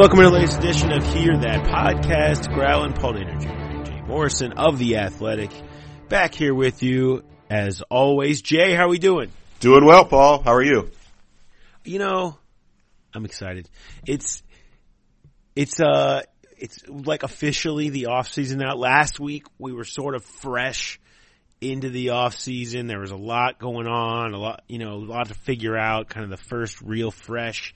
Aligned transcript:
Welcome 0.00 0.20
to 0.20 0.24
the 0.24 0.30
latest 0.30 0.58
edition 0.60 0.92
of 0.92 1.04
Hear 1.12 1.36
That 1.36 1.66
Podcast. 1.66 2.50
Growlin, 2.54 2.98
Paul 2.98 3.12
Dehner 3.12 3.38
Jr., 3.38 3.90
Jay 3.90 4.00
Morrison 4.00 4.54
of 4.54 4.78
The 4.78 4.96
Athletic, 4.96 5.50
back 6.08 6.34
here 6.34 6.54
with 6.54 6.82
you 6.82 7.22
as 7.50 7.82
always. 7.82 8.40
Jay, 8.40 8.72
how 8.72 8.86
are 8.86 8.88
we 8.88 8.98
doing? 8.98 9.30
Doing 9.60 9.84
well, 9.84 10.06
Paul. 10.06 10.42
How 10.42 10.54
are 10.54 10.62
you? 10.62 10.90
You 11.84 11.98
know, 11.98 12.38
I'm 13.12 13.26
excited. 13.26 13.68
It's, 14.06 14.42
it's, 15.54 15.78
uh, 15.78 16.22
it's 16.56 16.88
like 16.88 17.22
officially 17.22 17.90
the 17.90 18.06
off 18.06 18.32
season 18.32 18.60
now. 18.60 18.76
Last 18.76 19.20
week 19.20 19.44
we 19.58 19.74
were 19.74 19.84
sort 19.84 20.14
of 20.14 20.24
fresh 20.24 20.98
into 21.60 21.90
the 21.90 22.08
off 22.08 22.36
season. 22.36 22.86
There 22.86 23.00
was 23.00 23.10
a 23.10 23.16
lot 23.16 23.58
going 23.58 23.86
on, 23.86 24.32
a 24.32 24.38
lot, 24.38 24.62
you 24.66 24.78
know, 24.78 24.94
a 24.94 25.04
lot 25.04 25.28
to 25.28 25.34
figure 25.34 25.76
out, 25.76 26.08
kind 26.08 26.24
of 26.24 26.30
the 26.30 26.42
first 26.42 26.80
real 26.80 27.10
fresh 27.10 27.74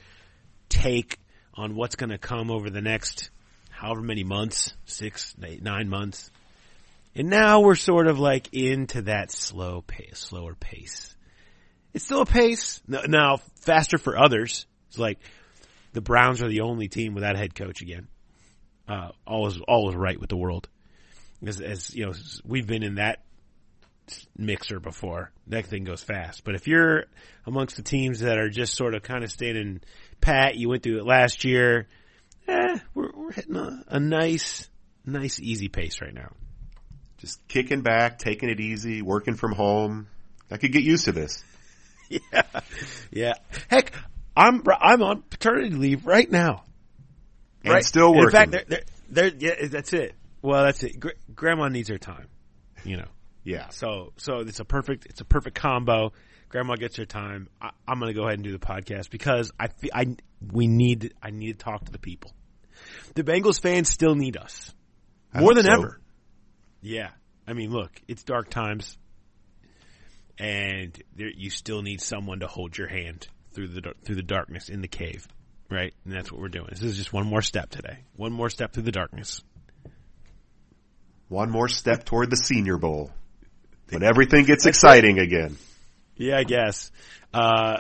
take 0.71 1.19
on 1.57 1.75
what's 1.75 1.97
going 1.97 2.11
to 2.11 2.19
come 2.19 2.51
over 2.51 2.71
the 2.71 2.83
next 2.83 3.31
however 3.71 4.03
many 4.03 4.25
months, 4.25 4.73
six, 4.87 5.35
eight, 5.43 5.63
nine 5.63 5.89
months. 5.89 6.31
And 7.15 7.29
now 7.29 7.61
we're 7.61 7.75
sort 7.75 8.07
of 8.07 8.19
like 8.19 8.53
into 8.53 9.03
that 9.03 9.31
slow 9.31 9.83
pace, 9.83 10.19
slower 10.19 10.55
pace. 10.55 11.15
It's 11.93 12.05
still 12.05 12.23
a 12.23 12.27
pace. 12.27 12.83
Now, 12.89 13.39
faster 13.61 13.99
for 13.99 14.19
others. 14.19 14.67
It's 14.89 14.99
like 14.99 15.19
the 15.93 16.01
Browns 16.01 16.43
are 16.43 16.49
the 16.49 16.63
only 16.63 16.89
team 16.89 17.15
without 17.15 17.37
a 17.37 17.39
head 17.39 17.55
coach 17.55 17.83
again. 17.83 18.09
Uh, 18.89 19.11
all 19.27 19.49
is 19.49 19.61
right 19.95 20.21
with 20.21 20.29
the 20.29 20.37
world. 20.37 20.69
As, 21.47 21.61
as, 21.61 21.95
you 21.95 22.07
know, 22.07 22.13
we've 22.45 22.67
been 22.67 22.83
in 22.83 22.97
that 22.97 23.23
mixer 24.37 24.81
before. 24.81 25.31
That 25.47 25.67
thing 25.67 25.85
goes 25.85 26.03
fast. 26.03 26.45
But 26.45 26.55
if 26.55 26.67
you're 26.67 27.05
amongst 27.47 27.77
the 27.77 27.83
teams 27.83 28.21
that 28.21 28.39
are 28.39 28.51
just 28.51 28.75
sort 28.75 28.95
of 28.95 29.03
kind 29.03 29.25
of 29.25 29.31
standing 29.31 29.81
pat, 30.25 30.57
you 30.57 30.69
went 30.71 30.83
through 30.83 30.99
it 30.99 31.07
last 31.07 31.45
year. 31.45 31.87
Eh, 32.49 32.79
we're, 32.95 33.11
we're 33.15 33.33
hitting 33.33 33.57
a, 33.57 33.85
a 33.89 34.01
nice, 34.01 34.69
nice, 35.05 35.39
easy 35.39 35.69
pace 35.69 36.01
right 36.01 36.15
now. 36.15 36.33
Just 37.19 37.47
kicking 37.47 37.83
back, 37.83 38.19
taking 38.19 38.49
it 38.49 38.59
easy, 38.59 39.03
working 39.03 39.35
from 39.35 39.53
home. 39.53 40.09
I 40.51 40.57
could 40.57 40.73
get 40.73 40.83
used 40.83 41.05
to 41.05 41.13
this. 41.13 41.45
yeah, 42.09 42.43
yeah. 43.11 43.35
Heck, 43.69 43.93
I'm 44.37 44.63
I'm 44.81 45.03
on 45.03 45.23
paternity 45.23 45.71
leave 45.71 46.07
right 46.07 46.31
now. 46.31 46.65
And 47.63 47.75
right? 47.75 47.85
still 47.85 48.13
working. 48.13 48.25
In 48.25 48.31
fact, 48.31 48.51
they're, 48.51 48.65
they're, 49.09 49.31
they're, 49.31 49.39
yeah, 49.39 49.69
that's 49.69 49.93
it. 49.93 50.15
Well, 50.43 50.65
that's 50.65 50.83
it. 50.83 51.01
Gr- 51.01 51.11
grandma 51.35 51.69
needs 51.69 51.89
her 51.89 51.97
time, 51.97 52.29
you 52.85 52.99
know. 52.99 53.09
yeah. 53.43 53.71
So 53.71 54.13
so 54.17 54.41
it's 54.41 54.61
a 54.61 54.65
perfect 54.65 55.07
it's 55.07 55.21
a 55.21 55.25
perfect 55.25 55.57
combo. 55.57 56.13
Grandma 56.55 56.77
gets 56.77 56.99
her 56.99 57.05
time. 57.05 57.49
I, 57.61 57.71
am 57.89 57.99
going 57.99 58.15
to 58.15 58.15
go 58.15 58.29
ahead 58.29 58.35
and 58.35 58.45
do 58.45 58.53
the 58.53 58.61
podcast 58.61 59.11
because 59.11 59.51
I, 59.59 59.71
I, 59.93 60.15
we 60.53 60.69
need, 60.69 61.13
I 61.21 61.31
need 61.31 61.59
to 61.59 61.65
talk 61.65 61.87
to 61.87 61.91
the 61.91 61.99
people. 61.99 62.33
The 63.17 63.25
Bengals 63.25 63.61
fans 63.61 63.89
still 63.89 64.15
need 64.15 64.37
us 64.37 64.73
more 65.35 65.53
than 65.53 65.65
so. 65.65 65.73
ever. 65.73 66.01
Yeah. 66.81 67.09
I 67.45 67.55
mean, 67.55 67.73
look, 67.73 67.91
it's 68.07 68.23
dark 68.23 68.51
times 68.51 68.97
and 70.39 70.97
there, 71.17 71.29
you 71.37 71.51
still 71.51 71.83
need 71.83 72.01
someone 72.01 72.39
to 72.39 72.47
hold 72.47 72.79
your 72.79 72.87
hand 72.87 73.27
through 73.51 73.67
the, 73.67 73.93
through 74.05 74.15
the 74.15 74.23
darkness 74.23 74.69
in 74.69 74.81
the 74.81 74.87
cave. 74.87 75.27
Right. 75.69 75.93
And 76.05 76.15
that's 76.15 76.31
what 76.31 76.41
we're 76.41 76.47
doing. 76.51 76.69
This 76.71 76.85
is 76.85 76.97
just 76.97 77.13
one 77.13 77.27
more 77.27 77.43
step 77.43 77.71
today. 77.71 78.05
One 78.15 78.33
more 78.33 78.49
step 78.49 78.73
through 78.73 78.85
the 78.85 78.93
darkness. 78.93 79.43
One 81.27 81.51
more 81.51 81.69
step 81.69 82.05
toward 82.05 82.31
the 82.31 82.37
senior 82.37 82.79
bowl 82.79 83.11
when 83.89 84.05
everything 84.05 84.45
gets 84.45 84.67
exciting 84.67 85.19
again. 85.19 85.57
Yeah, 86.17 86.37
I 86.39 86.45
guess. 86.45 86.91
Uh, 87.33 87.79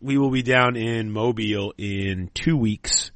we 0.00 0.16
will 0.16 0.30
be 0.30 0.42
down 0.42 0.76
in 0.76 1.10
Mobile 1.10 1.74
in 1.76 2.30
two 2.32 2.56
weeks. 2.56 3.10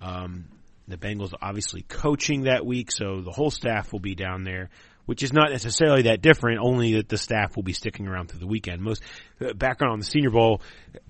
Um, 0.00 0.46
the 0.86 0.96
Bengals 0.96 1.32
obviously 1.40 1.82
coaching 1.82 2.42
that 2.42 2.64
week, 2.64 2.92
so 2.92 3.20
the 3.20 3.32
whole 3.32 3.50
staff 3.50 3.92
will 3.92 4.00
be 4.00 4.14
down 4.14 4.44
there, 4.44 4.70
which 5.06 5.22
is 5.22 5.32
not 5.32 5.50
necessarily 5.50 6.02
that 6.02 6.20
different, 6.20 6.60
only 6.62 6.94
that 6.94 7.08
the 7.08 7.16
staff 7.16 7.56
will 7.56 7.62
be 7.62 7.72
sticking 7.72 8.06
around 8.06 8.28
through 8.28 8.40
the 8.40 8.46
weekend. 8.46 8.82
Most, 8.82 9.02
uh, 9.40 9.54
background 9.54 9.92
on 9.92 9.98
the 9.98 10.04
Senior 10.04 10.30
Bowl, 10.30 10.60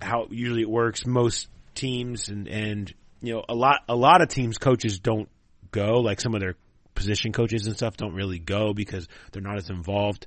how 0.01 0.27
usually 0.29 0.61
it 0.61 0.69
works, 0.69 1.05
most 1.05 1.49
teams 1.73 2.29
and, 2.29 2.47
and, 2.47 2.93
you 3.21 3.33
know, 3.33 3.43
a 3.49 3.55
lot, 3.55 3.81
a 3.89 3.95
lot 3.95 4.21
of 4.21 4.29
teams 4.29 4.57
coaches 4.57 4.99
don't 4.99 5.29
go, 5.71 5.99
like 5.99 6.21
some 6.21 6.33
of 6.33 6.39
their 6.39 6.55
position 6.95 7.33
coaches 7.33 7.67
and 7.67 7.75
stuff 7.75 7.97
don't 7.97 8.13
really 8.13 8.39
go 8.39 8.73
because 8.73 9.07
they're 9.31 9.41
not 9.41 9.57
as 9.57 9.69
involved 9.69 10.25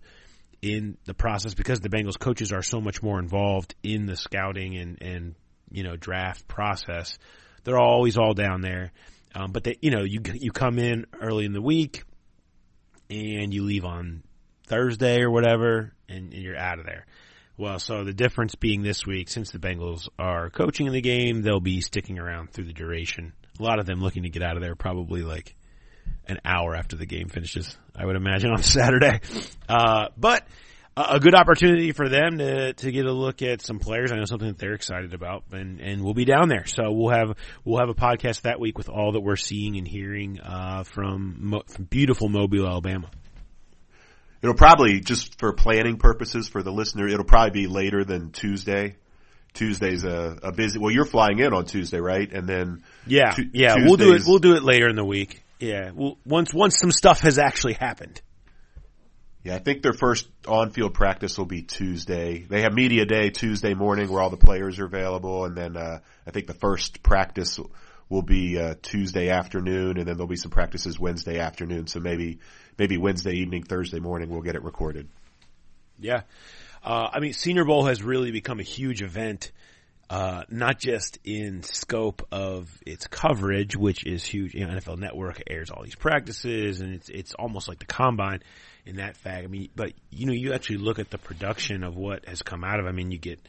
in 0.61 0.97
the 1.05 1.15
process 1.15 1.55
because 1.55 1.81
the 1.81 1.89
Bengals 1.89 2.19
coaches 2.19 2.53
are 2.53 2.63
so 2.63 2.81
much 2.81 3.03
more 3.03 3.19
involved 3.19 3.75
in 3.83 4.07
the 4.07 4.17
scouting 4.17 4.77
and, 4.77 5.03
and, 5.03 5.35
you 5.71 5.85
know, 5.85 5.97
draft 5.97 6.49
process. 6.49 7.19
They're 7.65 7.79
always 7.79 8.17
all 8.17 8.35
down 8.35 8.61
there. 8.61 8.93
Um, 9.35 9.53
but 9.53 9.65
they, 9.65 9.77
you 9.81 9.91
know, 9.91 10.03
you, 10.03 10.21
you 10.35 10.51
come 10.51 10.79
in 10.79 11.07
early 11.21 11.45
in 11.45 11.53
the 11.53 11.63
week 11.63 12.03
and 13.11 13.53
you 13.53 13.63
leave 13.63 13.85
on 13.85 14.23
Thursday 14.67 15.23
or 15.23 15.31
whatever 15.31 15.93
and, 16.09 16.33
and 16.33 16.43
you're 16.43 16.59
out 16.59 16.79
of 16.79 16.87
there. 16.87 17.07
Well, 17.57 17.79
so 17.81 18.05
the 18.05 18.13
difference 18.13 18.55
being 18.55 18.83
this 18.83 19.05
week, 19.05 19.29
since 19.29 19.51
the 19.51 19.59
Bengals 19.59 20.09
are 20.19 20.49
coaching 20.49 20.87
in 20.87 20.93
the 20.93 21.01
game, 21.01 21.43
they'll 21.43 21.61
be 21.61 21.81
sticking 21.81 22.19
around 22.19 22.53
through 22.53 22.67
the 22.67 22.73
duration. 22.73 23.33
A 23.59 23.63
lot 23.63 23.81
of 23.81 23.87
them 23.87 24.01
looking 24.01 24.23
to 24.23 24.31
get 24.31 24.43
out 24.43 24.57
of 24.57 24.63
there 24.63 24.77
probably 24.77 25.23
like 25.23 25.57
an 26.29 26.39
hour 26.45 26.75
after 26.75 26.97
the 26.97 27.07
game 27.07 27.29
finishes, 27.29 27.77
I 27.97 28.05
would 28.05 28.17
imagine 28.17 28.51
on 28.51 28.63
Saturday. 28.63 29.21
Uh, 29.69 30.09
but 30.17 30.47
a 30.99 31.21
good 31.21 31.35
opportunity 31.35 31.93
for 31.93 32.09
them 32.09 32.39
to, 32.39 32.73
to 32.73 32.91
get 32.91 33.07
a 33.07 33.13
look 33.13 33.43
at 33.43 33.63
some 33.63 33.79
players. 33.79 34.11
I 34.11 34.17
know 34.17 34.25
something 34.25 34.49
that 34.49 34.59
they're 34.59 34.75
excited 34.75 35.15
about 35.15 35.45
and, 35.53 35.81
and 35.81 36.03
we'll 36.03 36.15
be 36.15 36.25
down 36.25 36.49
there. 36.49 36.67
So 36.67 36.91
we'll 36.91 37.15
have, 37.15 37.37
we'll 37.65 37.79
have 37.79 37.89
a 37.89 37.95
podcast 37.95 38.43
that 38.43 38.59
week 38.59 38.77
with 38.77 38.89
all 38.89 39.13
that 39.13 39.21
we're 39.21 39.37
seeing 39.37 39.77
and 39.77 39.87
hearing, 39.87 40.41
uh, 40.41 40.83
from, 40.85 41.63
from 41.67 41.85
beautiful 41.85 42.29
Mobile, 42.29 42.67
Alabama. 42.67 43.11
It'll 44.43 44.55
probably, 44.55 45.01
just 45.01 45.39
for 45.39 45.53
planning 45.53 45.99
purposes 45.99 46.49
for 46.49 46.63
the 46.63 46.73
listener, 46.73 47.09
it'll 47.09 47.25
probably 47.25 47.63
be 47.63 47.67
later 47.67 48.05
than 48.05 48.31
Tuesday. 48.31 48.97
Tuesday's 49.55 50.05
a, 50.05 50.39
a 50.43 50.53
busy, 50.53 50.79
well, 50.79 50.91
you're 50.91 51.05
flying 51.05 51.39
in 51.39 51.53
on 51.53 51.65
Tuesday, 51.65 52.01
right? 52.01 52.31
And 52.33 52.49
then. 52.49 52.85
Yeah, 53.07 53.35
yeah, 53.53 53.75
Tuesday's, 53.75 53.89
we'll 53.89 53.97
do 53.97 54.15
it, 54.15 54.23
we'll 54.27 54.39
do 54.39 54.55
it 54.55 54.63
later 54.63 54.89
in 54.89 54.97
the 54.97 55.05
week. 55.05 55.43
Yeah, 55.61 55.91
well, 55.95 56.19
once 56.25 56.55
once 56.55 56.79
some 56.79 56.93
stuff 56.93 57.21
has 57.21 57.39
actually 57.39 57.75
happened. 57.75 58.21
Yeah, 59.45 59.57
I 59.57 59.59
think 59.61 59.83
their 59.83 59.93
first 59.93 60.29
on-field 60.47 60.95
practice 60.95 61.39
will 61.39 61.47
be 61.47 61.63
Tuesday. 61.63 62.45
They 62.49 62.63
have 62.63 62.73
media 62.73 63.07
day 63.07 63.31
Tuesday 63.31 63.73
morning 63.73 64.11
where 64.11 64.21
all 64.21 64.31
the 64.31 64.37
players 64.37 64.79
are 64.79 64.85
available, 64.85 65.45
and 65.45 65.57
then 65.57 65.77
uh, 65.77 66.01
I 66.27 66.31
think 66.31 66.47
the 66.47 66.55
first 66.55 67.03
practice 67.03 67.59
will 68.09 68.23
be 68.23 68.59
uh, 68.59 68.75
Tuesday 68.83 69.31
afternoon, 69.31 69.99
and 69.99 70.07
then 70.07 70.17
there'll 70.17 70.27
be 70.27 70.37
some 70.37 70.51
practices 70.51 70.99
Wednesday 70.99 71.39
afternoon. 71.39 71.87
So 71.87 72.01
maybe 72.01 72.41
maybe 72.79 72.99
Wednesday 72.99 73.35
evening, 73.35 73.63
Thursday 73.65 74.01
morning, 74.01 74.29
we'll 74.29 74.43
get 74.43 74.55
it 74.55 74.63
recorded. 74.65 75.09
Yeah, 75.99 76.23
uh, 76.85 77.09
I 77.13 77.21
mean, 77.21 77.33
Senior 77.33 77.65
Bowl 77.65 77.87
has 77.87 78.03
really 78.03 78.31
become 78.31 78.61
a 78.61 78.65
huge 78.65 79.03
event 79.03 79.53
uh, 80.11 80.43
not 80.49 80.79
just 80.79 81.19
in 81.25 81.63
scope 81.63 82.27
of 82.33 82.71
its 82.87 83.07
coverage, 83.07 83.77
which 83.77 84.07
is 84.07 84.25
huge. 84.25 84.55
You 84.55 84.67
know, 84.67 84.75
NFL 84.75 84.99
Network 84.99 85.43
airs 85.49 85.71
all 85.71 85.83
these 85.83 85.97
practices, 85.97 86.81
and 86.81 86.95
it's 86.95 87.09
it's 87.09 87.35
almost 87.35 87.69
like 87.69 87.79
the 87.79 87.87
combine 87.87 88.41
in 88.87 88.97
that 88.97 89.17
fact. 89.17 89.45
I 89.45 89.49
mean, 89.49 89.69
but 89.77 89.93
you 90.11 90.27
know, 90.27 90.33
you 90.33 90.55
actually 90.55 90.79
look 90.79 90.99
at 90.99 91.11
the 91.11 91.19
production 91.19 91.85
of 91.85 91.97
what 91.97 92.27
has 92.27 92.43
come 92.43 92.65
out 92.65 92.81
of. 92.81 92.87
I 92.87 92.93
mean, 92.93 93.11
you 93.11 93.19
get 93.19 93.41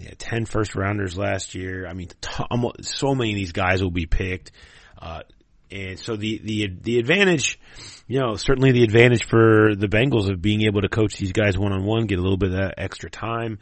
think 0.00 0.18
10 0.18 0.44
first 0.46 0.74
rounders 0.74 1.16
last 1.16 1.54
year. 1.54 1.86
I 1.86 1.92
mean, 1.92 2.08
t- 2.20 2.44
so 2.82 3.14
many 3.14 3.30
of 3.30 3.36
these 3.36 3.52
guys 3.52 3.82
will 3.82 3.90
be 3.90 4.06
picked. 4.06 4.52
Uh, 5.00 5.22
and 5.70 5.98
so 5.98 6.16
the, 6.16 6.40
the, 6.42 6.68
the 6.80 6.98
advantage, 6.98 7.60
you 8.08 8.18
know, 8.18 8.34
certainly 8.34 8.72
the 8.72 8.82
advantage 8.82 9.24
for 9.24 9.74
the 9.76 9.86
Bengals 9.86 10.30
of 10.30 10.42
being 10.42 10.62
able 10.62 10.82
to 10.82 10.88
coach 10.88 11.16
these 11.16 11.32
guys 11.32 11.56
one 11.56 11.72
on 11.72 11.84
one, 11.84 12.06
get 12.06 12.18
a 12.18 12.22
little 12.22 12.36
bit 12.36 12.52
of 12.52 12.72
extra 12.76 13.08
time, 13.08 13.58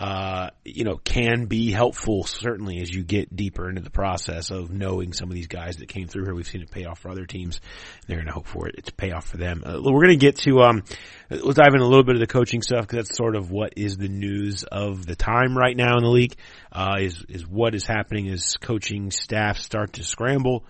uh, 0.00 0.48
you 0.64 0.84
know, 0.84 0.96
can 0.96 1.44
be 1.44 1.70
helpful 1.70 2.24
certainly 2.24 2.80
as 2.80 2.90
you 2.90 3.04
get 3.04 3.36
deeper 3.36 3.68
into 3.68 3.82
the 3.82 3.90
process 3.90 4.50
of 4.50 4.70
knowing 4.70 5.12
some 5.12 5.28
of 5.28 5.34
these 5.34 5.46
guys 5.46 5.76
that 5.76 5.90
came 5.90 6.08
through 6.08 6.24
here. 6.24 6.34
We've 6.34 6.48
seen 6.48 6.62
it 6.62 6.70
pay 6.70 6.86
off 6.86 7.00
for 7.00 7.10
other 7.10 7.26
teams. 7.26 7.60
They're 8.06 8.16
going 8.16 8.26
to 8.26 8.32
hope 8.32 8.46
for 8.46 8.66
it 8.66 8.86
to 8.86 8.94
pay 8.94 9.10
off 9.12 9.26
for 9.26 9.36
them. 9.36 9.62
Uh, 9.62 9.78
we're 9.82 10.06
going 10.06 10.18
to 10.18 10.26
get 10.26 10.36
to, 10.36 10.60
um, 10.60 10.84
let's 11.28 11.58
dive 11.58 11.74
in 11.74 11.82
a 11.82 11.86
little 11.86 12.02
bit 12.02 12.14
of 12.14 12.20
the 12.20 12.26
coaching 12.26 12.62
stuff 12.62 12.86
because 12.86 13.08
that's 13.08 13.16
sort 13.18 13.36
of 13.36 13.50
what 13.50 13.74
is 13.76 13.98
the 13.98 14.08
news 14.08 14.64
of 14.64 15.04
the 15.04 15.16
time 15.16 15.54
right 15.54 15.76
now 15.76 15.98
in 15.98 16.02
the 16.02 16.08
league, 16.08 16.34
uh, 16.72 16.96
is, 16.98 17.22
is 17.28 17.46
what 17.46 17.74
is 17.74 17.84
happening 17.84 18.30
as 18.30 18.56
coaching 18.56 19.10
staff 19.10 19.58
start 19.58 19.92
to 19.92 20.02
scramble. 20.02 20.64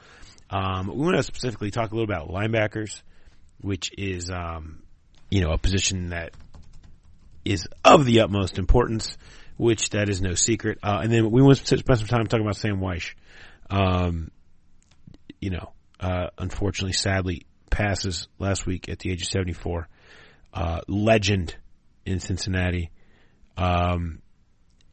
Um, 0.51 0.89
we 0.89 1.05
want 1.05 1.17
to 1.19 1.23
specifically 1.23 1.71
talk 1.71 1.93
a 1.93 1.95
little 1.95 2.13
about 2.13 2.31
linebackers, 2.31 3.01
which 3.61 3.93
is, 3.97 4.29
um, 4.29 4.83
you 5.31 5.41
know, 5.43 5.53
a 5.53 5.59
position 5.59 6.09
that 6.09 6.33
is 7.45 7.67
of 7.85 8.05
the 8.05 8.21
utmost 8.21 8.59
importance, 8.59 9.17
which 9.57 9.91
that 9.91 10.09
is 10.09 10.21
no 10.21 10.35
secret. 10.35 10.79
Uh, 10.83 11.01
and 11.03 11.13
then 11.13 11.31
we 11.31 11.43
want 11.43 11.59
to 11.59 11.79
spend 11.79 11.99
some 11.99 12.09
time 12.09 12.27
talking 12.27 12.45
about 12.45 12.57
Sam 12.57 12.81
Wyche. 12.81 13.15
Um, 13.69 14.31
you 15.41 15.51
know, 15.51 15.73
uh, 15.99 16.29
unfortunately, 16.39 16.93
sadly, 16.93 17.47
passes 17.71 18.29
last 18.39 18.67
week 18.67 18.89
at 18.89 18.99
the 18.99 19.11
age 19.11 19.23
of 19.23 19.29
74. 19.29 19.89
Uh, 20.53 20.81
legend 20.89 21.57
in 22.05 22.21
Cincinnati. 22.21 22.91
Um, 23.57 24.21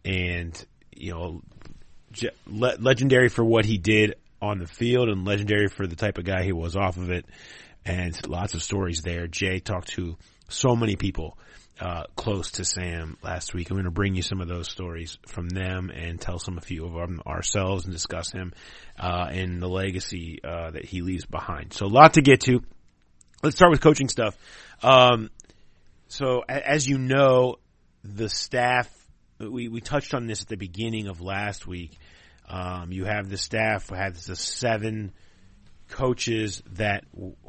and, 0.05 0.65
you 0.95 1.13
know, 1.13 1.41
le- 2.45 2.77
legendary 2.79 3.29
for 3.29 3.43
what 3.43 3.65
he 3.65 3.77
did 3.77 4.15
on 4.41 4.59
the 4.59 4.67
field 4.67 5.09
and 5.09 5.25
legendary 5.25 5.67
for 5.67 5.87
the 5.87 5.95
type 5.95 6.17
of 6.17 6.25
guy 6.25 6.43
he 6.43 6.51
was 6.51 6.75
off 6.75 6.97
of 6.97 7.09
it. 7.09 7.25
And 7.85 8.15
lots 8.27 8.53
of 8.53 8.61
stories 8.61 9.01
there. 9.01 9.27
Jay 9.27 9.59
talked 9.59 9.89
to 9.89 10.17
so 10.49 10.75
many 10.75 10.95
people 10.95 11.37
uh, 11.79 12.03
close 12.15 12.51
to 12.51 12.65
Sam 12.65 13.17
last 13.21 13.53
week. 13.53 13.69
I'm 13.69 13.75
going 13.75 13.85
to 13.85 13.91
bring 13.91 14.15
you 14.15 14.21
some 14.21 14.41
of 14.41 14.47
those 14.47 14.69
stories 14.69 15.17
from 15.27 15.49
them 15.49 15.89
and 15.89 16.19
tell 16.19 16.39
some 16.39 16.57
a 16.57 16.61
few 16.61 16.85
of 16.85 16.93
them 16.93 17.21
ourselves 17.25 17.85
and 17.85 17.93
discuss 17.93 18.31
him 18.31 18.53
uh, 18.99 19.27
and 19.31 19.61
the 19.61 19.67
legacy 19.69 20.39
uh, 20.43 20.71
that 20.71 20.85
he 20.85 21.01
leaves 21.01 21.25
behind. 21.25 21.73
So 21.73 21.85
a 21.85 21.87
lot 21.87 22.13
to 22.15 22.21
get 22.21 22.41
to. 22.41 22.61
Let's 23.43 23.55
start 23.55 23.71
with 23.71 23.81
coaching 23.81 24.09
stuff. 24.09 24.35
Um, 24.81 25.29
so 26.07 26.43
as 26.47 26.87
you 26.87 26.97
know, 26.97 27.57
the 28.03 28.29
staff 28.29 28.89
we 29.39 29.67
we 29.67 29.81
touched 29.81 30.13
on 30.13 30.27
this 30.27 30.41
at 30.41 30.47
the 30.47 30.57
beginning 30.57 31.07
of 31.07 31.21
last 31.21 31.67
week. 31.67 31.97
Um, 32.49 32.91
you 32.91 33.05
have 33.05 33.29
the 33.29 33.37
staff 33.37 33.89
has 33.89 34.25
the 34.25 34.35
seven 34.35 35.11
coaches 35.89 36.63
that 36.73 37.03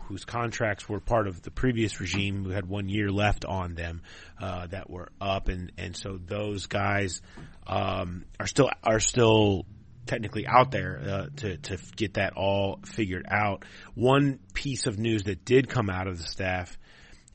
whose 0.08 0.24
contracts 0.24 0.88
were 0.88 1.00
part 1.00 1.28
of 1.28 1.42
the 1.42 1.50
previous 1.50 2.00
regime 2.00 2.44
who 2.44 2.50
had 2.50 2.66
one 2.66 2.88
year 2.88 3.10
left 3.10 3.44
on 3.44 3.74
them 3.74 4.00
uh, 4.40 4.66
that 4.66 4.88
were 4.88 5.10
up 5.20 5.48
and 5.48 5.70
and 5.76 5.94
so 5.94 6.18
those 6.26 6.66
guys 6.66 7.20
um, 7.66 8.24
are 8.40 8.46
still 8.46 8.70
are 8.82 9.00
still 9.00 9.66
technically 10.06 10.46
out 10.46 10.70
there 10.70 11.00
uh, 11.06 11.26
to 11.36 11.58
to 11.58 11.78
get 11.96 12.14
that 12.14 12.32
all 12.36 12.80
figured 12.84 13.26
out. 13.30 13.64
One 13.94 14.38
piece 14.54 14.86
of 14.86 14.98
news 14.98 15.24
that 15.24 15.44
did 15.44 15.68
come 15.68 15.90
out 15.90 16.08
of 16.08 16.16
the 16.16 16.24
staff 16.24 16.78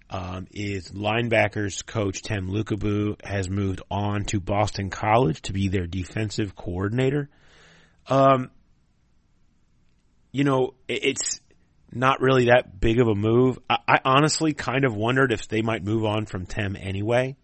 um, 0.09 0.47
is 0.51 0.89
linebackers 0.91 1.85
coach 1.85 2.21
Tem 2.21 2.49
Lukabu 2.49 3.23
has 3.23 3.49
moved 3.49 3.81
on 3.89 4.25
to 4.25 4.39
Boston 4.39 4.89
College 4.89 5.41
to 5.43 5.53
be 5.53 5.67
their 5.69 5.85
defensive 5.85 6.55
coordinator. 6.55 7.29
Um, 8.07 8.49
you 10.31 10.43
know, 10.43 10.73
it's 10.87 11.39
not 11.95 12.21
really 12.21 12.45
that 12.45 12.79
big 12.79 12.99
of 12.99 13.07
a 13.07 13.15
move. 13.15 13.59
I, 13.69 13.77
I, 13.87 13.99
honestly 14.03 14.53
kind 14.53 14.83
of 14.85 14.95
wondered 14.95 15.31
if 15.31 15.47
they 15.47 15.61
might 15.61 15.83
move 15.83 16.05
on 16.05 16.25
from 16.25 16.45
Tem 16.45 16.75
anyway, 16.75 17.35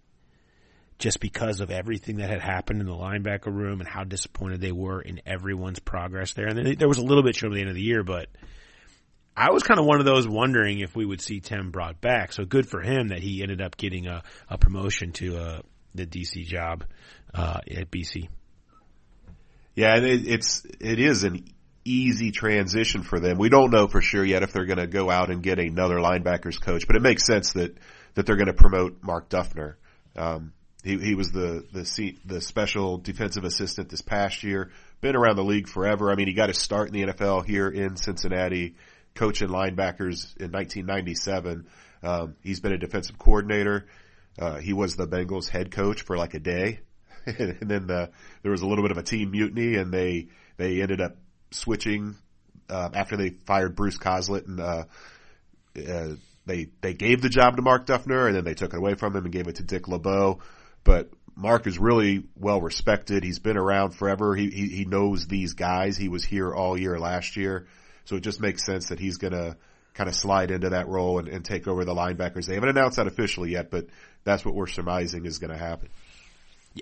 just 0.97 1.19
because 1.19 1.61
of 1.61 1.71
everything 1.71 2.17
that 2.17 2.29
had 2.29 2.41
happened 2.41 2.81
in 2.81 2.87
the 2.87 2.93
linebacker 2.93 3.53
room 3.53 3.79
and 3.79 3.87
how 3.87 4.03
disappointed 4.03 4.61
they 4.61 4.71
were 4.71 5.01
in 5.01 5.21
everyone's 5.25 5.79
progress 5.79 6.33
there. 6.33 6.47
And 6.47 6.57
then 6.57 6.75
there 6.77 6.87
was 6.87 6.97
a 6.97 7.03
little 7.05 7.23
bit 7.23 7.35
shown 7.35 7.51
at 7.51 7.55
the 7.55 7.61
end 7.61 7.69
of 7.69 7.75
the 7.75 7.81
year, 7.81 8.03
but 8.03 8.27
I 9.35 9.51
was 9.51 9.63
kind 9.63 9.79
of 9.79 9.85
one 9.85 9.99
of 9.99 10.05
those 10.05 10.27
wondering 10.27 10.79
if 10.79 10.95
we 10.95 11.05
would 11.05 11.21
see 11.21 11.39
Tem 11.39 11.71
brought 11.71 12.01
back. 12.01 12.33
So 12.33 12.43
good 12.43 12.67
for 12.67 12.81
him 12.81 13.09
that 13.09 13.19
he 13.19 13.41
ended 13.41 13.61
up 13.61 13.77
getting 13.77 14.07
a, 14.07 14.23
a 14.49 14.57
promotion 14.57 15.11
to 15.13 15.37
uh, 15.37 15.61
the 15.95 16.05
DC 16.05 16.45
job 16.45 16.83
uh, 17.33 17.59
at 17.69 17.89
BC. 17.89 18.27
Yeah, 19.75 19.95
it, 19.97 20.27
it's 20.27 20.65
it 20.81 20.99
is 20.99 21.23
an 21.23 21.45
easy 21.89 22.31
transition 22.31 23.03
for 23.03 23.19
them. 23.19 23.37
We 23.37 23.49
don't 23.49 23.71
know 23.71 23.87
for 23.87 24.01
sure 24.01 24.23
yet 24.23 24.43
if 24.43 24.53
they're 24.53 24.65
going 24.65 24.79
to 24.79 24.87
go 24.87 25.09
out 25.09 25.29
and 25.29 25.41
get 25.41 25.59
another 25.59 25.95
linebackers 25.95 26.61
coach, 26.61 26.85
but 26.87 26.95
it 26.95 27.01
makes 27.01 27.25
sense 27.25 27.53
that 27.53 27.77
that 28.15 28.25
they're 28.25 28.35
going 28.35 28.47
to 28.47 28.53
promote 28.53 29.01
Mark 29.01 29.29
Duffner. 29.29 29.75
Um, 30.15 30.53
he, 30.83 30.97
he 30.97 31.15
was 31.15 31.31
the 31.31 31.65
the 31.71 32.15
the 32.25 32.41
special 32.41 32.97
defensive 32.97 33.43
assistant 33.43 33.89
this 33.89 34.01
past 34.01 34.43
year. 34.43 34.71
Been 35.01 35.15
around 35.15 35.35
the 35.35 35.43
league 35.43 35.67
forever. 35.67 36.11
I 36.11 36.15
mean, 36.15 36.27
he 36.27 36.33
got 36.33 36.49
his 36.49 36.57
start 36.57 36.87
in 36.87 36.93
the 36.93 37.13
NFL 37.13 37.45
here 37.45 37.69
in 37.69 37.95
Cincinnati, 37.95 38.75
coaching 39.15 39.49
linebackers 39.49 40.35
in 40.37 40.51
1997. 40.51 41.67
Um, 42.03 42.35
he's 42.43 42.59
been 42.59 42.73
a 42.73 42.77
defensive 42.77 43.17
coordinator. 43.17 43.87
Uh, 44.37 44.57
he 44.57 44.73
was 44.73 44.95
the 44.95 45.07
Bengals 45.07 45.49
head 45.49 45.71
coach 45.71 46.01
for 46.03 46.17
like 46.17 46.33
a 46.33 46.39
day. 46.39 46.79
and 47.25 47.69
then 47.69 47.87
the, 47.87 48.09
there 48.41 48.51
was 48.51 48.61
a 48.61 48.67
little 48.67 48.83
bit 48.83 48.91
of 48.91 48.97
a 48.97 49.03
team 49.03 49.31
mutiny, 49.31 49.75
and 49.75 49.91
they 49.93 50.27
they 50.57 50.81
ended 50.81 51.01
up 51.01 51.15
switching 51.51 52.15
uh, 52.69 52.89
after 52.93 53.17
they 53.17 53.29
fired 53.29 53.75
Bruce 53.75 53.97
Coslet, 53.97 54.47
and 54.47 54.59
uh, 54.59 54.83
uh, 55.77 56.09
they 56.45 56.67
they 56.81 56.93
gave 56.93 57.21
the 57.21 57.29
job 57.29 57.55
to 57.55 57.61
Mark 57.61 57.85
Duffner, 57.85 58.27
and 58.27 58.35
then 58.35 58.43
they 58.43 58.53
took 58.53 58.73
it 58.73 58.77
away 58.77 58.95
from 58.95 59.15
him 59.15 59.23
and 59.23 59.33
gave 59.33 59.47
it 59.47 59.55
to 59.55 59.63
Dick 59.63 59.87
LeBeau. 59.87 60.39
But 60.83 61.09
Mark 61.35 61.67
is 61.67 61.79
really 61.79 62.23
well 62.35 62.61
respected. 62.61 63.23
He's 63.23 63.39
been 63.39 63.57
around 63.57 63.91
forever. 63.91 64.35
He, 64.35 64.49
he 64.49 64.67
he 64.67 64.85
knows 64.85 65.27
these 65.27 65.53
guys. 65.53 65.97
He 65.97 66.09
was 66.09 66.23
here 66.23 66.53
all 66.53 66.77
year 66.77 66.99
last 66.99 67.37
year, 67.37 67.67
so 68.05 68.15
it 68.15 68.21
just 68.21 68.41
makes 68.41 68.65
sense 68.65 68.89
that 68.89 68.99
he's 68.99 69.17
going 69.17 69.33
to 69.33 69.57
kind 69.93 70.07
of 70.07 70.15
slide 70.15 70.51
into 70.51 70.69
that 70.69 70.87
role 70.87 71.19
and, 71.19 71.27
and 71.27 71.43
take 71.43 71.67
over 71.67 71.83
the 71.83 71.93
linebackers. 71.93 72.45
They 72.45 72.53
haven't 72.53 72.69
announced 72.69 72.97
that 72.97 73.07
officially 73.07 73.51
yet, 73.51 73.69
but 73.69 73.87
that's 74.23 74.45
what 74.45 74.55
we're 74.55 74.67
surmising 74.67 75.25
is 75.25 75.39
going 75.39 75.51
to 75.51 75.57
happen. 75.57 75.89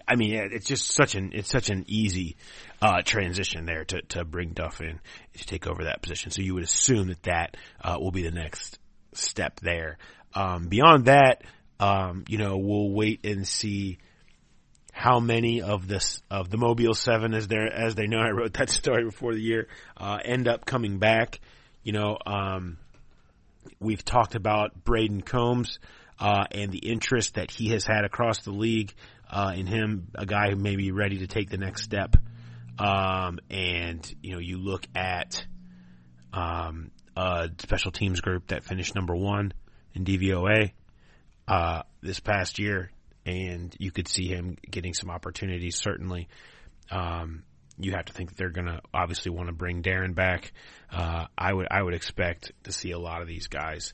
I 0.07 0.15
mean, 0.15 0.33
it's 0.33 0.65
just 0.65 0.91
such 0.91 1.15
an 1.15 1.31
it's 1.33 1.49
such 1.49 1.69
an 1.69 1.85
easy 1.87 2.35
uh, 2.81 3.01
transition 3.03 3.65
there 3.65 3.85
to 3.85 4.01
to 4.09 4.25
bring 4.25 4.49
Duff 4.49 4.81
in 4.81 4.99
to 5.37 5.45
take 5.45 5.67
over 5.67 5.85
that 5.85 6.01
position. 6.01 6.31
So 6.31 6.41
you 6.41 6.53
would 6.55 6.63
assume 6.63 7.07
that 7.07 7.23
that 7.23 7.57
uh, 7.81 7.97
will 7.99 8.11
be 8.11 8.23
the 8.23 8.31
next 8.31 8.79
step 9.13 9.59
there. 9.61 9.97
Um, 10.33 10.67
beyond 10.67 11.05
that, 11.05 11.43
um, 11.79 12.25
you 12.27 12.37
know, 12.37 12.57
we'll 12.57 12.91
wait 12.91 13.25
and 13.25 13.47
see 13.47 13.97
how 14.91 15.19
many 15.19 15.61
of 15.61 15.87
this 15.87 16.21
of 16.29 16.49
the 16.49 16.57
Mobile 16.57 16.93
Seven, 16.93 17.33
as 17.33 17.47
they 17.47 17.57
as 17.57 17.95
they 17.95 18.07
know, 18.07 18.19
I 18.19 18.31
wrote 18.31 18.53
that 18.53 18.69
story 18.69 19.05
before 19.05 19.33
the 19.33 19.41
year, 19.41 19.67
uh, 19.95 20.19
end 20.23 20.47
up 20.47 20.65
coming 20.65 20.99
back. 20.99 21.39
You 21.83 21.93
know, 21.93 22.17
um, 22.25 22.77
we've 23.79 24.03
talked 24.03 24.35
about 24.35 24.83
Brayden 24.83 25.25
Coombs. 25.25 25.79
Uh, 26.19 26.45
and 26.49 26.71
the 26.71 26.79
interest 26.79 27.35
that 27.35 27.51
he 27.51 27.69
has 27.69 27.85
had 27.85 28.03
across 28.03 28.39
the 28.39 28.49
league 28.49 28.91
uh, 29.29 29.53
in 29.55 29.65
him, 29.65 30.07
a 30.15 30.25
guy 30.25 30.49
who 30.49 30.55
may 30.55 30.75
be 30.75 30.91
ready 30.91 31.19
to 31.19 31.27
take 31.27 31.49
the 31.49 31.57
next 31.57 31.83
step. 31.83 32.15
Um, 32.79 33.39
and 33.49 34.09
you 34.21 34.33
know, 34.33 34.39
you 34.39 34.57
look 34.57 34.85
at 34.95 35.45
um, 36.33 36.91
a 37.15 37.49
special 37.59 37.91
teams 37.91 38.21
group 38.21 38.47
that 38.47 38.63
finished 38.63 38.95
number 38.95 39.15
one 39.15 39.53
in 39.93 40.05
DVOA 40.05 40.71
uh, 41.47 41.83
this 42.01 42.19
past 42.19 42.59
year, 42.59 42.91
and 43.25 43.75
you 43.79 43.91
could 43.91 44.07
see 44.07 44.27
him 44.27 44.57
getting 44.69 44.93
some 44.93 45.09
opportunities. 45.09 45.75
Certainly, 45.75 46.27
um, 46.91 47.43
you 47.79 47.93
have 47.93 48.05
to 48.05 48.13
think 48.13 48.29
that 48.29 48.37
they're 48.37 48.49
going 48.49 48.67
to 48.67 48.81
obviously 48.93 49.31
want 49.31 49.47
to 49.47 49.53
bring 49.53 49.81
Darrin 49.81 50.13
back. 50.13 50.51
Uh, 50.91 51.25
I 51.37 51.53
would 51.53 51.67
I 51.71 51.81
would 51.81 51.93
expect 51.93 52.51
to 52.63 52.71
see 52.71 52.91
a 52.91 52.99
lot 52.99 53.21
of 53.21 53.27
these 53.27 53.47
guys 53.47 53.93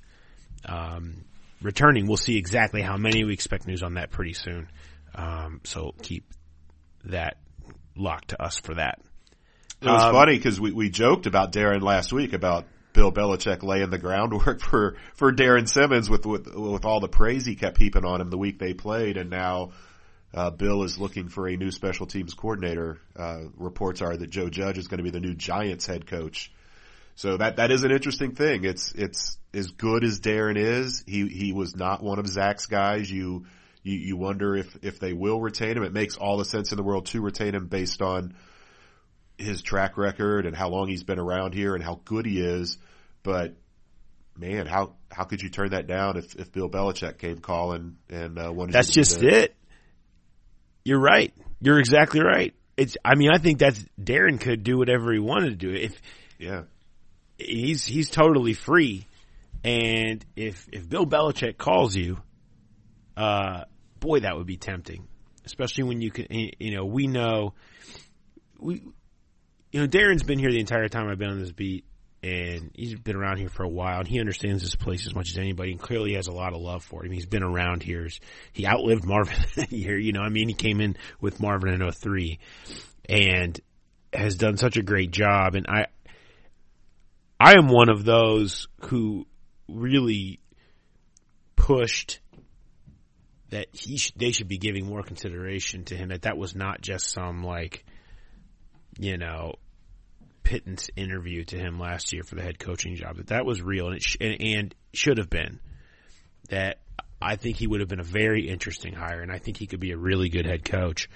um, 0.65 1.23
returning. 1.61 2.07
We'll 2.07 2.17
see 2.17 2.37
exactly 2.37 2.81
how 2.81 2.97
many. 2.97 3.23
We 3.23 3.33
expect 3.33 3.67
news 3.67 3.83
on 3.83 3.95
that 3.95 4.11
pretty 4.11 4.33
soon. 4.33 4.67
Um, 5.15 5.61
so 5.63 5.93
keep 6.01 6.25
that 7.05 7.37
locked 7.95 8.29
to 8.29 8.41
us 8.41 8.59
for 8.59 8.75
that. 8.75 8.99
It 9.81 9.87
was 9.87 10.03
um, 10.03 10.13
funny 10.13 10.37
because 10.37 10.59
we, 10.59 10.71
we 10.71 10.89
joked 10.89 11.25
about 11.25 11.51
Darrin 11.51 11.81
last 11.81 12.13
week 12.13 12.33
about 12.33 12.65
Bill 12.93 13.11
Belichick 13.11 13.63
laying 13.63 13.89
the 13.89 13.97
groundwork 13.97 14.61
for, 14.69 14.95
for 15.15 15.31
Darrin 15.31 15.67
Simmons 15.67 16.09
with, 16.09 16.25
with, 16.25 16.47
with 16.53 16.85
all 16.85 16.99
the 16.99 17.09
praise 17.09 17.45
he 17.45 17.55
kept 17.55 17.77
heaping 17.77 18.05
on 18.05 18.21
him 18.21 18.29
the 18.29 18.37
week 18.37 18.59
they 18.59 18.73
played. 18.73 19.17
And 19.17 19.29
now, 19.29 19.71
uh, 20.33 20.49
Bill 20.49 20.83
is 20.83 20.97
looking 20.97 21.29
for 21.29 21.47
a 21.47 21.55
new 21.55 21.69
special 21.69 22.07
teams 22.07 22.33
coordinator. 22.33 22.99
Uh, 23.15 23.41
reports 23.55 24.01
are 24.01 24.15
that 24.15 24.29
Joe 24.29 24.49
Judge 24.49 24.77
is 24.77 24.87
going 24.87 24.97
to 24.97 25.03
be 25.03 25.11
the 25.11 25.19
new 25.19 25.35
Giants 25.35 25.85
head 25.85 26.07
coach. 26.07 26.51
So 27.15 27.37
that, 27.37 27.57
that 27.57 27.71
is 27.71 27.83
an 27.83 27.91
interesting 27.91 28.33
thing. 28.33 28.63
It's, 28.63 28.91
it's 28.93 29.37
as 29.53 29.67
good 29.71 30.03
as 30.03 30.19
Darrin 30.19 30.57
is. 30.57 31.03
He, 31.05 31.27
he 31.27 31.53
was 31.53 31.75
not 31.75 32.01
one 32.01 32.17
of 32.17 32.27
Zach's 32.27 32.65
guys. 32.65 33.11
You, 33.11 33.45
you, 33.83 33.97
you 33.97 34.17
wonder 34.17 34.55
if, 34.55 34.77
if 34.81 34.99
they 34.99 35.13
will 35.13 35.39
retain 35.39 35.77
him. 35.77 35.83
It 35.83 35.93
makes 35.93 36.15
all 36.17 36.37
the 36.37 36.45
sense 36.45 36.71
in 36.71 36.77
the 36.77 36.83
world 36.83 37.05
to 37.07 37.21
retain 37.21 37.53
him 37.53 37.67
based 37.67 38.01
on 38.01 38.33
his 39.37 39.61
track 39.61 39.97
record 39.97 40.45
and 40.45 40.55
how 40.55 40.69
long 40.69 40.87
he's 40.87 41.03
been 41.03 41.19
around 41.19 41.53
here 41.53 41.75
and 41.75 41.83
how 41.83 41.99
good 42.05 42.25
he 42.25 42.39
is. 42.39 42.77
But 43.23 43.55
man, 44.37 44.65
how 44.65 44.93
how 45.11 45.25
could 45.25 45.41
you 45.41 45.49
turn 45.49 45.71
that 45.71 45.87
down 45.87 46.17
if, 46.17 46.35
if 46.35 46.51
Bill 46.51 46.69
Belichick 46.69 47.17
came 47.17 47.39
calling 47.39 47.97
and 48.09 48.39
uh, 48.39 48.51
wanted? 48.53 48.73
That's 48.73 48.91
just 48.91 49.21
it. 49.21 49.55
You're 50.83 50.99
right. 50.99 51.33
You're 51.61 51.79
exactly 51.79 52.21
right. 52.21 52.53
It's. 52.75 52.97
I 53.03 53.15
mean, 53.15 53.29
I 53.33 53.37
think 53.37 53.59
that's 53.59 53.83
Darrin 54.01 54.37
could 54.37 54.63
do 54.63 54.77
whatever 54.77 55.13
he 55.13 55.19
wanted 55.19 55.51
to 55.51 55.55
do. 55.55 55.73
If 55.73 56.01
yeah, 56.37 56.63
he's 57.37 57.85
he's 57.85 58.09
totally 58.09 58.53
free. 58.53 59.07
And 59.63 60.25
if 60.35 60.67
if 60.73 60.89
Bill 60.89 61.05
Belichick 61.05 61.57
calls 61.57 61.95
you, 61.95 62.17
uh, 63.15 63.63
boy, 64.03 64.19
that 64.19 64.35
would 64.35 64.45
be 64.45 64.57
tempting, 64.57 65.07
especially 65.45 65.85
when 65.85 66.01
you 66.01 66.11
can, 66.11 66.27
eh, 66.29 66.49
you 66.59 66.75
know, 66.75 66.83
we 66.83 67.07
know, 67.07 67.53
we, 68.59 68.83
you 69.71 69.79
know, 69.79 69.87
Darrin's 69.87 70.23
been 70.23 70.39
here 70.39 70.51
the 70.51 70.59
entire 70.59 70.89
time 70.89 71.07
I've 71.07 71.17
been 71.17 71.29
on 71.29 71.39
this 71.39 71.53
beat, 71.53 71.85
and 72.21 72.71
he's 72.75 72.95
been 72.95 73.15
around 73.15 73.37
here 73.37 73.47
for 73.47 73.63
a 73.63 73.69
while, 73.69 73.99
and 73.99 74.07
he 74.07 74.19
understands 74.19 74.61
this 74.61 74.75
place 74.75 75.07
as 75.07 75.15
much 75.15 75.29
as 75.29 75.37
anybody, 75.37 75.71
and 75.71 75.79
clearly 75.79 76.15
has 76.15 76.27
a 76.27 76.33
lot 76.33 76.53
of 76.53 76.59
love 76.59 76.83
for 76.83 77.01
it. 77.01 77.07
I 77.07 77.09
mean, 77.09 77.17
he's 77.17 77.25
been 77.25 77.43
around 77.43 77.81
here. 77.81 78.09
He 78.51 78.67
outlived 78.67 79.05
Marvin 79.05 79.37
here, 79.69 79.97
you 79.97 80.11
know, 80.11 80.21
I 80.21 80.29
mean, 80.29 80.49
he 80.49 80.53
came 80.53 80.81
in 80.81 80.97
with 81.21 81.39
Marvin 81.39 81.81
in 81.81 81.89
03, 81.89 82.39
and 83.07 83.57
has 84.11 84.35
done 84.35 84.57
such 84.57 84.75
a 84.75 84.83
great 84.83 85.11
job, 85.11 85.55
and 85.55 85.65
I, 85.67 85.85
I 87.39 87.53
am 87.53 87.69
one 87.69 87.89
of 87.89 88.03
those 88.03 88.67
who 88.81 89.27
really 89.69 90.41
pushed 91.55 92.19
that 93.53 93.67
he 93.71 93.97
sh- 93.97 94.13
they 94.15 94.31
should 94.31 94.47
be 94.47 94.57
giving 94.57 94.87
more 94.87 95.03
consideration 95.03 95.85
to 95.85 95.95
him. 95.95 96.09
That 96.09 96.23
that 96.23 96.37
was 96.37 96.55
not 96.55 96.81
just 96.81 97.11
some 97.11 97.43
like, 97.43 97.85
you 98.97 99.17
know, 99.17 99.53
pittance 100.41 100.89
interview 100.95 101.43
to 101.45 101.57
him 101.57 101.79
last 101.79 102.13
year 102.13 102.23
for 102.23 102.33
the 102.33 102.41
head 102.41 102.57
coaching 102.57 102.95
job. 102.95 103.17
That 103.17 103.27
that 103.27 103.45
was 103.45 103.61
real 103.61 103.87
and 103.87 103.97
it 103.97 104.03
sh- 104.03 104.17
and, 104.19 104.41
and 104.41 104.75
should 104.93 105.19
have 105.19 105.29
been. 105.29 105.59
That 106.49 106.79
I 107.21 107.35
think 107.35 107.57
he 107.57 107.67
would 107.67 107.79
have 107.79 107.89
been 107.89 107.99
a 107.99 108.03
very 108.03 108.49
interesting 108.49 108.93
hire, 108.93 109.21
and 109.21 109.31
I 109.31 109.37
think 109.37 109.57
he 109.57 109.67
could 109.67 109.79
be 109.79 109.91
a 109.91 109.97
really 109.97 110.29
good 110.29 110.47
head 110.47 110.65
coach. 110.65 111.07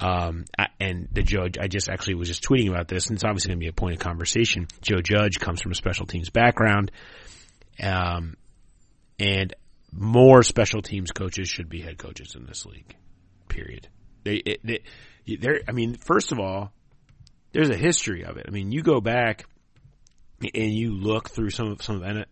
Um, 0.00 0.44
and 0.80 1.08
the 1.12 1.22
judge, 1.22 1.56
I 1.56 1.68
just 1.68 1.88
actually 1.88 2.16
was 2.16 2.28
just 2.28 2.42
tweeting 2.42 2.68
about 2.68 2.88
this, 2.88 3.06
and 3.06 3.16
it's 3.16 3.24
obviously 3.24 3.50
going 3.50 3.60
to 3.60 3.64
be 3.64 3.68
a 3.68 3.72
point 3.72 3.94
of 3.94 4.00
conversation. 4.00 4.66
Joe 4.82 5.00
Judge 5.00 5.38
comes 5.38 5.62
from 5.62 5.72
a 5.72 5.76
special 5.76 6.04
teams 6.04 6.28
background, 6.30 6.90
um, 7.82 8.36
and 9.18 9.54
more 9.96 10.42
special 10.42 10.82
teams 10.82 11.10
coaches 11.10 11.48
should 11.48 11.68
be 11.68 11.80
head 11.80 11.98
coaches 11.98 12.34
in 12.36 12.46
this 12.46 12.66
league. 12.66 12.94
Period. 13.48 13.88
They, 14.24 14.42
they, 14.62 14.80
they 15.26 15.60
I 15.66 15.72
mean, 15.72 15.94
first 15.94 16.32
of 16.32 16.38
all, 16.38 16.72
there's 17.52 17.70
a 17.70 17.76
history 17.76 18.24
of 18.24 18.36
it. 18.36 18.46
I 18.48 18.50
mean, 18.50 18.72
you 18.72 18.82
go 18.82 19.00
back 19.00 19.46
and 20.40 20.72
you 20.72 20.92
look 20.92 21.30
through 21.30 21.50
some 21.50 21.72
of 21.72 21.82
some 21.82 22.02
of 22.02 22.26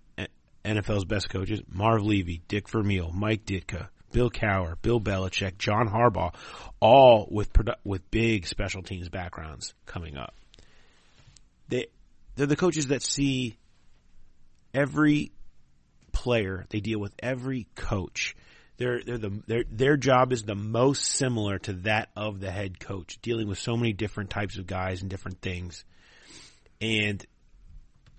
NFL's 0.64 1.04
best 1.04 1.30
coaches: 1.30 1.62
Marv 1.68 2.02
Levy, 2.02 2.42
Dick 2.48 2.68
Vermeil, 2.68 3.10
Mike 3.12 3.44
Ditka, 3.44 3.88
Bill 4.12 4.30
Cowher, 4.30 4.76
Bill 4.80 5.00
Belichick, 5.00 5.58
John 5.58 5.88
Harbaugh, 5.88 6.34
all 6.80 7.28
with 7.30 7.50
with 7.84 8.10
big 8.10 8.46
special 8.46 8.82
teams 8.82 9.08
backgrounds 9.08 9.74
coming 9.86 10.16
up. 10.16 10.34
They 11.68 11.86
they're 12.36 12.46
the 12.46 12.56
coaches 12.56 12.88
that 12.88 13.02
see 13.02 13.56
every 14.72 15.32
player. 16.14 16.64
They 16.70 16.80
deal 16.80 16.98
with 16.98 17.12
every 17.18 17.66
coach. 17.74 18.34
They're, 18.78 19.02
they're 19.04 19.18
the, 19.18 19.42
their, 19.46 19.64
their 19.70 19.96
job 19.98 20.32
is 20.32 20.44
the 20.44 20.54
most 20.54 21.04
similar 21.04 21.58
to 21.60 21.74
that 21.84 22.08
of 22.16 22.40
the 22.40 22.50
head 22.50 22.80
coach, 22.80 23.18
dealing 23.20 23.48
with 23.48 23.58
so 23.58 23.76
many 23.76 23.92
different 23.92 24.30
types 24.30 24.56
of 24.56 24.66
guys 24.66 25.02
and 25.02 25.10
different 25.10 25.42
things. 25.42 25.84
And 26.80 27.24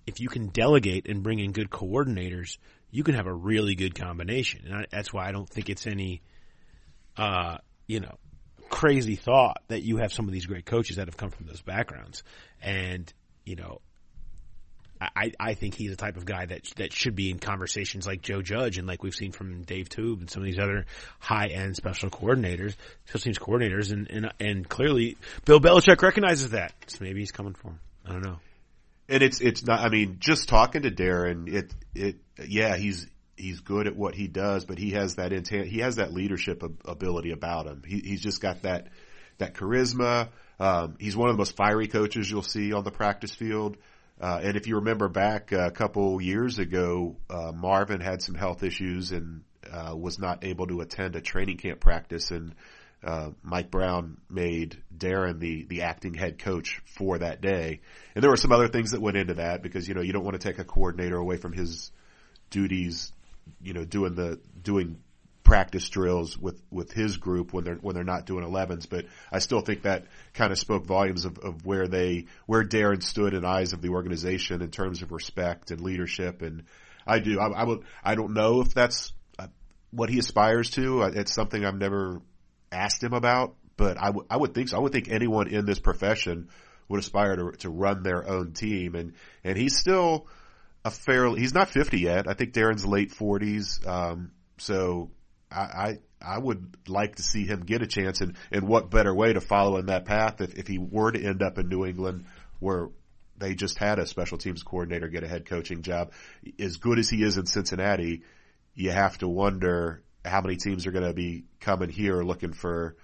if 0.05 0.19
you 0.19 0.29
can 0.29 0.47
delegate 0.47 1.09
and 1.09 1.23
bring 1.23 1.39
in 1.39 1.51
good 1.51 1.69
coordinators, 1.69 2.57
you 2.91 3.03
can 3.03 3.15
have 3.15 3.27
a 3.27 3.33
really 3.33 3.75
good 3.75 3.95
combination. 3.95 4.61
And 4.65 4.75
I, 4.75 4.85
that's 4.89 5.11
why 5.11 5.27
I 5.27 5.31
don't 5.31 5.49
think 5.49 5.69
it's 5.69 5.87
any, 5.87 6.21
uh, 7.17 7.57
you 7.87 7.99
know, 7.99 8.15
crazy 8.69 9.15
thought 9.15 9.61
that 9.67 9.83
you 9.83 9.97
have 9.97 10.13
some 10.13 10.27
of 10.27 10.33
these 10.33 10.45
great 10.45 10.65
coaches 10.65 10.97
that 10.97 11.07
have 11.07 11.17
come 11.17 11.31
from 11.31 11.47
those 11.47 11.61
backgrounds. 11.61 12.23
And, 12.61 13.11
you 13.45 13.55
know, 13.55 13.81
I, 15.01 15.33
I 15.39 15.53
think 15.55 15.75
he's 15.75 15.89
the 15.91 15.97
type 15.97 16.15
of 16.15 16.25
guy 16.25 16.45
that 16.45 16.63
that 16.77 16.93
should 16.93 17.15
be 17.15 17.29
in 17.29 17.39
conversations 17.39 18.07
like 18.07 18.21
Joe 18.21 18.41
Judge 18.41 18.77
and 18.77 18.87
like 18.87 19.03
we've 19.03 19.15
seen 19.15 19.31
from 19.31 19.63
Dave 19.63 19.89
Toub 19.89 20.21
and 20.21 20.29
some 20.29 20.41
of 20.41 20.45
these 20.45 20.59
other 20.59 20.85
high 21.19 21.47
end 21.47 21.75
special 21.75 22.09
coordinators, 22.09 22.75
special 23.05 23.19
teams 23.21 23.39
coordinators, 23.39 23.91
and, 23.91 24.09
and 24.09 24.33
and 24.39 24.67
clearly 24.69 25.17
Bill 25.43 25.59
Belichick 25.59 26.01
recognizes 26.01 26.51
that. 26.51 26.73
So 26.87 26.99
maybe 27.01 27.19
he's 27.19 27.31
coming 27.31 27.53
for 27.53 27.69
him. 27.69 27.79
I 28.05 28.11
don't 28.11 28.23
know. 28.23 28.39
And 29.09 29.21
it's 29.21 29.41
it's 29.41 29.65
not. 29.65 29.81
I 29.81 29.89
mean, 29.89 30.17
just 30.19 30.47
talking 30.47 30.83
to 30.83 30.91
Darrin, 30.91 31.47
it 31.47 31.73
it 31.93 32.15
yeah, 32.47 32.75
he's 32.77 33.07
he's 33.35 33.59
good 33.59 33.87
at 33.87 33.95
what 33.95 34.15
he 34.15 34.27
does, 34.27 34.65
but 34.65 34.77
he 34.77 34.91
has 34.91 35.15
that 35.15 35.33
intent. 35.33 35.67
He 35.67 35.79
has 35.79 35.97
that 35.97 36.13
leadership 36.13 36.63
ability 36.85 37.31
about 37.31 37.67
him. 37.67 37.83
He, 37.85 37.99
he's 37.99 38.21
just 38.21 38.41
got 38.41 38.61
that 38.63 38.87
that 39.37 39.53
charisma. 39.53 40.29
Um, 40.59 40.95
he's 40.99 41.17
one 41.17 41.29
of 41.29 41.35
the 41.35 41.37
most 41.37 41.55
fiery 41.55 41.87
coaches 41.87 42.31
you'll 42.31 42.41
see 42.41 42.73
on 42.73 42.83
the 42.83 42.91
practice 42.91 43.35
field. 43.35 43.77
Uh, 44.19 44.39
and 44.43 44.55
if 44.55 44.67
you 44.67 44.75
remember 44.75 45.09
back 45.09 45.51
a 45.51 45.71
couple 45.71 46.21
years 46.21 46.57
ago, 46.57 47.17
uh, 47.29 47.51
Marvin 47.51 47.99
had 47.99 48.21
some 48.21 48.35
health 48.35 48.63
issues 48.63 49.11
and 49.11 49.43
uh, 49.71 49.95
was 49.95 50.19
not 50.19 50.43
able 50.43 50.67
to 50.67 50.81
attend 50.81 51.15
a 51.15 51.21
training 51.21 51.57
camp 51.57 51.79
practice, 51.79 52.31
and 52.31 52.55
uh, 53.03 53.31
Mike 53.43 53.69
Brown 53.69 54.17
made 54.29 54.81
Darrin 54.95 55.39
the 55.39 55.65
the 55.65 55.81
acting 55.81 56.13
head 56.13 56.39
coach 56.39 56.81
for 56.85 57.17
that 57.17 57.41
day. 57.41 57.81
And 58.13 58.23
there 58.23 58.31
were 58.31 58.37
some 58.37 58.51
other 58.51 58.67
things 58.67 58.91
that 58.91 59.01
went 59.01 59.17
into 59.17 59.35
that 59.35 59.61
because 59.61 59.87
you 59.87 59.95
know 59.95 60.01
you 60.01 60.13
don't 60.13 60.23
want 60.23 60.39
to 60.39 60.47
take 60.47 60.59
a 60.59 60.63
coordinator 60.63 61.17
away 61.17 61.37
from 61.37 61.51
his 61.51 61.91
duties, 62.49 63.11
you 63.61 63.73
know, 63.73 63.83
doing 63.83 64.15
the 64.15 64.39
doing 64.61 64.97
practice 65.45 65.87
drills 65.87 66.37
with, 66.37 66.61
with 66.69 66.91
his 66.91 67.17
group 67.17 67.53
when 67.53 67.63
they're 67.63 67.75
when 67.75 67.95
they're 67.95 68.03
not 68.03 68.25
doing 68.25 68.43
11s. 68.43 68.89
But 68.89 69.05
I 69.31 69.39
still 69.39 69.61
think 69.61 69.83
that 69.83 70.07
kind 70.33 70.51
of 70.51 70.59
spoke 70.59 70.85
volumes 70.85 71.23
of, 71.23 71.37
of 71.37 71.65
where 71.65 71.87
they 71.87 72.25
where 72.47 72.63
Darrin 72.63 72.99
stood 72.99 73.33
in 73.33 73.45
eyes 73.45 73.71
of 73.71 73.81
the 73.81 73.89
organization 73.89 74.61
in 74.61 74.71
terms 74.71 75.01
of 75.01 75.11
respect 75.13 75.71
and 75.71 75.79
leadership. 75.79 76.41
And 76.41 76.63
I 77.07 77.19
do 77.19 77.39
I, 77.39 77.61
I 77.61 77.63
would 77.63 77.83
I 78.03 78.15
don't 78.15 78.33
know 78.33 78.59
if 78.61 78.73
that's 78.73 79.13
uh, 79.39 79.47
what 79.91 80.09
he 80.09 80.19
aspires 80.19 80.71
to. 80.71 81.03
It's 81.03 81.33
something 81.33 81.63
I've 81.63 81.77
never 81.77 82.21
asked 82.71 83.01
him 83.01 83.13
about, 83.13 83.55
but 83.77 83.97
I, 84.01 84.07
w- 84.07 84.25
I 84.29 84.35
would 84.35 84.53
think 84.53 84.69
so. 84.69 84.77
I 84.77 84.79
would 84.81 84.91
think 84.91 85.09
anyone 85.09 85.47
in 85.47 85.65
this 85.65 85.79
profession 85.79 86.49
would 86.89 86.99
aspire 86.99 87.35
to 87.35 87.51
to 87.59 87.69
run 87.69 88.03
their 88.03 88.27
own 88.27 88.53
team, 88.53 88.95
and 88.95 89.13
and 89.43 89.57
he's 89.57 89.77
still 89.77 90.27
a 90.83 90.89
fairly 90.89 91.39
he's 91.39 91.53
not 91.53 91.69
50 91.69 91.99
yet. 91.99 92.27
I 92.27 92.33
think 92.33 92.53
Darrin's 92.53 92.85
late 92.85 93.11
40s. 93.11 93.87
Um, 93.87 94.31
so 94.57 95.11
I, 95.55 95.59
I, 95.61 95.99
I 96.21 96.37
would 96.37 96.75
like 96.87 97.15
to 97.15 97.23
see 97.23 97.45
him 97.45 97.61
get 97.61 97.81
a 97.81 97.87
chance, 97.87 98.21
and, 98.21 98.35
and 98.51 98.67
what 98.67 98.89
better 98.89 99.13
way 99.13 99.33
to 99.33 99.41
follow 99.41 99.77
in 99.77 99.87
that 99.87 100.05
path 100.05 100.41
if, 100.41 100.55
if 100.55 100.67
he 100.67 100.77
were 100.77 101.11
to 101.11 101.23
end 101.23 101.41
up 101.41 101.57
in 101.57 101.69
New 101.69 101.85
England, 101.85 102.25
where 102.59 102.89
they 103.37 103.55
just 103.55 103.77
had 103.77 103.99
a 103.99 104.05
special 104.05 104.37
teams 104.37 104.63
coordinator 104.63 105.07
get 105.07 105.23
a 105.23 105.27
head 105.27 105.45
coaching 105.45 105.81
job. 105.81 106.11
As 106.59 106.77
good 106.77 106.99
as 106.99 107.09
he 107.09 107.23
is 107.23 107.37
in 107.37 107.45
Cincinnati, 107.45 108.23
you 108.73 108.91
have 108.91 109.17
to 109.19 109.27
wonder 109.27 110.03
how 110.23 110.41
many 110.41 110.55
teams 110.55 110.87
are 110.87 110.91
going 110.91 111.05
to 111.05 111.13
be 111.13 111.45
coming 111.59 111.89
here 111.89 112.23
looking 112.23 112.53
for 112.53 112.95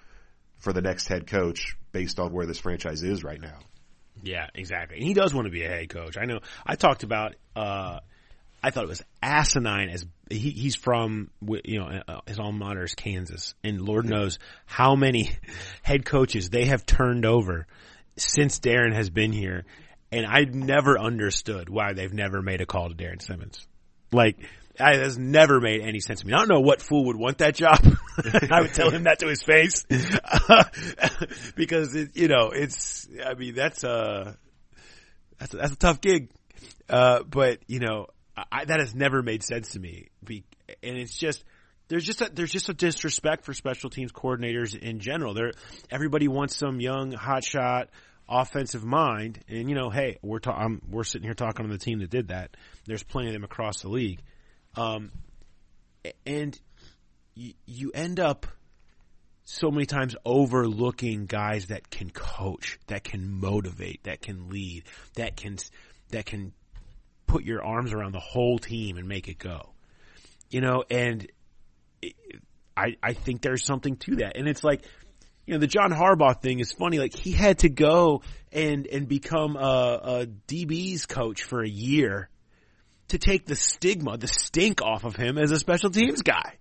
for 0.57 0.73
the 0.73 0.81
next 0.81 1.07
head 1.07 1.27
coach 1.27 1.75
based 1.91 2.19
on 2.19 2.31
where 2.31 2.45
this 2.45 2.59
franchise 2.59 3.03
is 3.03 3.23
right 3.23 3.41
now. 3.41 3.57
Yeah, 4.23 4.47
exactly. 4.53 4.97
And 4.97 5.05
he 5.05 5.13
does 5.13 5.33
want 5.33 5.45
to 5.45 5.51
be 5.51 5.63
a 5.63 5.69
head 5.69 5.89
coach. 5.89 6.17
I 6.17 6.25
know. 6.25 6.39
I 6.65 6.75
talked 6.75 7.03
about. 7.03 7.35
Uh, 7.55 7.99
I 8.63 8.69
thought 8.69 8.83
it 8.83 8.89
was 8.89 9.03
asinine 9.21 9.89
as 9.89 10.05
he, 10.29 10.51
he's 10.51 10.75
from, 10.75 11.31
you 11.63 11.79
know, 11.79 11.87
uh, 11.87 12.01
uh, 12.07 12.21
his 12.27 12.39
alma 12.39 12.65
mater 12.65 12.83
is 12.83 12.93
Kansas 12.93 13.55
and 13.63 13.81
Lord 13.81 14.05
knows 14.05 14.39
how 14.65 14.95
many 14.95 15.31
head 15.81 16.05
coaches 16.05 16.49
they 16.49 16.65
have 16.65 16.85
turned 16.85 17.25
over 17.25 17.65
since 18.17 18.59
Darrin 18.59 18.93
has 18.93 19.09
been 19.09 19.31
here. 19.31 19.65
And 20.11 20.25
I 20.25 20.43
never 20.43 20.99
understood 20.99 21.69
why 21.69 21.93
they've 21.93 22.13
never 22.13 22.41
made 22.41 22.61
a 22.61 22.65
call 22.65 22.89
to 22.89 22.95
Darrin 22.95 23.19
Simmons. 23.19 23.65
Like, 24.11 24.37
it 24.39 24.79
has 24.79 25.17
never 25.17 25.59
made 25.59 25.81
any 25.81 25.99
sense 25.99 26.21
to 26.21 26.27
me. 26.27 26.33
I 26.33 26.37
don't 26.37 26.49
know 26.49 26.59
what 26.59 26.81
fool 26.81 27.05
would 27.05 27.15
want 27.15 27.39
that 27.39 27.55
job. 27.55 27.79
I 28.51 28.61
would 28.61 28.73
tell 28.73 28.89
him 28.89 29.03
that 29.03 29.19
to 29.19 29.27
his 29.27 29.41
face 29.41 29.85
because 31.55 31.95
it, 31.95 32.15
you 32.15 32.27
know, 32.27 32.51
it's, 32.53 33.07
I 33.25 33.33
mean, 33.33 33.55
that's 33.55 33.83
a, 33.83 34.37
that's 35.39 35.53
a, 35.53 35.57
that's 35.57 35.73
a 35.73 35.77
tough 35.77 36.01
gig. 36.01 36.29
Uh, 36.89 37.23
but 37.23 37.59
you 37.67 37.79
know, 37.79 38.07
I, 38.51 38.65
that 38.65 38.79
has 38.79 38.95
never 38.95 39.21
made 39.21 39.43
sense 39.43 39.71
to 39.71 39.79
me. 39.79 40.09
And 40.27 40.97
it's 40.97 41.17
just 41.17 41.43
there's 41.87 42.05
just 42.05 42.21
a, 42.21 42.31
there's 42.33 42.51
just 42.51 42.69
a 42.69 42.73
disrespect 42.73 43.43
for 43.43 43.53
special 43.53 43.89
teams 43.89 44.11
coordinators 44.11 44.77
in 44.77 44.99
general. 44.99 45.33
There, 45.33 45.51
everybody 45.89 46.29
wants 46.29 46.55
some 46.55 46.79
young 46.79 47.11
hotshot 47.11 47.87
offensive 48.29 48.85
mind, 48.85 49.39
and 49.49 49.67
you 49.67 49.75
know, 49.75 49.89
hey, 49.89 50.17
we're 50.21 50.39
ta- 50.39 50.69
we're 50.89 51.03
sitting 51.03 51.25
here 51.25 51.33
talking 51.33 51.65
on 51.65 51.71
the 51.71 51.77
team 51.77 51.99
that 51.99 52.09
did 52.09 52.29
that. 52.29 52.55
There's 52.85 53.03
plenty 53.03 53.27
of 53.27 53.33
them 53.33 53.43
across 53.43 53.81
the 53.81 53.89
league, 53.89 54.21
um, 54.75 55.11
and 56.25 56.57
y- 57.35 57.55
you 57.65 57.91
end 57.93 58.21
up 58.21 58.47
so 59.43 59.69
many 59.69 59.85
times 59.85 60.15
overlooking 60.23 61.25
guys 61.25 61.67
that 61.67 61.89
can 61.89 62.09
coach, 62.09 62.79
that 62.87 63.03
can 63.03 63.29
motivate, 63.29 64.03
that 64.03 64.21
can 64.21 64.49
lead, 64.49 64.85
that 65.15 65.35
can 65.35 65.57
that 66.11 66.25
can 66.25 66.53
put 67.27 67.43
your 67.43 67.63
arms 67.63 67.93
around 67.93 68.13
the 68.13 68.19
whole 68.19 68.59
team 68.59 68.97
and 68.97 69.07
make 69.07 69.27
it 69.27 69.37
go. 69.37 69.73
You 70.49 70.61
know, 70.61 70.83
and 70.89 71.29
it, 72.01 72.15
I 72.75 72.95
I 73.01 73.13
think 73.13 73.41
there's 73.41 73.65
something 73.65 73.95
to 73.97 74.17
that. 74.17 74.37
And 74.37 74.47
it's 74.47 74.63
like, 74.63 74.83
you 75.45 75.53
know, 75.53 75.59
the 75.59 75.67
John 75.67 75.91
Harbaugh 75.91 76.41
thing 76.41 76.59
is 76.59 76.71
funny. 76.71 76.99
Like 76.99 77.15
he 77.15 77.31
had 77.31 77.59
to 77.59 77.69
go 77.69 78.21
and 78.51 78.85
and 78.87 79.07
become 79.07 79.55
a, 79.55 79.99
a 80.03 80.27
DB's 80.47 81.05
coach 81.05 81.43
for 81.43 81.63
a 81.63 81.69
year 81.69 82.29
to 83.09 83.17
take 83.17 83.45
the 83.45 83.55
stigma, 83.55 84.17
the 84.17 84.27
stink 84.27 84.81
off 84.81 85.03
of 85.03 85.15
him 85.15 85.37
as 85.37 85.51
a 85.51 85.59
special 85.59 85.89
teams 85.89 86.21
guy. 86.21 86.57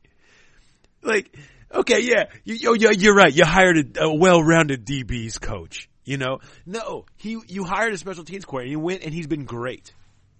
Like, 1.02 1.34
okay, 1.72 2.00
yeah, 2.00 2.24
you, 2.44 2.70
oh, 2.70 2.74
you, 2.74 2.90
you're 2.92 3.14
right. 3.14 3.32
You 3.32 3.44
hired 3.44 3.96
a, 3.96 4.04
a 4.04 4.14
well-rounded 4.14 4.84
DB's 4.84 5.38
coach. 5.38 5.88
You 6.04 6.16
know, 6.16 6.40
no, 6.66 7.06
he 7.16 7.38
you 7.46 7.64
hired 7.64 7.92
a 7.92 7.98
special 7.98 8.24
teams 8.24 8.44
coordinator. 8.44 8.74
And 8.74 8.82
he 8.82 8.84
went 8.84 9.04
and 9.04 9.14
he's 9.14 9.28
been 9.28 9.44
great 9.44 9.92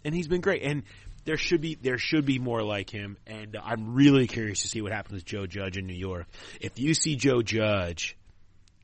and 0.04 0.14
he's 0.14 0.28
been 0.28 0.40
great. 0.40 0.62
And 0.62 0.85
there 1.25 1.37
should 1.37 1.61
be 1.61 1.75
there 1.75 1.99
should 1.99 2.25
be 2.25 2.38
more 2.38 2.62
like 2.62 2.90
him. 2.90 3.16
And 3.26 3.57
I'm 3.62 3.95
really 3.95 4.26
curious 4.26 4.62
to 4.62 4.69
see 4.69 4.80
what 4.80 4.92
happens 4.92 5.14
with 5.14 5.25
Joe 5.25 5.47
Judge 5.47 5.76
in 5.76 5.87
New 5.87 5.95
York. 5.95 6.26
If 6.61 6.78
you 6.78 6.95
see 6.95 7.16
Joe 7.16 7.42
Judge 7.42 8.16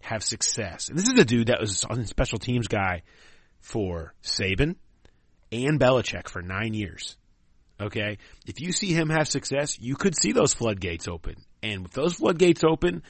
have 0.00 0.23
success, 0.23 0.88
and 0.88 0.99
this 0.99 1.08
is 1.08 1.18
a 1.18 1.25
dude 1.25 1.49
that 1.49 1.61
was 1.61 1.85
a 1.88 2.06
special 2.06 2.38
teams 2.38 2.68
guy 2.68 3.02
for 3.61 4.14
Saban 4.23 4.76
and 5.50 5.80
Belichick 5.80 6.28
for 6.28 6.42
nine 6.42 6.75
years. 6.75 7.16
Okay, 7.78 8.18
if 8.46 8.61
you 8.61 8.73
see 8.73 8.92
him 8.92 9.11
have 9.11 9.28
success, 9.28 9.78
you 9.78 9.96
could 9.96 10.16
see 10.16 10.32
those 10.32 10.54
floodgates 10.54 11.08
open. 11.08 11.37
And 11.62 11.82
with 11.82 11.92
those 11.92 12.14
floodgates 12.14 12.64
open, 12.64 13.02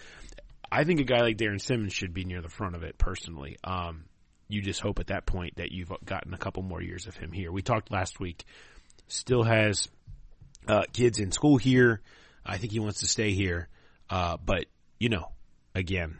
I 0.70 0.84
think 0.84 0.98
a 0.98 1.04
guy 1.04 1.20
like 1.20 1.36
Darrin 1.36 1.60
Simmons 1.60 1.92
should 1.92 2.12
be 2.12 2.25
near 2.25 2.42
the 2.42 2.48
front 2.48 2.75
of 2.75 2.82
it 2.82 2.98
personally. 2.98 3.58
Um, 3.62 4.06
you 4.48 4.62
just 4.62 4.80
hope 4.80 4.98
at 4.98 5.08
that 5.08 5.26
point 5.26 5.56
that 5.56 5.72
you've 5.72 5.92
gotten 6.04 6.34
a 6.34 6.38
couple 6.38 6.62
more 6.62 6.82
years 6.82 7.06
of 7.06 7.16
him 7.16 7.32
here. 7.32 7.50
We 7.50 7.62
talked 7.62 7.90
last 7.90 8.20
week. 8.20 8.44
Still 9.08 9.42
has 9.42 9.88
uh, 10.68 10.82
kids 10.92 11.18
in 11.18 11.32
school 11.32 11.56
here. 11.56 12.00
I 12.44 12.58
think 12.58 12.72
he 12.72 12.80
wants 12.80 13.00
to 13.00 13.06
stay 13.06 13.32
here. 13.32 13.68
Uh, 14.08 14.36
but 14.44 14.66
you 14.98 15.08
know, 15.08 15.26
again, 15.74 16.18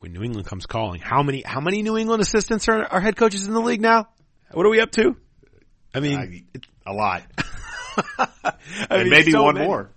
when 0.00 0.12
New 0.12 0.22
England 0.22 0.46
comes 0.46 0.66
calling, 0.66 1.00
how 1.00 1.22
many 1.22 1.42
how 1.42 1.60
many 1.60 1.82
New 1.82 1.96
England 1.96 2.22
assistants 2.22 2.68
are, 2.68 2.84
are 2.84 3.00
head 3.00 3.16
coaches 3.16 3.46
in 3.46 3.54
the 3.54 3.60
league 3.60 3.80
now? 3.80 4.08
What 4.52 4.64
are 4.66 4.70
we 4.70 4.80
up 4.80 4.90
to? 4.92 5.16
I 5.94 6.00
mean, 6.00 6.46
a 6.86 6.92
lot. 6.92 7.22
I 8.18 8.26
and 8.90 9.02
mean, 9.04 9.10
maybe 9.10 9.32
so 9.32 9.42
one 9.42 9.54
many. 9.54 9.66
more. 9.66 9.90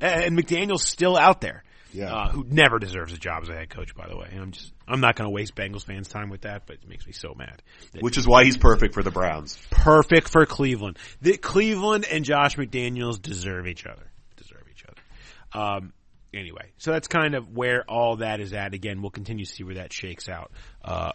And 0.00 0.36
McDaniel's 0.38 0.84
still 0.84 1.16
out 1.16 1.40
there. 1.40 1.62
Yeah. 1.94 2.12
Uh, 2.12 2.28
who 2.30 2.44
never 2.48 2.80
deserves 2.80 3.12
a 3.12 3.16
job 3.16 3.44
as 3.44 3.48
a 3.48 3.54
head 3.54 3.70
coach, 3.70 3.94
by 3.94 4.08
the 4.08 4.16
way. 4.16 4.28
I'm 4.32 4.50
just, 4.50 4.72
I'm 4.88 5.00
not 5.00 5.14
going 5.14 5.28
to 5.28 5.32
waste 5.32 5.54
Bengals 5.54 5.84
fans' 5.84 6.08
time 6.08 6.28
with 6.28 6.40
that, 6.40 6.66
but 6.66 6.78
it 6.82 6.88
makes 6.88 7.06
me 7.06 7.12
so 7.12 7.34
mad. 7.34 7.62
Which 8.00 8.18
is 8.18 8.26
why 8.26 8.44
he's 8.44 8.56
perfect 8.56 8.94
for 8.94 9.04
the 9.04 9.12
Browns. 9.12 9.56
Perfect 9.70 10.28
for 10.28 10.44
Cleveland. 10.44 10.98
The, 11.22 11.36
Cleveland 11.36 12.04
and 12.10 12.24
Josh 12.24 12.56
McDaniels 12.56 13.22
deserve 13.22 13.68
each 13.68 13.86
other. 13.86 14.10
Deserve 14.36 14.64
each 14.72 14.84
other. 14.84 15.62
Um, 15.64 15.92
anyway, 16.34 16.72
so 16.78 16.90
that's 16.90 17.06
kind 17.06 17.36
of 17.36 17.56
where 17.56 17.84
all 17.88 18.16
that 18.16 18.40
is 18.40 18.52
at. 18.52 18.74
Again, 18.74 19.00
we'll 19.00 19.12
continue 19.12 19.44
to 19.44 19.50
see 19.50 19.62
where 19.62 19.76
that 19.76 19.92
shakes 19.92 20.28
out, 20.28 20.50
uh, 20.84 21.12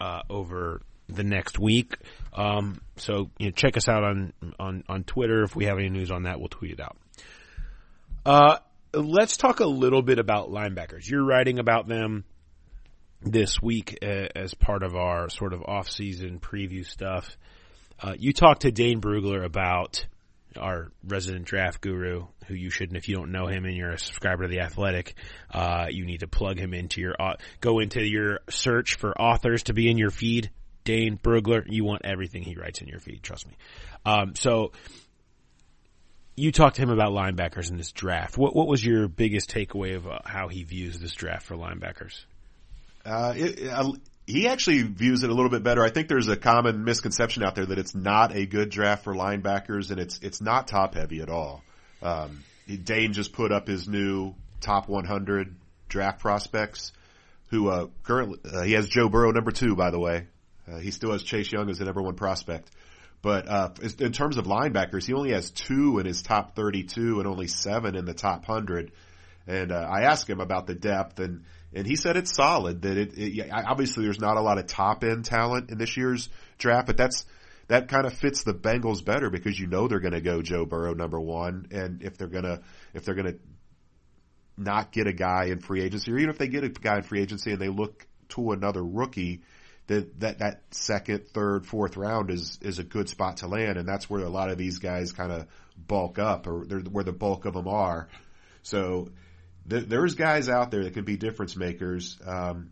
uh, 0.00 0.22
over 0.30 0.80
the 1.08 1.24
next 1.24 1.58
week. 1.58 1.96
Um, 2.32 2.80
so, 2.96 3.30
you 3.38 3.48
know, 3.48 3.52
check 3.52 3.76
us 3.76 3.86
out 3.86 4.02
on, 4.02 4.32
on, 4.58 4.84
on 4.88 5.04
Twitter. 5.04 5.42
If 5.42 5.54
we 5.54 5.66
have 5.66 5.76
any 5.78 5.90
news 5.90 6.10
on 6.10 6.22
that, 6.22 6.38
we'll 6.40 6.48
tweet 6.48 6.72
it 6.72 6.80
out. 6.80 6.96
Uh, 8.24 8.58
let's 8.94 9.36
talk 9.36 9.60
a 9.60 9.66
little 9.66 10.02
bit 10.02 10.18
about 10.18 10.50
linebackers. 10.50 11.08
You're 11.08 11.24
writing 11.24 11.58
about 11.58 11.88
them 11.88 12.24
this 13.20 13.60
week 13.62 13.98
uh, 14.02 14.26
as 14.34 14.54
part 14.54 14.82
of 14.82 14.96
our 14.96 15.28
sort 15.28 15.52
of 15.52 15.62
off-season 15.62 16.40
preview 16.40 16.84
stuff. 16.84 17.36
Uh, 18.00 18.14
you 18.18 18.32
talked 18.32 18.62
to 18.62 18.72
Dane 18.72 19.00
Brugler 19.00 19.44
about 19.44 20.04
our 20.56 20.90
resident 21.06 21.46
draft 21.46 21.80
guru, 21.80 22.26
who 22.46 22.54
you 22.54 22.68
shouldn't 22.68 22.96
if 22.96 23.08
you 23.08 23.16
don't 23.16 23.32
know 23.32 23.46
him 23.46 23.64
and 23.64 23.76
you're 23.76 23.92
a 23.92 23.98
subscriber 23.98 24.42
to 24.42 24.48
the 24.48 24.60
Athletic. 24.60 25.14
Uh, 25.50 25.86
you 25.88 26.04
need 26.04 26.20
to 26.20 26.26
plug 26.26 26.58
him 26.58 26.74
into 26.74 27.00
your 27.00 27.14
au- 27.20 27.36
go 27.60 27.78
into 27.78 28.02
your 28.02 28.40
search 28.50 28.96
for 28.96 29.18
authors 29.18 29.64
to 29.64 29.72
be 29.72 29.90
in 29.90 29.98
your 29.98 30.10
feed. 30.10 30.50
Dane 30.84 31.16
Brugler, 31.16 31.62
you 31.66 31.84
want 31.84 32.02
everything 32.04 32.42
he 32.42 32.56
writes 32.56 32.80
in 32.80 32.88
your 32.88 32.98
feed. 32.98 33.22
Trust 33.22 33.46
me. 33.46 33.56
Um, 34.04 34.34
so 34.34 34.72
you 36.34 36.52
talked 36.52 36.76
to 36.76 36.82
him 36.82 36.90
about 36.90 37.12
linebackers 37.12 37.70
in 37.70 37.76
this 37.76 37.92
draft. 37.92 38.38
What 38.38 38.54
what 38.54 38.66
was 38.66 38.84
your 38.84 39.08
biggest 39.08 39.50
takeaway 39.50 39.96
of 39.96 40.06
uh, 40.06 40.20
how 40.24 40.48
he 40.48 40.64
views 40.64 40.98
this 40.98 41.14
draft 41.14 41.46
for 41.46 41.56
linebackers? 41.56 42.24
Uh, 43.04 43.34
it, 43.36 43.68
uh, 43.68 43.92
he 44.26 44.48
actually 44.48 44.82
views 44.82 45.24
it 45.24 45.30
a 45.30 45.34
little 45.34 45.50
bit 45.50 45.62
better. 45.62 45.82
I 45.82 45.90
think 45.90 46.08
there's 46.08 46.28
a 46.28 46.36
common 46.36 46.84
misconception 46.84 47.42
out 47.42 47.54
there 47.54 47.66
that 47.66 47.78
it's 47.78 47.94
not 47.94 48.34
a 48.34 48.46
good 48.46 48.70
draft 48.70 49.04
for 49.04 49.14
linebackers, 49.14 49.90
and 49.90 50.00
it's 50.00 50.20
it's 50.22 50.40
not 50.40 50.68
top 50.68 50.94
heavy 50.94 51.20
at 51.20 51.28
all. 51.28 51.62
Um, 52.02 52.42
Dane 52.66 53.12
just 53.12 53.32
put 53.32 53.52
up 53.52 53.66
his 53.66 53.88
new 53.88 54.34
top 54.60 54.88
100 54.88 55.54
draft 55.88 56.20
prospects. 56.20 56.92
Who 57.50 57.68
uh, 57.68 57.88
currently 58.02 58.38
uh, 58.50 58.62
he 58.62 58.72
has 58.72 58.88
Joe 58.88 59.10
Burrow 59.10 59.30
number 59.30 59.50
two, 59.50 59.76
by 59.76 59.90
the 59.90 59.98
way. 59.98 60.26
Uh, 60.66 60.78
he 60.78 60.90
still 60.90 61.12
has 61.12 61.22
Chase 61.22 61.52
Young 61.52 61.68
as 61.68 61.78
the 61.78 61.84
number 61.84 62.00
one 62.00 62.14
prospect. 62.14 62.70
But 63.22 63.48
uh, 63.48 63.70
in 64.00 64.12
terms 64.12 64.36
of 64.36 64.46
linebackers, 64.46 65.06
he 65.06 65.14
only 65.14 65.32
has 65.32 65.50
two 65.50 65.98
in 66.00 66.06
his 66.06 66.22
top 66.22 66.56
32 66.56 67.20
and 67.20 67.28
only 67.28 67.46
seven 67.46 67.94
in 67.94 68.04
the 68.04 68.14
top 68.14 68.48
100. 68.48 68.90
And 69.46 69.70
uh, 69.70 69.76
I 69.76 70.02
asked 70.02 70.28
him 70.28 70.40
about 70.40 70.66
the 70.66 70.74
depth, 70.74 71.20
and 71.20 71.44
and 71.72 71.86
he 71.86 71.96
said 71.96 72.16
it's 72.16 72.34
solid. 72.34 72.82
That 72.82 72.96
it, 72.96 73.12
it 73.16 73.50
obviously 73.50 74.04
there's 74.04 74.20
not 74.20 74.36
a 74.36 74.40
lot 74.40 74.58
of 74.58 74.66
top 74.66 75.04
end 75.04 75.24
talent 75.24 75.70
in 75.70 75.78
this 75.78 75.96
year's 75.96 76.28
draft, 76.58 76.86
but 76.86 76.96
that's 76.96 77.24
that 77.68 77.88
kind 77.88 78.06
of 78.06 78.12
fits 78.12 78.42
the 78.42 78.54
Bengals 78.54 79.04
better 79.04 79.30
because 79.30 79.58
you 79.58 79.66
know 79.66 79.88
they're 79.88 80.00
going 80.00 80.12
to 80.12 80.20
go 80.20 80.42
Joe 80.42 80.64
Burrow 80.64 80.94
number 80.94 81.20
one, 81.20 81.66
and 81.70 82.02
if 82.02 82.18
they're 82.18 82.28
gonna 82.28 82.60
if 82.94 83.04
they're 83.04 83.14
gonna 83.14 83.34
not 84.56 84.92
get 84.92 85.06
a 85.06 85.12
guy 85.12 85.46
in 85.46 85.60
free 85.60 85.82
agency, 85.82 86.12
or 86.12 86.18
even 86.18 86.30
if 86.30 86.38
they 86.38 86.48
get 86.48 86.64
a 86.64 86.68
guy 86.68 86.96
in 86.98 87.02
free 87.02 87.20
agency 87.20 87.52
and 87.52 87.60
they 87.60 87.68
look 87.68 88.06
to 88.30 88.52
another 88.52 88.82
rookie, 88.82 89.42
that 89.92 90.20
that 90.20 90.38
that 90.38 90.62
second, 90.70 91.28
third, 91.28 91.66
fourth 91.66 91.96
round 91.96 92.30
is 92.30 92.58
is 92.62 92.78
a 92.78 92.84
good 92.84 93.08
spot 93.08 93.38
to 93.38 93.46
land, 93.46 93.76
and 93.76 93.86
that's 93.86 94.08
where 94.08 94.22
a 94.22 94.28
lot 94.28 94.50
of 94.50 94.58
these 94.58 94.78
guys 94.78 95.12
kind 95.12 95.30
of 95.30 95.46
bulk 95.76 96.18
up, 96.18 96.46
or 96.46 96.64
they're 96.66 96.80
where 96.80 97.04
the 97.04 97.12
bulk 97.12 97.44
of 97.44 97.54
them 97.54 97.68
are. 97.68 98.08
So 98.62 99.10
th- 99.68 99.86
there's 99.86 100.14
guys 100.14 100.48
out 100.48 100.70
there 100.70 100.84
that 100.84 100.94
can 100.94 101.04
be 101.04 101.16
difference 101.16 101.56
makers. 101.56 102.18
Um, 102.24 102.70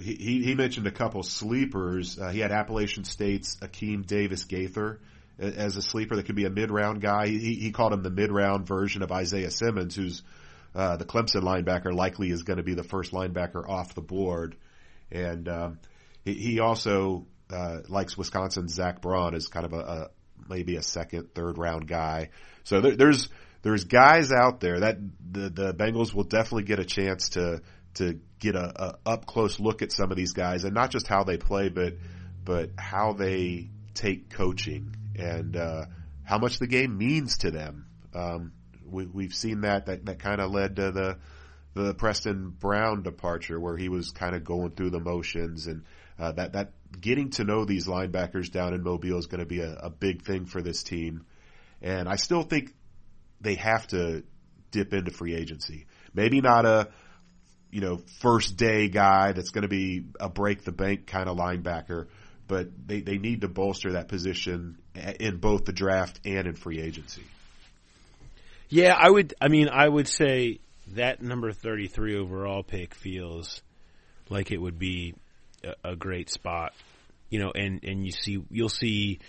he, 0.00 0.42
he 0.42 0.54
mentioned 0.54 0.86
a 0.86 0.90
couple 0.90 1.22
sleepers. 1.22 2.18
Uh, 2.18 2.30
he 2.30 2.40
had 2.40 2.50
Appalachian 2.50 3.04
State's 3.04 3.56
Akeem 3.56 4.06
Davis 4.06 4.44
Gaither 4.44 5.00
as 5.38 5.76
a 5.76 5.82
sleeper 5.82 6.16
that 6.16 6.26
could 6.26 6.34
be 6.34 6.46
a 6.46 6.50
mid 6.50 6.70
round 6.70 7.00
guy. 7.00 7.28
He, 7.28 7.54
he 7.54 7.70
called 7.70 7.92
him 7.92 8.02
the 8.02 8.10
mid 8.10 8.32
round 8.32 8.66
version 8.66 9.02
of 9.02 9.12
Isaiah 9.12 9.50
Simmons, 9.50 9.94
who's 9.94 10.22
uh, 10.74 10.96
the 10.96 11.04
Clemson 11.04 11.42
linebacker, 11.42 11.94
likely 11.94 12.30
is 12.30 12.42
going 12.42 12.56
to 12.56 12.62
be 12.62 12.74
the 12.74 12.82
first 12.82 13.12
linebacker 13.12 13.68
off 13.68 13.94
the 13.94 14.00
board. 14.00 14.56
And 15.10 15.48
um, 15.48 15.78
he, 16.24 16.34
he 16.34 16.60
also 16.60 17.26
uh, 17.50 17.78
likes 17.88 18.16
Wisconsin's 18.16 18.74
Zack 18.74 19.00
Baun 19.02 19.34
as 19.34 19.48
kind 19.48 19.66
of 19.66 19.72
a, 19.72 19.78
a 19.78 20.10
maybe 20.48 20.76
a 20.76 20.82
second, 20.82 21.34
third 21.34 21.58
round 21.58 21.86
guy. 21.86 22.30
So 22.64 22.80
there, 22.80 22.96
there's 22.96 23.28
there's 23.62 23.84
guys 23.84 24.30
out 24.32 24.60
there 24.60 24.80
that 24.80 24.98
the 25.30 25.50
the 25.50 25.74
Bengals 25.74 26.14
will 26.14 26.24
definitely 26.24 26.64
get 26.64 26.78
a 26.78 26.84
chance 26.84 27.30
to 27.30 27.62
to 27.94 28.20
get 28.38 28.54
a, 28.54 28.98
a 29.06 29.10
up 29.10 29.26
close 29.26 29.58
look 29.58 29.82
at 29.82 29.92
some 29.92 30.10
of 30.10 30.16
these 30.16 30.32
guys, 30.32 30.64
and 30.64 30.74
not 30.74 30.90
just 30.90 31.06
how 31.08 31.24
they 31.24 31.36
play, 31.36 31.68
but 31.68 31.94
but 32.44 32.70
how 32.78 33.12
they 33.12 33.70
take 33.94 34.30
coaching 34.30 34.94
and 35.16 35.56
uh, 35.56 35.84
how 36.22 36.38
much 36.38 36.58
the 36.58 36.66
game 36.66 36.96
means 36.96 37.38
to 37.38 37.50
them. 37.50 37.86
Um, 38.14 38.52
we, 38.86 39.06
we've 39.06 39.34
seen 39.34 39.62
that 39.62 39.86
that, 39.86 40.06
that 40.06 40.18
kind 40.18 40.40
of 40.40 40.50
led 40.50 40.76
to 40.76 40.92
the 40.92 41.18
the 41.74 41.94
Preston 41.94 42.50
Brown 42.50 43.02
departure, 43.02 43.60
where 43.60 43.76
he 43.76 43.88
was 43.88 44.10
kind 44.10 44.34
of 44.34 44.44
going 44.44 44.72
through 44.72 44.90
the 44.90 45.00
motions, 45.00 45.66
and 45.66 45.84
uh, 46.18 46.32
that 46.32 46.52
that 46.52 46.72
getting 47.00 47.30
to 47.30 47.44
know 47.44 47.64
these 47.64 47.86
linebackers 47.86 48.50
down 48.50 48.74
in 48.74 48.82
Mobile 48.82 49.18
is 49.18 49.26
going 49.26 49.40
to 49.40 49.46
be 49.46 49.60
a, 49.60 49.72
a 49.74 49.90
big 49.90 50.22
thing 50.22 50.46
for 50.46 50.62
this 50.62 50.82
team. 50.82 51.24
And 51.80 52.08
I 52.08 52.16
still 52.16 52.42
think 52.42 52.74
they 53.40 53.54
have 53.54 53.86
to 53.88 54.24
dip 54.70 54.92
into 54.92 55.10
free 55.10 55.34
agency. 55.34 55.86
Maybe 56.14 56.40
not 56.40 56.66
a 56.66 56.88
you 57.70 57.80
know 57.80 58.00
first 58.20 58.56
day 58.56 58.88
guy 58.88 59.32
that's 59.32 59.50
going 59.50 59.62
to 59.62 59.68
be 59.68 60.04
a 60.18 60.28
break 60.28 60.64
the 60.64 60.72
bank 60.72 61.06
kind 61.06 61.28
of 61.28 61.36
linebacker, 61.36 62.08
but 62.46 62.68
they 62.86 63.00
they 63.00 63.18
need 63.18 63.42
to 63.42 63.48
bolster 63.48 63.92
that 63.92 64.08
position 64.08 64.78
in 65.20 65.36
both 65.38 65.64
the 65.64 65.72
draft 65.72 66.20
and 66.24 66.46
in 66.46 66.54
free 66.54 66.80
agency. 66.80 67.22
Yeah, 68.68 68.94
I 68.98 69.08
would. 69.08 69.34
I 69.40 69.48
mean, 69.48 69.68
I 69.68 69.88
would 69.88 70.08
say 70.08 70.60
that 70.88 71.22
number 71.22 71.52
thirty-three 71.52 72.16
overall 72.16 72.62
pick 72.62 72.94
feels 72.94 73.62
like 74.28 74.50
it 74.50 74.58
would 74.58 74.78
be 74.78 75.14
a, 75.84 75.96
great 75.96 76.30
spot. 76.30 76.72
You 77.30 77.40
know, 77.40 77.52
and 77.54 77.82
and 77.84 78.04
you 78.04 78.12
see, 78.12 78.42
you'll 78.50 78.68
see. 78.68 79.20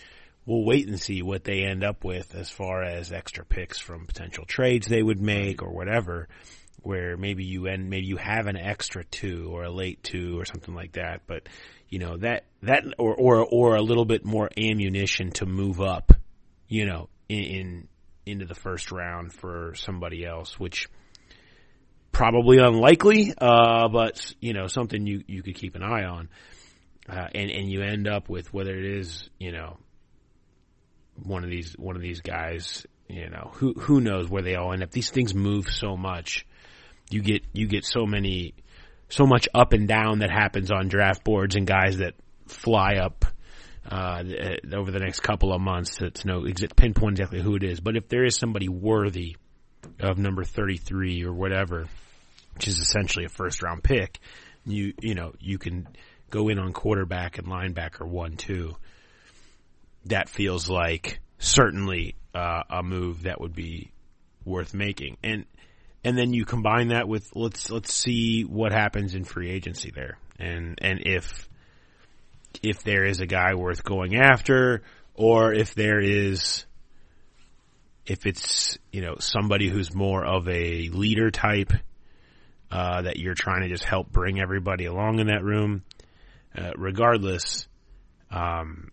We'll 0.45 0.65
wait 0.65 0.87
and 0.87 0.99
see 0.99 1.21
what 1.21 1.43
they 1.43 1.63
end 1.63 1.83
up 1.83 2.03
with 2.03 2.33
as 2.33 2.49
far 2.49 2.81
as 2.81 3.11
extra 3.11 3.45
picks 3.45 3.77
from 3.77 4.07
potential 4.07 4.45
trades 4.45 4.87
they 4.87 5.03
would 5.03 5.21
make 5.21 5.61
or 5.61 5.69
whatever. 5.69 6.27
Where 6.81 7.17
maybe 7.17 7.43
you 7.43 7.67
end, 7.67 7.89
maybe 7.89 8.07
you 8.07 8.17
have 8.17 8.47
an 8.47 8.57
extra 8.57 9.03
two 9.03 9.49
or 9.51 9.63
a 9.63 9.69
late 9.69 10.01
two 10.01 10.39
or 10.39 10.45
something 10.45 10.73
like 10.73 10.93
that. 10.93 11.23
But 11.27 11.49
you 11.89 11.99
know 11.99 12.17
that 12.17 12.45
that 12.63 12.85
or 12.97 13.13
or 13.13 13.45
or 13.45 13.75
a 13.75 13.81
little 13.81 14.05
bit 14.05 14.25
more 14.25 14.49
ammunition 14.57 15.31
to 15.33 15.45
move 15.45 15.81
up. 15.81 16.13
You 16.67 16.85
know, 16.85 17.09
in, 17.27 17.43
in 17.43 17.87
into 18.25 18.45
the 18.45 18.55
first 18.55 18.91
round 18.91 19.33
for 19.33 19.73
somebody 19.75 20.25
else, 20.25 20.59
which 20.59 20.87
probably 22.11 22.57
unlikely, 22.57 23.33
uh, 23.37 23.87
but 23.89 24.33
you 24.39 24.53
know 24.53 24.67
something 24.67 25.05
you 25.05 25.23
you 25.27 25.43
could 25.43 25.55
keep 25.55 25.75
an 25.75 25.83
eye 25.83 26.03
on, 26.03 26.29
uh, 27.09 27.27
and 27.33 27.49
and 27.49 27.71
you 27.71 27.81
end 27.81 28.07
up 28.07 28.29
with 28.29 28.53
whether 28.53 28.75
it 28.75 28.85
is 28.85 29.29
you 29.39 29.51
know 29.51 29.77
one 31.23 31.43
of 31.43 31.49
these 31.49 31.73
one 31.77 31.95
of 31.95 32.01
these 32.01 32.21
guys, 32.21 32.85
you 33.07 33.29
know 33.29 33.51
who 33.55 33.73
who 33.73 34.01
knows 34.01 34.29
where 34.29 34.43
they 34.43 34.55
all 34.55 34.73
end 34.73 34.83
up. 34.83 34.91
These 34.91 35.11
things 35.11 35.33
move 35.33 35.69
so 35.69 35.95
much, 35.95 36.45
you 37.09 37.21
get 37.21 37.43
you 37.53 37.67
get 37.67 37.85
so 37.85 38.05
many 38.05 38.53
so 39.09 39.25
much 39.25 39.47
up 39.53 39.73
and 39.73 39.87
down 39.87 40.19
that 40.19 40.29
happens 40.29 40.71
on 40.71 40.87
draft 40.87 41.23
boards 41.23 41.55
and 41.55 41.65
guys 41.65 41.97
that 41.97 42.13
fly 42.47 42.95
up 42.95 43.25
uh, 43.89 44.23
over 44.73 44.91
the 44.91 44.99
next 44.99 45.21
couple 45.21 45.53
of 45.53 45.59
months 45.59 45.97
to, 45.97 46.11
to 46.11 46.27
know 46.27 46.45
pinpoint 46.75 47.19
exactly 47.19 47.41
who 47.41 47.55
it 47.55 47.63
is. 47.63 47.79
But 47.79 47.95
if 47.95 48.07
there 48.07 48.23
is 48.23 48.35
somebody 48.35 48.69
worthy 48.69 49.35
of 49.99 50.17
number 50.17 50.43
33 50.43 51.23
or 51.23 51.33
whatever, 51.33 51.87
which 52.55 52.67
is 52.67 52.79
essentially 52.79 53.25
a 53.25 53.29
first 53.29 53.61
round 53.61 53.83
pick, 53.83 54.19
you, 54.65 54.93
you 55.01 55.15
know, 55.15 55.33
you 55.39 55.57
can 55.57 55.87
go 56.29 56.49
in 56.49 56.59
on 56.59 56.73
quarterback 56.73 57.37
and 57.37 57.47
linebacker 57.47 58.07
one, 58.07 58.37
two. 58.37 58.75
That 60.05 60.29
feels 60.29 60.69
like 60.69 61.19
certainly, 61.39 62.15
uh, 62.33 62.63
a 62.69 62.83
move 62.83 63.23
that 63.23 63.41
would 63.41 63.55
be 63.55 63.91
worth 64.45 64.73
making. 64.73 65.17
And, 65.23 65.45
and 66.03 66.17
then 66.17 66.33
you 66.33 66.45
combine 66.45 66.89
that 66.89 67.07
with 67.07 67.29
let's, 67.35 67.69
let's 67.69 67.93
see 67.93 68.43
what 68.43 68.71
happens 68.71 69.15
in 69.15 69.23
free 69.25 69.49
agency 69.49 69.91
there. 69.91 70.17
and 70.39 70.79
and 70.81 71.01
if 71.05 71.49
if 72.63 72.83
there 72.83 73.05
is 73.05 73.19
a 73.19 73.25
guy 73.25 73.53
worth 73.53 73.83
going 73.83 74.15
after, 74.15 74.81
or 75.13 75.53
if 75.53 75.75
there 75.75 75.99
is 75.99 76.65
if 78.09 78.25
it's 78.25 78.77
you 78.91 79.01
know 79.01 79.15
somebody 79.19 79.69
who's 79.69 79.93
more 79.93 80.25
of 80.25 80.47
a 80.49 80.89
leader 80.89 81.29
type 81.29 81.71
uh, 82.71 83.03
that 83.03 83.17
you're 83.17 83.35
trying 83.35 83.61
to 83.61 83.69
just 83.69 83.83
help 83.83 84.11
bring 84.11 84.39
everybody 84.39 84.85
along 84.85 85.19
in 85.19 85.27
that 85.27 85.43
room. 85.43 85.83
Uh, 86.55 86.71
regardless, 86.75 87.67
um, 88.31 88.91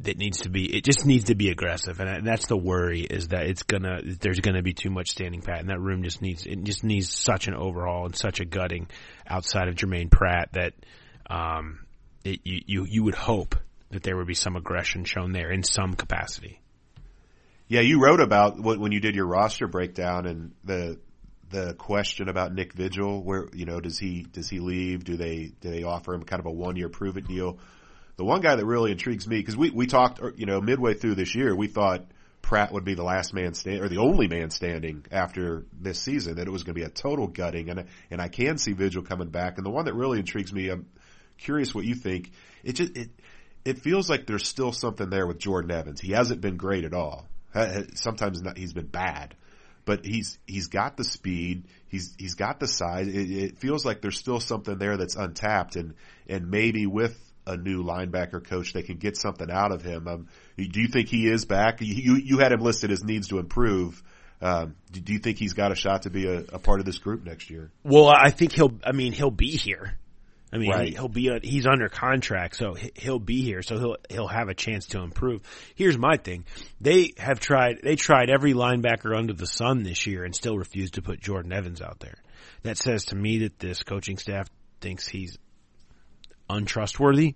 that 0.00 0.16
needs 0.16 0.42
to 0.42 0.50
be 0.50 0.64
it 0.76 0.84
just 0.84 1.04
needs 1.04 1.24
to 1.24 1.34
be 1.34 1.50
aggressive, 1.50 1.98
and 1.98 2.24
that's 2.24 2.46
the 2.46 2.56
worry 2.56 3.00
is 3.00 3.28
that 3.28 3.46
it's 3.46 3.64
gonna 3.64 4.00
there's 4.20 4.40
gonna 4.40 4.62
be 4.62 4.72
too 4.72 4.90
much 4.90 5.10
standing 5.10 5.42
pat, 5.42 5.60
and 5.60 5.68
that 5.68 5.80
room 5.80 6.04
just 6.04 6.22
needs 6.22 6.46
it 6.46 6.62
just 6.62 6.84
needs 6.84 7.12
such 7.12 7.48
an 7.48 7.54
overhaul 7.54 8.06
and 8.06 8.14
such 8.14 8.38
a 8.38 8.44
gutting 8.44 8.88
outside 9.26 9.68
of 9.68 9.74
Germaine 9.74 10.10
Pratt 10.10 10.50
that 10.52 10.74
um, 11.28 11.80
it, 12.24 12.40
you 12.44 12.60
you 12.66 12.86
you 12.88 13.04
would 13.04 13.16
hope 13.16 13.56
that 13.90 14.04
there 14.04 14.16
would 14.16 14.28
be 14.28 14.34
some 14.34 14.54
aggression 14.54 15.04
shown 15.04 15.32
there 15.32 15.50
in 15.50 15.64
some 15.64 15.94
capacity. 15.94 16.60
Yeah, 17.66 17.80
you 17.80 18.02
wrote 18.02 18.20
about 18.20 18.60
when 18.60 18.92
you 18.92 19.00
did 19.00 19.14
your 19.14 19.26
roster 19.26 19.66
breakdown 19.66 20.26
and 20.26 20.52
the 20.64 20.98
the 21.48 21.74
question 21.74 22.28
about 22.28 22.52
Nick 22.52 22.72
Vigil, 22.72 23.22
where 23.22 23.48
you 23.54 23.64
know 23.64 23.80
does 23.80 23.98
he 23.98 24.22
does 24.22 24.50
he 24.50 24.58
leave? 24.58 25.04
Do 25.04 25.16
they 25.16 25.52
do 25.60 25.70
they 25.70 25.82
offer 25.82 26.12
him 26.12 26.24
kind 26.24 26.40
of 26.40 26.46
a 26.46 26.50
one 26.50 26.76
year 26.76 26.88
prove 26.88 27.16
it 27.16 27.26
deal? 27.26 27.58
The 28.16 28.24
one 28.24 28.42
guy 28.42 28.54
that 28.54 28.66
really 28.66 28.92
intrigues 28.92 29.26
me 29.26 29.38
because 29.38 29.56
we 29.56 29.70
we 29.70 29.86
talked 29.86 30.20
er, 30.20 30.34
you 30.36 30.46
know 30.46 30.60
midway 30.60 30.94
through 30.94 31.14
this 31.14 31.34
year 31.34 31.54
we 31.54 31.68
thought 31.68 32.06
Pratt 32.42 32.72
would 32.72 32.84
be 32.84 32.94
the 32.94 33.02
last 33.02 33.32
man 33.32 33.54
stand 33.54 33.80
or 33.80 33.88
the 33.88 33.98
only 33.98 34.28
man 34.28 34.50
standing 34.50 35.06
after 35.10 35.64
this 35.72 35.98
season 36.00 36.36
that 36.36 36.46
it 36.46 36.50
was 36.50 36.62
going 36.64 36.74
to 36.74 36.80
be 36.80 36.86
a 36.86 36.90
total 36.90 37.28
gutting 37.28 37.70
and 37.70 37.86
and 38.10 38.20
I 38.20 38.28
can 38.28 38.58
see 38.58 38.72
Vigil 38.72 39.02
coming 39.02 39.30
back 39.30 39.56
and 39.56 39.64
the 39.64 39.70
one 39.70 39.86
that 39.86 39.94
really 39.94 40.18
intrigues 40.18 40.52
me 40.52 40.68
I'm 40.68 40.86
curious 41.38 41.74
what 41.74 41.84
you 41.84 41.94
think 41.94 42.30
it 42.62 42.74
just 42.74 42.96
it 42.96 43.10
it 43.64 43.78
feels 43.78 44.10
like 44.10 44.26
there's 44.26 44.46
still 44.46 44.72
something 44.72 45.08
there 45.08 45.26
with 45.26 45.38
Jordan 45.38 45.70
Evans 45.70 46.00
he 46.00 46.12
hasn't 46.12 46.40
been 46.40 46.56
great 46.56 46.84
at 46.84 46.92
all 46.92 47.26
sometimes 47.94 48.42
not, 48.42 48.58
he's 48.58 48.72
been 48.72 48.86
bad 48.86 49.34
but 49.84 50.04
he's 50.04 50.38
he's 50.46 50.68
got 50.68 50.96
the 50.96 51.04
speed. 51.04 51.64
He's 51.88 52.14
he's 52.18 52.34
got 52.34 52.60
the 52.60 52.66
size. 52.66 53.08
It, 53.08 53.30
it, 53.30 53.58
feels 53.58 53.84
like 53.84 54.00
there's 54.00 54.18
still 54.18 54.40
something 54.40 54.78
there 54.78 54.96
that's 54.96 55.16
untapped, 55.16 55.76
and 55.76 55.94
and 56.28 56.50
maybe 56.50 56.86
with 56.86 57.18
a 57.46 57.56
new 57.56 57.84
linebacker 57.84 58.42
coach, 58.42 58.72
they 58.72 58.82
can 58.82 58.96
get 58.96 59.16
something 59.16 59.50
out 59.50 59.72
of 59.72 59.82
him. 59.82 60.08
Um, 60.08 60.28
do 60.56 60.80
you 60.80 60.88
think 60.88 61.08
he 61.08 61.28
is 61.28 61.44
back? 61.44 61.80
You 61.80 62.16
you 62.16 62.38
had 62.38 62.52
him 62.52 62.60
listed 62.60 62.90
as 62.90 63.04
needs 63.04 63.28
to 63.28 63.38
improve. 63.38 64.02
Um, 64.40 64.74
do, 64.92 65.00
do, 65.00 65.12
you 65.12 65.20
think 65.20 65.38
he's 65.38 65.54
got 65.54 65.72
a 65.72 65.74
shot 65.74 66.02
to 66.02 66.10
be 66.10 66.26
a, 66.26 66.38
a, 66.40 66.58
part 66.58 66.80
of 66.80 66.84
this 66.84 66.98
group 66.98 67.24
next 67.24 67.48
year? 67.48 67.70
Well, 67.82 68.08
I 68.08 68.30
think 68.30 68.52
he'll. 68.52 68.74
I 68.84 68.92
mean, 68.92 69.12
he'll 69.12 69.30
be 69.30 69.52
here. 69.52 69.96
I 70.54 70.58
mean, 70.58 70.70
right. 70.70 70.92
he'll 70.92 71.08
be 71.08 71.36
he's 71.42 71.66
under 71.66 71.88
contract, 71.88 72.54
so 72.54 72.76
he'll 72.94 73.18
be 73.18 73.42
here, 73.42 73.60
so 73.60 73.76
he'll 73.76 73.96
he'll 74.08 74.28
have 74.28 74.48
a 74.48 74.54
chance 74.54 74.86
to 74.88 75.00
improve. 75.00 75.42
Here's 75.74 75.98
my 75.98 76.16
thing: 76.16 76.44
they 76.80 77.12
have 77.18 77.40
tried 77.40 77.80
they 77.82 77.96
tried 77.96 78.30
every 78.30 78.54
linebacker 78.54 79.16
under 79.16 79.32
the 79.32 79.48
sun 79.48 79.82
this 79.82 80.06
year 80.06 80.22
and 80.22 80.32
still 80.32 80.56
refused 80.56 80.94
to 80.94 81.02
put 81.02 81.20
Jordan 81.20 81.52
Evans 81.52 81.82
out 81.82 81.98
there. 81.98 82.14
That 82.62 82.78
says 82.78 83.06
to 83.06 83.16
me 83.16 83.38
that 83.38 83.58
this 83.58 83.82
coaching 83.82 84.16
staff 84.16 84.48
thinks 84.80 85.08
he's 85.08 85.36
untrustworthy, 86.48 87.34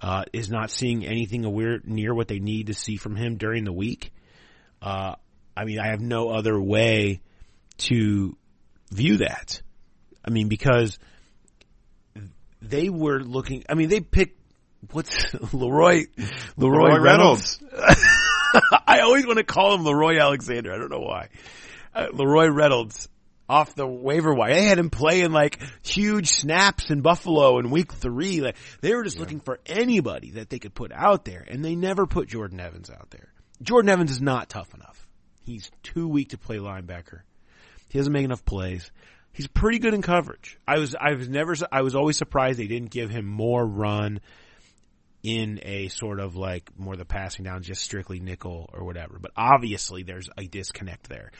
uh, 0.00 0.24
is 0.32 0.50
not 0.50 0.72
seeing 0.72 1.06
anything 1.06 1.44
aware, 1.44 1.78
near 1.84 2.12
what 2.12 2.26
they 2.26 2.40
need 2.40 2.66
to 2.66 2.74
see 2.74 2.96
from 2.96 3.14
him 3.14 3.36
during 3.36 3.62
the 3.62 3.72
week. 3.72 4.12
Uh, 4.82 5.14
I 5.56 5.64
mean, 5.64 5.78
I 5.78 5.90
have 5.90 6.00
no 6.00 6.30
other 6.30 6.60
way 6.60 7.20
to 7.78 8.36
view 8.90 9.18
that. 9.18 9.62
I 10.24 10.30
mean, 10.30 10.48
because 10.48 10.98
they 12.60 12.88
were 12.88 13.20
looking. 13.20 13.64
I 13.68 13.74
mean, 13.74 13.88
they 13.88 14.00
picked 14.00 14.38
what's 14.92 15.34
Leroy 15.52 16.04
Leroy, 16.56 16.88
Leroy 16.88 17.00
Reynolds. 17.00 17.60
Reynolds. 17.62 18.04
I 18.86 19.00
always 19.00 19.26
want 19.26 19.38
to 19.38 19.44
call 19.44 19.74
him 19.74 19.84
Leroy 19.84 20.18
Alexander. 20.18 20.72
I 20.72 20.78
don't 20.78 20.90
know 20.90 21.00
why. 21.00 21.28
Uh, 21.94 22.06
Leroy 22.12 22.48
Reynolds 22.48 23.08
off 23.48 23.74
the 23.74 23.86
waiver 23.86 24.32
wire. 24.32 24.54
They 24.54 24.64
had 24.64 24.78
him 24.78 24.90
playing 24.90 25.32
like 25.32 25.60
huge 25.82 26.28
snaps 26.28 26.90
in 26.90 27.00
Buffalo 27.00 27.58
in 27.58 27.70
week 27.70 27.92
three. 27.92 28.40
Like 28.40 28.56
they 28.80 28.94
were 28.94 29.04
just 29.04 29.16
yeah. 29.16 29.22
looking 29.22 29.40
for 29.40 29.58
anybody 29.66 30.32
that 30.32 30.50
they 30.50 30.58
could 30.58 30.74
put 30.74 30.92
out 30.92 31.24
there, 31.24 31.44
and 31.46 31.64
they 31.64 31.74
never 31.74 32.06
put 32.06 32.28
Jordan 32.28 32.60
Evans 32.60 32.90
out 32.90 33.10
there. 33.10 33.28
Jordan 33.62 33.88
Evans 33.88 34.10
is 34.10 34.20
not 34.20 34.48
tough 34.48 34.74
enough. 34.74 35.06
He's 35.44 35.70
too 35.82 36.08
weak 36.08 36.30
to 36.30 36.38
play 36.38 36.58
linebacker. 36.58 37.20
He 37.88 37.98
doesn't 37.98 38.12
make 38.12 38.24
enough 38.24 38.44
plays 38.44 38.90
he's 39.38 39.46
pretty 39.46 39.78
good 39.78 39.94
in 39.94 40.02
coverage. 40.02 40.58
I 40.66 40.80
was 40.80 40.96
I 41.00 41.14
was 41.14 41.28
never 41.28 41.54
I 41.70 41.82
was 41.82 41.94
always 41.94 42.18
surprised 42.18 42.58
they 42.58 42.66
didn't 42.66 42.90
give 42.90 43.08
him 43.08 43.24
more 43.24 43.64
run 43.64 44.20
in 45.22 45.60
a 45.62 45.88
sort 45.88 46.18
of 46.18 46.34
like 46.34 46.70
more 46.76 46.96
the 46.96 47.04
passing 47.04 47.44
down, 47.44 47.62
just 47.62 47.82
strictly 47.82 48.18
nickel 48.18 48.68
or 48.72 48.84
whatever. 48.84 49.18
But 49.20 49.30
obviously 49.36 50.02
there's 50.02 50.28
a 50.36 50.46
disconnect 50.46 51.08
there. 51.08 51.30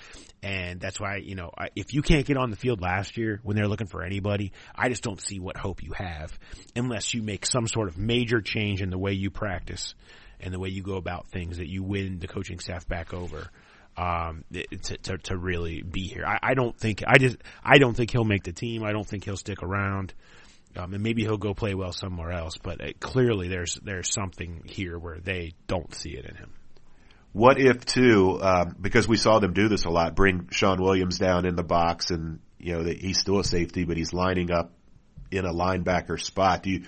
And 0.44 0.80
that's 0.80 1.00
why, 1.00 1.16
you 1.16 1.34
know, 1.34 1.50
if 1.74 1.92
you 1.92 2.02
can't 2.02 2.24
get 2.24 2.36
on 2.36 2.50
the 2.50 2.56
field 2.56 2.80
last 2.80 3.16
year 3.16 3.40
when 3.42 3.56
they're 3.56 3.68
looking 3.68 3.88
for 3.88 4.04
anybody, 4.04 4.52
I 4.74 4.88
just 4.88 5.02
don't 5.02 5.20
see 5.20 5.40
what 5.40 5.56
hope 5.56 5.82
you 5.82 5.92
have 5.92 6.38
unless 6.76 7.14
you 7.14 7.22
make 7.22 7.46
some 7.46 7.66
sort 7.66 7.88
of 7.88 7.98
major 7.98 8.40
change 8.40 8.80
in 8.80 8.90
the 8.90 8.98
way 8.98 9.12
you 9.12 9.30
practice 9.30 9.94
and 10.38 10.54
the 10.54 10.60
way 10.60 10.68
you 10.68 10.82
go 10.82 10.96
about 10.96 11.28
things 11.28 11.58
that 11.58 11.68
you 11.68 11.82
win 11.82 12.20
the 12.20 12.28
coaching 12.28 12.60
staff 12.60 12.86
back 12.86 13.12
over 13.12 13.48
um, 13.98 14.44
to, 14.52 14.96
to, 14.96 15.18
to 15.18 15.36
really 15.36 15.82
be 15.82 16.02
here. 16.02 16.24
I, 16.24 16.38
I 16.50 16.54
don't 16.54 16.78
think 16.78 17.02
I 17.06 17.18
just 17.18 17.36
I 17.64 17.78
don't 17.78 17.94
think 17.94 18.12
he'll 18.12 18.24
make 18.24 18.44
the 18.44 18.52
team. 18.52 18.84
I 18.84 18.92
don't 18.92 19.06
think 19.06 19.24
he'll 19.24 19.36
stick 19.36 19.62
around. 19.62 20.14
Um, 20.76 20.94
and 20.94 21.02
maybe 21.02 21.22
he'll 21.22 21.38
go 21.38 21.54
play 21.54 21.74
well 21.74 21.92
somewhere 21.92 22.30
else. 22.30 22.56
But 22.58 22.80
it, 22.80 23.00
clearly, 23.00 23.48
there's 23.48 23.74
there's 23.82 24.12
something 24.12 24.62
here 24.66 24.98
where 24.98 25.18
they 25.18 25.54
don't 25.66 25.92
see 25.94 26.10
it 26.10 26.24
in 26.24 26.36
him. 26.36 26.52
What 27.32 27.60
if 27.60 27.84
too? 27.84 28.38
Um, 28.40 28.76
because 28.80 29.08
we 29.08 29.16
saw 29.16 29.40
them 29.40 29.52
do 29.52 29.68
this 29.68 29.84
a 29.84 29.90
lot. 29.90 30.14
Bring 30.14 30.48
Shawn 30.50 30.80
Williams 30.80 31.18
down 31.18 31.44
in 31.44 31.56
the 31.56 31.64
box, 31.64 32.10
and 32.10 32.38
you 32.58 32.74
know 32.74 32.84
he's 32.84 33.18
still 33.18 33.40
a 33.40 33.44
safety, 33.44 33.84
but 33.84 33.96
he's 33.96 34.12
lining 34.12 34.52
up 34.52 34.72
in 35.32 35.44
a 35.44 35.52
linebacker 35.52 36.20
spot. 36.20 36.62
Do 36.62 36.70
you 36.70 36.84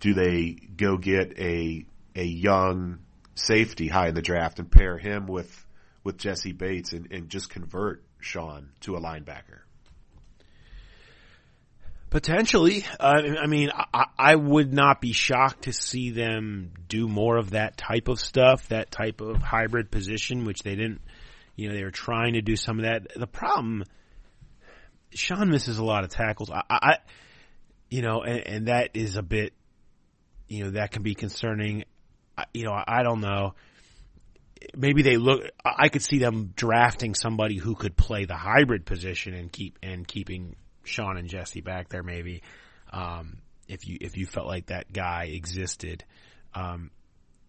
do 0.00 0.14
they 0.14 0.52
go 0.52 0.96
get 0.96 1.38
a 1.38 1.84
a 2.14 2.24
young 2.24 3.00
safety 3.34 3.88
high 3.88 4.08
in 4.08 4.14
the 4.14 4.22
draft 4.22 4.58
and 4.58 4.70
pair 4.70 4.96
him 4.96 5.26
with 5.26 5.65
with 6.06 6.18
Jessie 6.18 6.52
Bates 6.52 6.92
and, 6.92 7.10
and 7.10 7.28
just 7.28 7.50
convert 7.50 8.02
Shawn 8.20 8.70
to 8.82 8.94
a 8.94 9.00
linebacker? 9.00 9.58
Potentially. 12.10 12.84
Uh, 13.00 13.22
I 13.42 13.48
mean, 13.48 13.70
I, 13.74 14.04
I, 14.16 14.36
would 14.36 14.72
not 14.72 15.00
be 15.00 15.12
shocked 15.12 15.64
to 15.64 15.72
see 15.72 16.10
them 16.10 16.70
do 16.86 17.08
more 17.08 17.36
of 17.36 17.50
that 17.50 17.76
type 17.76 18.06
of 18.06 18.20
stuff, 18.20 18.68
that 18.68 18.92
type 18.92 19.20
of 19.20 19.42
hybrid 19.42 19.90
position, 19.90 20.44
which 20.44 20.62
they 20.62 20.76
didn't, 20.76 21.00
you 21.56 21.68
know, 21.68 21.74
they 21.74 21.82
were 21.82 21.90
trying 21.90 22.34
to 22.34 22.40
do 22.40 22.54
some 22.54 22.78
of 22.78 22.84
that. 22.84 23.08
The 23.16 23.26
problem, 23.26 23.82
Shawn 25.10 25.50
misses 25.50 25.78
a 25.78 25.84
lot 25.84 26.04
of 26.04 26.10
tackles. 26.10 26.50
I, 26.50 26.62
I 26.70 26.96
you 27.90 28.02
know, 28.02 28.22
and, 28.22 28.46
and, 28.46 28.68
that 28.68 28.90
is 28.94 29.16
a 29.16 29.22
bit, 29.22 29.52
you 30.46 30.64
know, 30.64 30.70
that 30.70 30.92
can 30.92 31.02
be 31.02 31.14
concerning. 31.14 31.84
I, 32.38 32.44
you 32.54 32.64
know, 32.64 32.72
I 32.72 33.02
don't 33.02 33.20
know 33.20 33.54
maybe 34.74 35.02
they 35.02 35.16
look. 35.16 35.42
I 35.64 35.88
could 35.88 36.02
see 36.02 36.18
them 36.18 36.52
drafting 36.56 37.14
somebody 37.14 37.56
who 37.56 37.74
could 37.74 37.96
play 37.96 38.24
the 38.24 38.36
hybrid 38.36 38.86
position 38.86 39.34
and 39.34 39.50
keep 39.50 39.78
and 39.82 40.06
keeping 40.06 40.56
Shawn 40.84 41.16
and 41.16 41.28
Jessie 41.28 41.60
back 41.60 41.88
there. 41.88 42.02
Maybe 42.02 42.42
um, 42.92 43.38
if 43.68 43.86
you 43.86 43.98
if 44.00 44.16
you 44.16 44.26
felt 44.26 44.46
like 44.46 44.66
that 44.66 44.92
guy 44.92 45.30
existed, 45.32 46.04
um, 46.54 46.90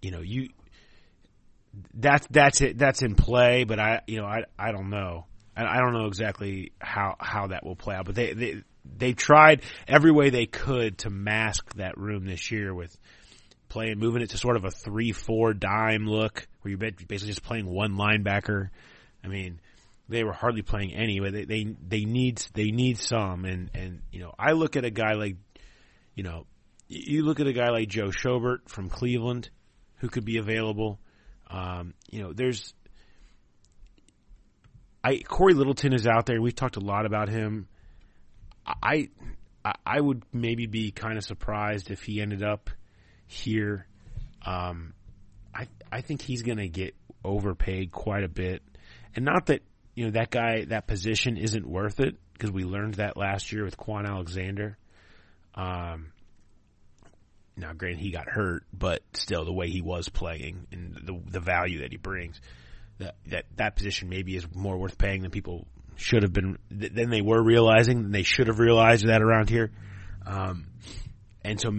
you 0.02 0.12
know 0.12 0.22
you 0.22 0.50
that's 1.94 2.28
that's 2.28 2.62
it 2.62 2.78
that's 2.78 3.02
in 3.02 3.16
play. 3.16 3.64
But 3.64 3.80
I 3.80 4.02
you 4.08 4.20
know 4.20 4.26
I 4.26 4.44
I 4.58 4.72
don't 4.72 4.90
know. 4.90 5.26
I, 5.56 5.66
I 5.66 5.78
don't 5.78 5.94
know 5.94 6.08
exactly 6.08 6.72
how 6.80 7.16
how 7.20 7.48
that 7.48 7.66
will 7.66 7.76
play 7.76 7.96
out. 7.96 8.06
But 8.06 8.16
they 8.16 8.34
they 8.34 8.64
they 8.86 9.14
tried 9.14 9.64
every 9.88 10.12
way 10.12 10.30
they 10.30 10.46
could 10.46 11.00
to 11.00 11.10
mask 11.10 11.76
that 11.76 11.98
room 11.98 12.26
this 12.26 12.52
year 12.52 12.74
with 12.74 12.96
playing, 13.70 14.00
moving 14.00 14.22
it 14.22 14.32
to 14.32 14.38
sort 14.38 14.56
of 14.56 14.66
a 14.66 14.72
three-four 14.72 15.54
dime 15.54 16.08
look, 16.08 16.48
where 16.62 16.70
you're 16.70 16.78
basically 16.78 17.28
just 17.28 17.44
playing 17.44 17.68
one 17.68 17.96
linebacker. 17.96 18.70
I 19.24 19.28
mean, 19.28 19.60
they 20.10 20.24
were 20.24 20.34
hardly 20.34 20.62
playing 20.62 20.94
any, 20.94 21.20
but 21.20 21.34
they 21.34 21.46
they, 21.46 21.76
they 21.88 22.06
need 22.06 22.38
they 22.54 22.72
need 22.72 22.98
some, 22.98 23.46
and 23.46 23.70
and 23.74 24.02
you 24.12 24.20
know, 24.20 24.34
I 24.38 24.54
look 24.54 24.76
at 24.76 24.86
a 24.86 24.90
guy 24.90 25.14
like, 25.14 25.36
you 26.16 26.24
know, 26.24 26.46
you 26.88 27.24
look 27.24 27.40
at 27.40 27.48
a 27.48 27.54
guy 27.54 27.70
like 27.70 27.90
Joe 27.90 28.10
Schobert 28.10 28.70
from 28.70 28.90
Cleveland, 28.90 29.50
who 29.98 30.10
could 30.10 30.26
be 30.26 30.38
available. 30.38 31.00
Um, 31.50 31.94
you 32.10 32.22
know, 32.22 32.34
there's 32.34 32.74
I 35.04 35.20
Cory 35.20 35.54
Littleton 35.54 35.94
is 35.94 36.08
out 36.08 36.26
there. 36.26 36.42
We've 36.42 36.56
talked 36.56 36.76
a 36.76 36.82
lot 36.82 37.06
about 37.06 37.30
him. 37.30 37.68
I 38.66 39.10
I 39.86 40.00
would 40.00 40.24
maybe 40.34 40.66
be 40.66 40.92
kind 40.92 41.18
of 41.18 41.24
surprised 41.24 41.92
if 41.92 42.04
he 42.04 42.22
ended 42.22 42.44
up 42.44 42.70
here. 43.28 43.86
Um, 44.46 44.94
I 45.54 45.68
I 45.92 46.02
think 46.02 46.22
he's 46.22 46.44
going 46.44 46.58
to 46.58 46.68
get 46.68 46.96
overpaid 47.24 47.92
quite 47.92 48.24
a 48.24 48.30
bit, 48.30 48.62
and 49.16 49.26
not 49.26 49.48
that 49.48 49.62
you 49.96 50.06
know 50.06 50.12
that 50.12 50.32
guy 50.32 50.66
that 50.66 50.88
position 50.88 51.38
isn't 51.38 51.66
worth 51.66 52.00
it 52.00 52.16
because 52.34 52.52
we 52.52 52.64
learned 52.64 52.96
that 52.96 53.18
last 53.18 53.52
year 53.52 53.64
with 53.64 53.78
Kwon 53.78 54.08
Alexander. 54.08 54.78
Um, 55.56 56.12
now, 57.58 57.74
granted, 57.74 58.00
he 58.00 58.12
got 58.12 58.30
hurt, 58.30 58.64
but 58.72 59.02
still, 59.14 59.44
the 59.44 59.52
way 59.52 59.68
he 59.70 59.82
was 59.82 60.10
playing 60.10 60.68
and 60.72 60.94
the 60.94 61.20
the 61.26 61.40
value 61.40 61.82
that 61.82 61.92
he 61.92 61.98
brings, 61.98 62.40
that 63.00 63.16
that 63.28 63.46
that 63.56 63.76
position 63.76 64.10
maybe 64.10 64.36
is 64.36 64.46
more 64.54 64.78
worth 64.78 64.98
paying 64.98 65.24
than 65.24 65.32
people 65.32 65.68
should 65.96 66.22
have 66.22 66.32
been 66.32 66.60
than 66.70 67.10
they 67.10 67.22
were 67.22 67.42
realizing. 67.42 68.04
Than 68.04 68.12
they 68.12 68.24
should 68.24 68.48
have 68.48 68.60
realized 68.60 69.08
that 69.08 69.24
around 69.24 69.50
here. 69.50 69.72
Um, 70.26 70.68
and 71.48 71.62
so, 71.62 71.72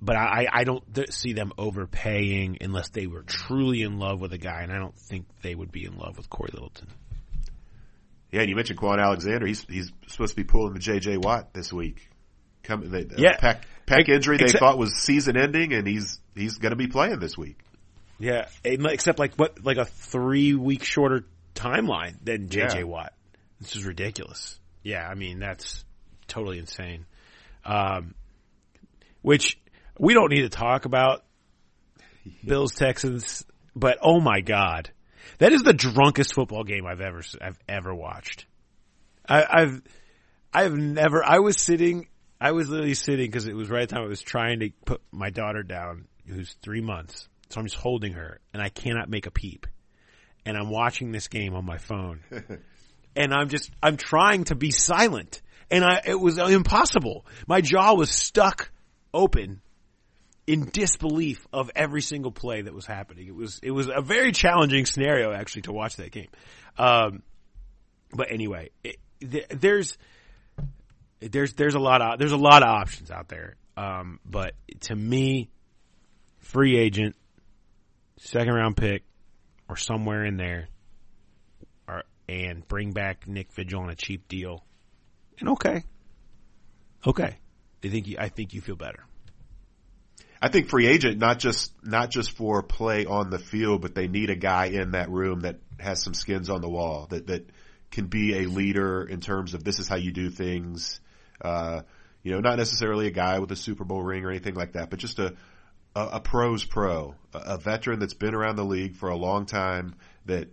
but 0.00 0.16
I, 0.16 0.46
I 0.50 0.64
don't 0.64 0.82
see 1.12 1.34
them 1.34 1.52
overpaying 1.58 2.58
unless 2.62 2.88
they 2.88 3.06
were 3.06 3.22
truly 3.22 3.82
in 3.82 3.98
love 3.98 4.18
with 4.18 4.32
a 4.32 4.38
guy, 4.38 4.62
and 4.62 4.72
I 4.72 4.78
don't 4.78 4.96
think 4.96 5.26
they 5.42 5.54
would 5.54 5.70
be 5.70 5.84
in 5.84 5.98
love 5.98 6.16
with 6.16 6.30
Cory 6.30 6.48
Littleton. 6.54 6.88
Yeah, 8.32 8.40
and 8.40 8.48
you 8.48 8.56
mentioned 8.56 8.78
Kwon 8.78 8.98
Alexander. 8.98 9.46
He's 9.46 9.66
he's 9.68 9.92
supposed 10.06 10.32
to 10.32 10.36
be 10.36 10.44
pulling 10.44 10.72
the 10.72 10.78
J.J. 10.78 11.18
Watt 11.18 11.52
this 11.52 11.70
week. 11.70 12.08
Come, 12.62 12.88
the, 12.88 13.14
yeah, 13.18 13.36
pec 13.86 14.08
injury 14.08 14.38
they 14.38 14.52
thought 14.52 14.78
was 14.78 14.94
season 14.94 15.36
ending, 15.36 15.74
and 15.74 15.86
he's 15.86 16.18
he's 16.34 16.56
going 16.56 16.70
to 16.70 16.76
be 16.76 16.86
playing 16.86 17.18
this 17.18 17.36
week. 17.36 17.58
Yeah, 18.18 18.48
except 18.64 19.18
like 19.18 19.34
what 19.34 19.62
like 19.62 19.76
a 19.76 19.84
three 19.84 20.54
week 20.54 20.82
shorter 20.82 21.26
timeline 21.54 22.24
than 22.24 22.48
J.J. 22.48 22.78
Yeah. 22.78 22.84
Watt. 22.84 23.12
This 23.60 23.76
is 23.76 23.84
ridiculous. 23.84 24.58
Yeah, 24.82 25.06
I 25.06 25.14
mean 25.14 25.40
that's 25.40 25.84
totally 26.26 26.58
insane. 26.58 27.04
Um, 27.66 28.14
which 29.22 29.58
we 29.98 30.14
don't 30.14 30.30
need 30.30 30.42
to 30.42 30.48
talk 30.48 30.84
about 30.84 31.24
Bills 32.44 32.74
Texans, 32.74 33.44
but 33.74 33.98
oh 34.02 34.20
my 34.20 34.40
god, 34.40 34.90
that 35.38 35.52
is 35.52 35.62
the 35.62 35.72
drunkest 35.72 36.34
football 36.34 36.64
game 36.64 36.86
I've 36.86 37.00
ever 37.00 37.22
I've 37.40 37.58
ever 37.68 37.94
watched. 37.94 38.46
I, 39.28 39.44
I've 39.48 39.82
I've 40.52 40.74
never. 40.74 41.24
I 41.24 41.38
was 41.38 41.56
sitting. 41.56 42.08
I 42.40 42.52
was 42.52 42.68
literally 42.68 42.94
sitting 42.94 43.26
because 43.26 43.46
it 43.46 43.54
was 43.54 43.68
right 43.68 43.82
at 43.82 43.88
the 43.88 43.94
time 43.94 44.04
I 44.04 44.08
was 44.08 44.22
trying 44.22 44.60
to 44.60 44.70
put 44.84 45.02
my 45.12 45.30
daughter 45.30 45.62
down, 45.62 46.06
who's 46.26 46.54
three 46.62 46.80
months. 46.80 47.28
So 47.50 47.60
I'm 47.60 47.66
just 47.66 47.76
holding 47.76 48.14
her, 48.14 48.40
and 48.52 48.62
I 48.62 48.68
cannot 48.68 49.08
make 49.08 49.26
a 49.26 49.30
peep. 49.30 49.66
And 50.46 50.56
I'm 50.56 50.70
watching 50.70 51.12
this 51.12 51.28
game 51.28 51.54
on 51.54 51.64
my 51.66 51.78
phone, 51.78 52.20
and 53.16 53.34
I'm 53.34 53.48
just 53.48 53.70
I'm 53.82 53.96
trying 53.96 54.44
to 54.44 54.54
be 54.54 54.70
silent, 54.70 55.42
and 55.70 55.84
I 55.84 56.00
it 56.04 56.18
was 56.18 56.38
impossible. 56.38 57.26
My 57.46 57.60
jaw 57.60 57.94
was 57.94 58.10
stuck 58.10 58.70
open 59.12 59.60
in 60.46 60.64
disbelief 60.64 61.46
of 61.52 61.70
every 61.76 62.02
single 62.02 62.32
play 62.32 62.62
that 62.62 62.74
was 62.74 62.86
happening. 62.86 63.28
It 63.28 63.34
was 63.34 63.60
it 63.62 63.70
was 63.70 63.88
a 63.88 64.00
very 64.00 64.32
challenging 64.32 64.86
scenario 64.86 65.32
actually 65.32 65.62
to 65.62 65.72
watch 65.72 65.96
that 65.96 66.10
game. 66.10 66.28
Um, 66.76 67.22
but 68.12 68.32
anyway, 68.32 68.70
it, 68.82 68.96
th- 69.20 69.46
there's 69.50 69.96
there's 71.20 71.52
there's 71.54 71.74
a 71.74 71.78
lot 71.78 72.02
of 72.02 72.18
there's 72.18 72.32
a 72.32 72.36
lot 72.36 72.62
of 72.62 72.68
options 72.68 73.10
out 73.10 73.28
there. 73.28 73.56
Um, 73.76 74.20
but 74.24 74.54
to 74.80 74.94
me, 74.94 75.50
free 76.38 76.76
agent, 76.76 77.16
second 78.18 78.52
round 78.52 78.76
pick, 78.76 79.04
or 79.68 79.76
somewhere 79.76 80.24
in 80.24 80.36
there, 80.36 80.68
or, 81.88 82.02
and 82.28 82.66
bring 82.66 82.92
back 82.92 83.28
Nick 83.28 83.52
Vigil 83.52 83.82
on 83.82 83.90
a 83.90 83.94
cheap 83.94 84.26
deal. 84.28 84.64
And 85.38 85.50
okay, 85.50 85.84
okay, 87.06 87.38
I 87.82 87.88
think 87.88 88.06
you, 88.08 88.16
I 88.18 88.28
think 88.28 88.54
you 88.54 88.60
feel 88.60 88.76
better. 88.76 89.04
I 90.42 90.48
think 90.48 90.68
free 90.68 90.86
agent 90.86 91.18
not 91.18 91.38
just 91.38 91.72
not 91.84 92.10
just 92.10 92.30
for 92.30 92.62
play 92.62 93.04
on 93.04 93.30
the 93.30 93.38
field, 93.38 93.82
but 93.82 93.94
they 93.94 94.08
need 94.08 94.30
a 94.30 94.36
guy 94.36 94.66
in 94.66 94.92
that 94.92 95.10
room 95.10 95.40
that 95.40 95.56
has 95.78 96.02
some 96.02 96.14
skins 96.14 96.48
on 96.48 96.62
the 96.62 96.68
wall 96.68 97.06
that 97.10 97.26
that 97.26 97.48
can 97.90 98.06
be 98.06 98.38
a 98.38 98.46
leader 98.46 99.02
in 99.02 99.20
terms 99.20 99.52
of 99.54 99.64
this 99.64 99.78
is 99.78 99.88
how 99.88 99.96
you 99.96 100.12
do 100.12 100.30
things. 100.30 101.00
Uh, 101.40 101.82
you 102.22 102.32
know, 102.32 102.40
not 102.40 102.56
necessarily 102.56 103.06
a 103.06 103.10
guy 103.10 103.38
with 103.38 103.50
a 103.50 103.56
Super 103.56 103.84
Bowl 103.84 104.02
ring 104.02 104.24
or 104.24 104.30
anything 104.30 104.54
like 104.54 104.72
that, 104.72 104.88
but 104.88 104.98
just 104.98 105.18
a 105.18 105.34
a, 105.94 106.06
a 106.12 106.20
pros 106.20 106.64
pro, 106.64 107.14
a, 107.34 107.38
a 107.38 107.58
veteran 107.58 107.98
that's 107.98 108.14
been 108.14 108.34
around 108.34 108.56
the 108.56 108.64
league 108.64 108.96
for 108.96 109.08
a 109.08 109.16
long 109.16 109.46
time 109.46 109.94
that 110.26 110.48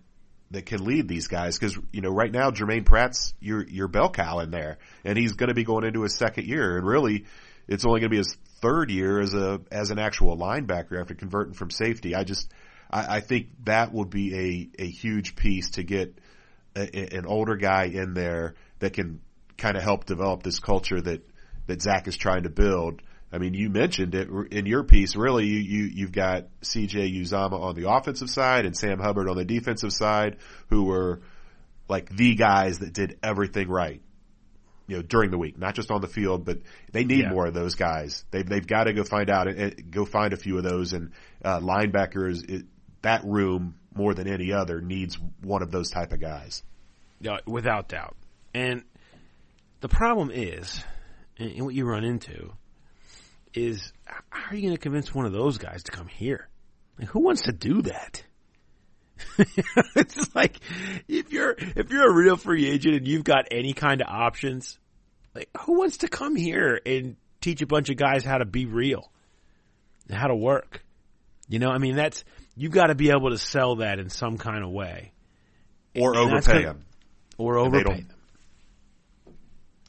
that 0.52 0.66
can 0.66 0.84
lead 0.84 1.08
these 1.08 1.28
guys 1.28 1.58
because 1.58 1.78
you 1.92 2.02
know 2.02 2.10
right 2.10 2.32
now 2.32 2.52
Germaine 2.52 2.84
Pratt's 2.84 3.34
your 3.40 3.66
your 3.68 3.88
bell 3.88 4.10
cow 4.10 4.40
in 4.40 4.52
there, 4.52 4.78
and 5.04 5.18
he's 5.18 5.34
going 5.34 5.50
to 5.50 5.56
be 5.56 5.64
going 5.64 5.86
into 5.86 6.04
his 6.04 6.16
second 6.16 6.48
year, 6.48 6.78
and 6.78 6.88
really 6.88 7.26
it's 7.68 7.86
only 7.86 8.00
going 8.00 8.10
to 8.10 8.14
be 8.14 8.18
his 8.18 8.38
third 8.62 8.90
year 8.90 9.20
as 9.20 9.34
a 9.34 9.62
as 9.72 9.92
an 9.92 10.00
actual 10.00 10.38
linebacker 10.38 11.00
after 11.00 11.14
converting 11.14 11.54
from 11.54 11.70
safety. 11.70 12.16
I 12.16 12.24
just 12.24 12.52
I, 12.90 13.18
I 13.18 13.20
think 13.20 13.48
that 13.66 13.94
would 13.94 14.10
be 14.10 14.70
a 14.80 14.84
a 14.84 14.88
huge 14.88 15.36
piece 15.36 15.72
to 15.72 15.84
get 15.84 16.18
a, 16.76 17.16
an 17.16 17.26
older 17.26 17.56
guy 17.56 17.86
in 17.86 18.14
there 18.14 18.56
that 18.80 18.94
can 18.94 19.22
kind 19.58 19.76
of 19.76 19.84
help 19.84 20.06
develop 20.06 20.44
this 20.44 20.60
culture 20.60 21.02
that 21.02 21.22
that 21.68 21.82
Zach 21.82 22.08
is 22.08 22.18
trying 22.18 22.44
to 22.44 22.50
build. 22.50 23.02
I 23.32 23.40
mean, 23.40 23.54
you 23.54 23.70
mentioned 23.70 24.16
it 24.16 24.30
in 24.52 24.66
your 24.66 24.84
piece. 24.84 25.16
Really, 25.16 25.46
you, 25.46 25.60
you 25.60 25.84
you've 25.84 26.12
got 26.12 26.48
C.J. 26.62 27.12
Uzomah 27.12 27.60
on 27.60 27.76
the 27.76 27.90
offensive 27.90 28.30
side 28.30 28.66
and 28.66 28.76
Sam 28.76 29.00
Hubbard 29.00 29.28
on 29.28 29.36
the 29.36 29.46
defensive 29.46 29.92
side, 29.92 30.38
who 30.70 30.86
were 30.86 31.22
like 31.90 32.10
the 32.10 32.36
guys 32.36 32.80
that 32.80 32.94
did 32.94 33.20
everything 33.22 33.68
right 33.68 34.02
you 34.88 34.96
know, 34.96 35.02
during 35.02 35.32
the 35.32 35.38
week, 35.38 35.58
not 35.58 35.76
just 35.76 35.92
on 35.92 36.02
the 36.02 36.08
field, 36.08 36.46
but 36.46 36.60
they 36.92 37.04
need 37.04 37.26
yeah. 37.26 37.30
more 37.30 37.46
of 37.46 37.54
those 37.54 37.76
guys. 37.76 38.24
They've, 38.32 38.48
they've 38.48 38.66
got 38.66 38.86
to 38.86 38.94
go 38.94 39.04
find 39.04 39.30
out 39.30 39.48
and 39.48 39.92
go 39.92 40.06
find 40.06 40.34
a 40.34 40.38
few 40.38 40.58
of 40.58 40.64
those 40.64 40.94
and, 40.94 41.12
uh, 41.44 41.60
linebackers, 41.60 42.50
it, 42.50 42.66
that 43.02 43.26
room 43.26 43.76
more 43.94 44.14
than 44.14 44.28
any 44.28 44.54
other 44.54 44.80
needs 44.80 45.18
one 45.42 45.62
of 45.62 45.72
those 45.72 45.90
type 45.90 46.14
of 46.14 46.22
guys. 46.22 46.64
Yeah, 47.20 47.38
without 47.46 47.90
doubt. 47.90 48.16
And 48.54 48.84
the 49.82 49.90
problem 49.90 50.32
is, 50.32 50.84
and 51.38 51.64
what 51.64 51.76
you 51.76 51.86
run 51.86 52.04
into 52.04 52.54
is 53.58 53.92
how 54.06 54.52
are 54.52 54.56
you 54.56 54.62
going 54.62 54.76
to 54.76 54.82
convince 54.82 55.14
one 55.14 55.26
of 55.26 55.34
those 55.34 55.58
guys 55.58 55.84
to 55.84 55.92
come 55.92 56.08
here? 56.08 56.48
Like, 57.00 57.10
who 57.10 57.20
wants 57.20 57.44
to 57.44 57.52
do 57.52 57.82
that? 57.84 58.24
it's 59.96 60.36
like 60.36 60.60
if 61.08 61.32
you're 61.32 61.56
if 61.58 61.90
you're 61.90 62.08
a 62.08 62.14
real 62.14 62.38
free 62.38 62.70
agent 62.70 62.96
and 62.96 63.08
you've 63.08 63.24
got 63.24 63.48
any 63.50 63.74
kind 63.74 64.02
of 64.02 64.08
options, 64.08 64.78
like 65.34 65.50
who 65.62 65.80
wants 65.80 65.98
to 65.98 66.08
come 66.08 66.36
here 66.36 66.80
and 66.86 67.16
teach 67.42 67.64
a 67.64 67.66
bunch 67.66 67.90
of 67.90 67.98
guys 67.98 68.24
how 68.24 68.38
to 68.38 68.46
be 68.46 68.68
real, 68.68 69.12
how 70.12 70.28
to 70.28 70.36
work? 70.36 70.84
You 71.50 71.58
know, 71.58 71.70
I 71.70 71.80
mean 71.80 71.96
that's 71.96 72.24
you've 72.56 72.72
got 72.72 72.88
to 72.88 72.96
be 72.96 73.10
able 73.10 73.32
to 73.32 73.40
sell 73.40 73.78
that 73.78 73.98
in 73.98 74.10
some 74.10 74.38
kind 74.38 74.64
of 74.64 74.70
way, 74.70 75.14
or 75.96 76.14
and 76.14 76.20
overpay 76.20 76.54
gonna, 76.54 76.66
them, 76.66 76.86
or 77.40 77.58
overpay 77.58 78.02
them. 78.02 78.08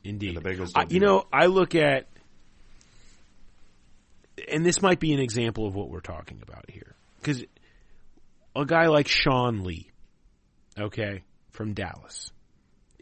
Indeed, 0.05 0.37
the 0.37 0.73
I, 0.75 0.87
you 0.89 1.01
know, 1.01 1.27
I 1.31 1.47
look 1.47 1.75
at, 1.75 2.07
and 4.51 4.65
this 4.65 4.83
might 4.83 5.01
be 5.01 5.13
an 5.13 5.21
example 5.21 5.67
of 5.67 5.75
what 5.75 5.91
we're 5.91 6.01
talking 6.01 6.41
about 6.43 6.71
here, 6.71 6.95
because 7.21 7.45
a 8.55 8.65
guy 8.65 8.87
like 8.87 9.09
Sean 9.09 9.65
Lee, 9.65 9.91
okay, 10.79 11.23
from 11.51 11.75
Dallas, 11.75 12.31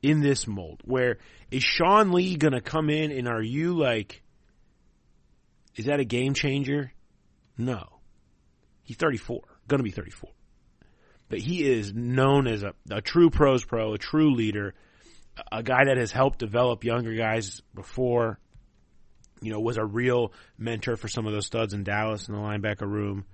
in 0.02 0.20
this 0.20 0.46
mold, 0.46 0.82
where 0.84 1.18
is 1.50 1.62
Sean 1.62 2.12
Lee 2.12 2.36
going 2.36 2.52
to 2.52 2.60
come 2.60 2.90
in 2.90 3.10
and 3.10 3.28
are 3.28 3.42
you 3.42 3.76
like, 3.76 4.22
is 5.74 5.86
that 5.86 6.00
a 6.00 6.04
game 6.04 6.34
changer? 6.34 6.92
No. 7.58 7.84
He's 8.82 8.96
34, 8.96 9.40
going 9.68 9.78
to 9.78 9.84
be 9.84 9.90
34. 9.90 10.30
But 11.28 11.40
he 11.40 11.64
is 11.64 11.92
known 11.92 12.46
as 12.46 12.62
a, 12.62 12.72
a 12.90 13.00
true 13.00 13.30
pros 13.30 13.64
pro, 13.64 13.94
a 13.94 13.98
true 13.98 14.34
leader, 14.34 14.74
a 15.50 15.62
guy 15.62 15.84
that 15.86 15.96
has 15.96 16.12
helped 16.12 16.38
develop 16.38 16.84
younger 16.84 17.14
guys 17.14 17.62
before, 17.74 18.38
you 19.40 19.52
know, 19.52 19.60
was 19.60 19.76
a 19.76 19.84
real 19.84 20.32
mentor 20.58 20.96
for 20.96 21.08
some 21.08 21.26
of 21.26 21.32
those 21.32 21.46
studs 21.46 21.74
in 21.74 21.84
Dallas 21.84 22.28
in 22.28 22.34
the 22.34 22.40
linebacker 22.40 22.88
room. 22.88 23.24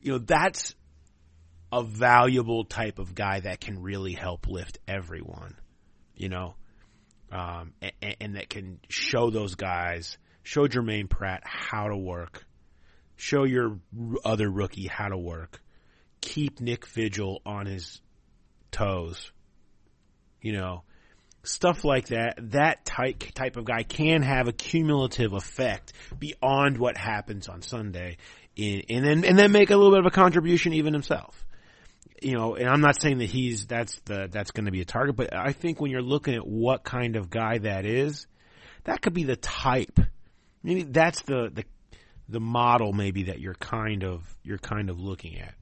You 0.00 0.12
know, 0.12 0.18
that's 0.18 0.74
a 1.72 1.82
valuable 1.82 2.64
type 2.64 2.98
of 2.98 3.14
guy 3.14 3.40
that 3.40 3.60
can 3.60 3.82
really 3.82 4.12
help 4.12 4.48
lift 4.48 4.78
everyone, 4.86 5.56
you 6.14 6.28
know, 6.28 6.54
um, 7.30 7.72
and, 7.82 8.16
and, 8.20 8.36
that 8.36 8.48
can 8.48 8.80
show 8.88 9.28
those 9.30 9.54
guys, 9.54 10.16
show 10.42 10.66
Germaine 10.66 11.08
Pratt 11.08 11.42
how 11.44 11.88
to 11.88 11.96
work, 11.96 12.46
show 13.16 13.44
your 13.44 13.78
other 14.24 14.50
rookie 14.50 14.86
how 14.86 15.08
to 15.08 15.18
work, 15.18 15.60
keep 16.22 16.60
Nick 16.60 16.86
Vigil 16.86 17.42
on 17.44 17.66
his 17.66 18.00
toes, 18.70 19.30
you 20.40 20.52
know, 20.52 20.84
stuff 21.42 21.84
like 21.84 22.08
that. 22.08 22.34
That 22.50 22.84
type 22.84 23.22
type 23.34 23.56
of 23.56 23.64
guy 23.64 23.82
can 23.82 24.22
have 24.22 24.48
a 24.48 24.52
cumulative 24.52 25.32
effect 25.32 25.92
beyond 26.18 26.78
what 26.78 26.96
happens 26.96 27.48
on 27.48 27.62
Sunday, 27.62 28.18
in, 28.56 28.82
and 28.88 29.04
then 29.04 29.24
and 29.24 29.38
then 29.38 29.52
make 29.52 29.70
a 29.70 29.76
little 29.76 29.92
bit 29.92 30.00
of 30.00 30.06
a 30.06 30.10
contribution 30.10 30.72
even 30.72 30.92
himself 30.92 31.44
you 32.22 32.34
know, 32.34 32.56
and 32.56 32.68
I'm 32.68 32.80
not 32.80 33.00
saying 33.00 33.18
that 33.18 33.28
he's 33.28 33.66
that's 33.66 33.98
the 34.00 34.28
that's 34.30 34.50
going 34.50 34.66
to 34.66 34.72
be 34.72 34.80
a 34.80 34.84
target, 34.84 35.16
but 35.16 35.34
I 35.34 35.52
think 35.52 35.80
when 35.80 35.90
you're 35.90 36.02
looking 36.02 36.34
at 36.34 36.46
what 36.46 36.82
kind 36.82 37.16
of 37.16 37.30
guy 37.30 37.58
that 37.58 37.86
is, 37.86 38.26
that 38.84 39.00
could 39.00 39.14
be 39.14 39.24
the 39.24 39.36
type. 39.36 40.00
Maybe 40.62 40.82
that's 40.82 41.22
the 41.22 41.50
the 41.52 41.64
the 42.28 42.40
model 42.40 42.92
maybe 42.92 43.24
that 43.24 43.40
you're 43.40 43.54
kind 43.54 44.04
of 44.04 44.22
you're 44.42 44.58
kind 44.58 44.90
of 44.90 44.98
looking 44.98 45.40
at. 45.40 45.54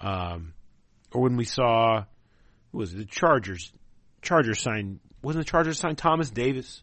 Um, 0.00 0.54
or 1.12 1.22
when 1.22 1.36
we 1.36 1.44
saw 1.44 2.04
was 2.72 2.92
the 2.92 3.04
Chargers 3.04 3.72
Chargers 4.22 4.60
signed 4.60 5.00
wasn't 5.26 5.44
the 5.44 5.50
Chargers 5.50 5.78
signed 5.78 5.98
Thomas 5.98 6.30
Davis 6.30 6.82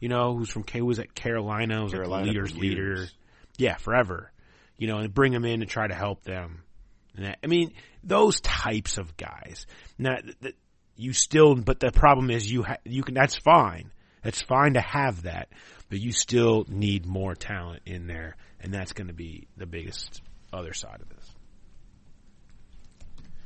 you 0.00 0.08
know, 0.08 0.36
who's 0.36 0.50
from 0.50 0.62
K 0.62 0.82
was 0.82 0.98
at 0.98 1.14
Carolina, 1.14 1.82
was 1.82 1.92
Carolina 1.92 2.16
like 2.16 2.24
the 2.24 2.30
leader's 2.30 2.56
leader. 2.56 3.06
Yeah, 3.56 3.76
forever. 3.76 4.30
You 4.76 4.88
know, 4.88 4.98
and 4.98 5.12
bring 5.12 5.32
him 5.32 5.44
in 5.44 5.62
and 5.62 5.70
try 5.70 5.86
to 5.86 5.94
help 5.94 6.22
them. 6.22 6.62
And 7.16 7.26
that, 7.26 7.38
I 7.42 7.46
mean, 7.46 7.72
those 8.04 8.40
types 8.40 8.98
of 8.98 9.16
guys. 9.16 9.66
Now, 9.96 10.16
you 10.96 11.14
still, 11.14 11.54
but 11.54 11.80
the 11.80 11.90
problem 11.90 12.30
is 12.30 12.50
you 12.50 12.62
ha- 12.62 12.76
you 12.84 13.02
can. 13.02 13.14
That's 13.14 13.36
fine. 13.36 13.90
That's 14.22 14.42
fine 14.42 14.74
to 14.74 14.80
have 14.80 15.22
that, 15.22 15.48
but 15.88 15.98
you 15.98 16.12
still 16.12 16.66
need 16.68 17.06
more 17.06 17.34
talent 17.34 17.82
in 17.86 18.06
there, 18.06 18.36
and 18.60 18.74
that's 18.74 18.92
going 18.92 19.06
to 19.06 19.14
be 19.14 19.46
the 19.56 19.66
biggest 19.66 20.20
other 20.52 20.74
side 20.74 21.00
of 21.00 21.08
this. 21.08 21.34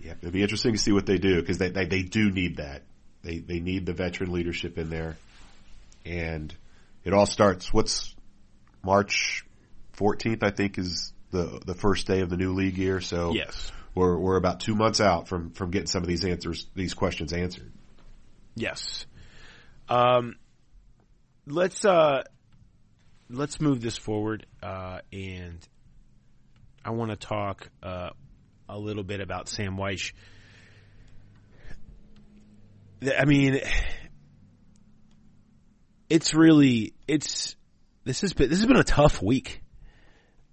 Yeah, 0.01 0.15
it'll 0.21 0.33
be 0.33 0.43
interesting 0.43 0.73
to 0.73 0.79
see 0.79 0.93
what 0.93 1.07
they 1.07 1.19
do 1.19 1.41
because 1.41 1.59
they, 1.59 1.71
they 1.71 1.85
they 1.85 2.03
do 2.03 2.31
need 2.31 2.57
that. 2.57 2.83
They 3.23 3.39
they 3.39 3.61
need 3.61 3.87
the 3.87 3.93
veteran 3.93 4.33
leadership 4.33 4.79
in 4.79 4.91
there, 4.91 5.17
and 6.05 6.55
it 7.05 7.13
all 7.13 7.27
starts. 7.27 7.73
What's 7.73 8.15
March 8.83 9.45
fourteenth? 9.93 10.43
I 10.43 10.51
think 10.51 10.79
is 10.79 11.13
the 11.31 11.61
the 11.65 11.75
first 11.75 12.07
day 12.07 12.21
of 12.21 12.31
the 12.31 12.37
new 12.37 12.55
league 12.55 12.79
year. 12.79 13.01
So 13.01 13.33
Yes. 13.35 13.73
we're 13.95 14.17
we're 14.17 14.37
about 14.37 14.61
two 14.61 14.75
months 14.75 15.01
out 15.01 15.29
from 15.29 15.51
from 15.51 15.71
getting 15.71 15.87
some 15.87 16.03
of 16.03 16.09
these 16.09 16.25
answers, 16.25 16.67
these 16.75 16.95
questions 16.95 17.33
answered. 17.33 17.71
Yes. 18.55 19.07
Um, 19.89 20.37
let's 21.47 21.85
uh, 21.85 22.23
let's 23.29 23.61
move 23.61 23.81
this 23.81 23.97
forward, 23.97 24.47
uh, 24.63 25.01
and 25.13 25.59
I 26.85 26.91
want 26.91 27.11
to 27.11 27.17
talk 27.17 27.69
uh, 27.83 28.11
a 28.69 28.79
little 28.79 29.03
bit 29.03 29.21
about 29.21 29.49
Sam 29.49 29.77
Wyche. 29.77 30.13
I 33.03 33.25
mean, 33.25 33.61
it's 36.09 36.35
really 36.35 36.95
it's 37.09 37.57
this 38.05 38.21
has 38.21 38.33
been 38.33 38.51
this 38.51 38.59
has 38.59 38.67
been 38.67 38.77
a 38.77 38.85
tough 38.85 39.23
week. 39.23 39.63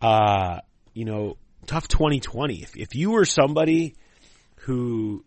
Uh, 0.01 0.59
you 0.93 1.05
know, 1.05 1.37
tough 1.65 1.87
2020. 1.87 2.61
If 2.61 2.77
if 2.77 2.95
you 2.95 3.11
were 3.11 3.25
somebody 3.25 3.95
who 4.61 5.25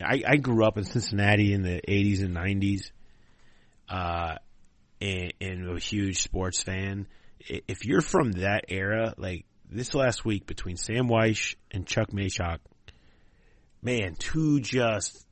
I, 0.00 0.22
I 0.26 0.36
grew 0.36 0.64
up 0.64 0.78
in 0.78 0.84
Cincinnati 0.84 1.52
in 1.52 1.62
the 1.62 1.80
80s 1.86 2.20
and 2.20 2.36
90s, 2.36 2.90
uh, 3.88 4.36
and, 5.00 5.32
and 5.40 5.76
a 5.76 5.80
huge 5.80 6.22
sports 6.22 6.62
fan. 6.62 7.06
If 7.40 7.84
you're 7.84 8.00
from 8.00 8.32
that 8.32 8.66
era, 8.68 9.14
like 9.16 9.46
this 9.70 9.94
last 9.94 10.24
week 10.24 10.46
between 10.46 10.76
Sam 10.76 11.08
Wyche 11.08 11.56
and 11.70 11.86
Chuck 11.86 12.10
Mayshok, 12.10 12.58
man, 13.82 14.16
two 14.18 14.60
just 14.60 15.24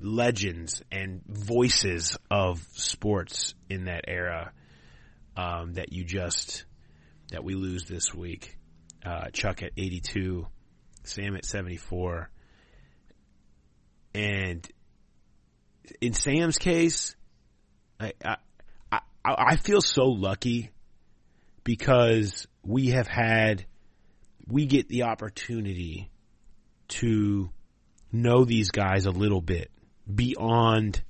legends 0.00 0.82
and 0.90 1.22
voices 1.26 2.16
of 2.30 2.60
sports 2.72 3.54
in 3.68 3.84
that 3.84 4.04
era, 4.06 4.52
um, 5.36 5.74
that 5.74 5.92
you 5.92 6.04
just, 6.04 6.64
that 7.30 7.44
we 7.44 7.54
lose 7.54 7.84
this 7.84 8.14
week. 8.14 8.56
Uh, 9.04 9.30
Chuck 9.32 9.62
at 9.62 9.72
82, 9.76 10.46
Sam 11.04 11.36
at 11.36 11.44
74. 11.44 12.30
And 14.14 14.66
in 16.00 16.12
Sam's 16.12 16.58
case, 16.58 17.14
I, 18.00 18.12
I, 18.24 18.36
I, 18.90 19.00
I 19.24 19.56
feel 19.56 19.80
so 19.80 20.04
lucky 20.04 20.70
because 21.64 22.46
we 22.62 22.88
have 22.88 23.08
had, 23.08 23.64
we 24.46 24.66
get 24.66 24.88
the 24.88 25.04
opportunity 25.04 26.10
to 26.88 27.50
know 28.10 28.44
these 28.44 28.70
guys 28.70 29.06
a 29.06 29.10
little 29.10 29.42
bit 29.42 29.70
beyond, 30.12 31.02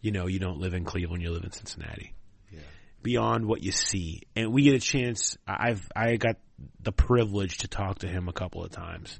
you 0.00 0.12
know, 0.12 0.26
you 0.26 0.38
don't 0.38 0.58
live 0.58 0.74
in 0.74 0.84
Cleveland, 0.84 1.22
you 1.22 1.30
live 1.30 1.44
in 1.44 1.52
Cincinnati. 1.52 2.14
Yeah. 2.50 2.60
Beyond 3.02 3.46
what 3.46 3.62
you 3.62 3.72
see. 3.72 4.22
And 4.36 4.52
we 4.52 4.62
get 4.62 4.74
a 4.74 4.80
chance, 4.80 5.36
I've, 5.46 5.88
I 5.94 6.16
got 6.16 6.36
the 6.80 6.92
privilege 6.92 7.58
to 7.58 7.68
talk 7.68 8.00
to 8.00 8.08
him 8.08 8.28
a 8.28 8.32
couple 8.32 8.64
of 8.64 8.70
times 8.70 9.18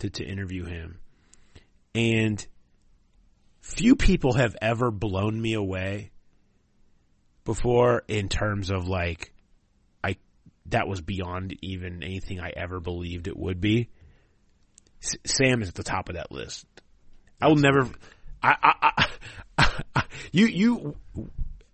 to, 0.00 0.10
to 0.10 0.24
interview 0.24 0.64
him. 0.64 0.98
And 1.94 2.44
few 3.60 3.96
people 3.96 4.34
have 4.34 4.56
ever 4.60 4.90
blown 4.90 5.40
me 5.40 5.54
away 5.54 6.10
before 7.44 8.02
in 8.08 8.28
terms 8.28 8.70
of 8.70 8.88
like, 8.88 9.32
I, 10.02 10.16
that 10.66 10.86
was 10.86 11.00
beyond 11.00 11.56
even 11.62 12.02
anything 12.02 12.40
I 12.40 12.52
ever 12.56 12.80
believed 12.80 13.28
it 13.28 13.36
would 13.36 13.60
be. 13.60 13.88
S- 15.02 15.16
Sam 15.24 15.62
is 15.62 15.68
at 15.68 15.74
the 15.74 15.82
top 15.82 16.08
of 16.08 16.16
that 16.16 16.32
list. 16.32 16.66
I 17.40 17.48
will 17.48 17.56
never, 17.56 17.88
I, 18.44 18.74
I, 18.82 19.06
I, 19.58 20.04
you, 20.32 20.46
you, 20.46 20.96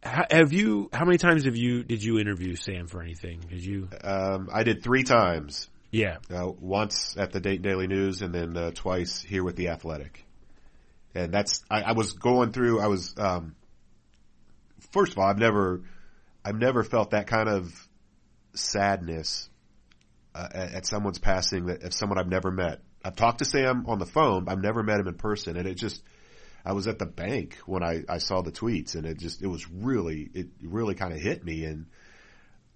have 0.02 0.52
you, 0.52 0.88
how 0.92 1.04
many 1.04 1.18
times 1.18 1.44
have 1.44 1.56
you, 1.56 1.82
did 1.82 2.02
you 2.02 2.18
interview 2.18 2.54
Sam 2.54 2.86
for 2.86 3.02
anything? 3.02 3.40
Did 3.48 3.64
you? 3.64 3.88
Um, 4.02 4.48
I 4.52 4.62
did 4.62 4.82
three 4.82 5.02
times. 5.02 5.68
Yeah. 5.90 6.18
Uh, 6.32 6.52
once 6.60 7.16
at 7.18 7.32
the 7.32 7.40
Dayton 7.40 7.62
Daily 7.62 7.88
News 7.88 8.22
and 8.22 8.32
then 8.32 8.56
uh, 8.56 8.70
twice 8.72 9.20
here 9.20 9.42
with 9.42 9.56
the 9.56 9.68
Athletic. 9.68 10.24
And 11.14 11.32
that's 11.34 11.64
I, 11.68 11.82
I 11.82 11.92
was 11.92 12.12
going 12.12 12.52
through. 12.52 12.80
I 12.80 12.86
was 12.86 13.14
um, 13.18 13.56
first 14.92 15.12
of 15.12 15.18
all, 15.18 15.24
I've 15.24 15.38
never 15.38 15.82
I've 16.44 16.54
never 16.54 16.84
felt 16.84 17.10
that 17.10 17.26
kind 17.26 17.48
of 17.48 17.88
sadness 18.54 19.48
uh, 20.36 20.48
at, 20.54 20.72
at 20.74 20.86
someone's 20.86 21.18
passing 21.18 21.66
that 21.66 21.82
if 21.82 21.94
someone 21.94 22.18
I've 22.18 22.28
never 22.28 22.52
met. 22.52 22.80
I've 23.04 23.16
talked 23.16 23.40
to 23.40 23.44
Sam 23.44 23.86
on 23.88 23.98
the 23.98 24.06
phone. 24.06 24.48
I've 24.48 24.62
never 24.62 24.84
met 24.84 25.00
him 25.00 25.08
in 25.08 25.14
person, 25.14 25.56
and 25.56 25.66
it 25.66 25.74
just 25.74 26.00
I 26.64 26.72
was 26.72 26.86
at 26.86 26.98
the 26.98 27.06
bank 27.06 27.58
when 27.66 27.82
I, 27.82 28.04
I 28.08 28.18
saw 28.18 28.42
the 28.42 28.52
tweets, 28.52 28.94
and 28.94 29.06
it 29.06 29.18
just 29.18 29.42
it 29.42 29.46
was 29.46 29.68
really 29.70 30.28
it 30.34 30.48
really 30.62 30.94
kind 30.94 31.12
of 31.12 31.20
hit 31.20 31.44
me. 31.44 31.64
And 31.64 31.86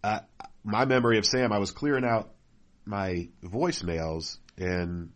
uh, 0.02 0.20
my 0.62 0.84
memory 0.84 1.18
of 1.18 1.26
Sam, 1.26 1.52
I 1.52 1.58
was 1.58 1.70
clearing 1.70 2.04
out 2.04 2.32
my 2.84 3.28
voicemails 3.42 4.38
and 4.56 5.10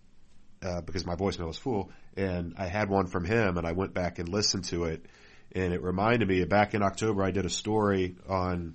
uh, 0.62 0.80
because 0.80 1.06
my 1.06 1.14
voicemail 1.14 1.46
was 1.46 1.58
full, 1.58 1.90
and 2.16 2.54
I 2.58 2.66
had 2.66 2.90
one 2.90 3.06
from 3.06 3.24
him, 3.24 3.58
and 3.58 3.66
I 3.66 3.72
went 3.72 3.94
back 3.94 4.18
and 4.18 4.28
listened 4.28 4.64
to 4.64 4.84
it, 4.84 5.06
and 5.52 5.72
it 5.72 5.82
reminded 5.82 6.28
me 6.28 6.44
back 6.44 6.74
in 6.74 6.82
October 6.82 7.22
I 7.22 7.30
did 7.30 7.46
a 7.46 7.50
story 7.50 8.16
on 8.28 8.74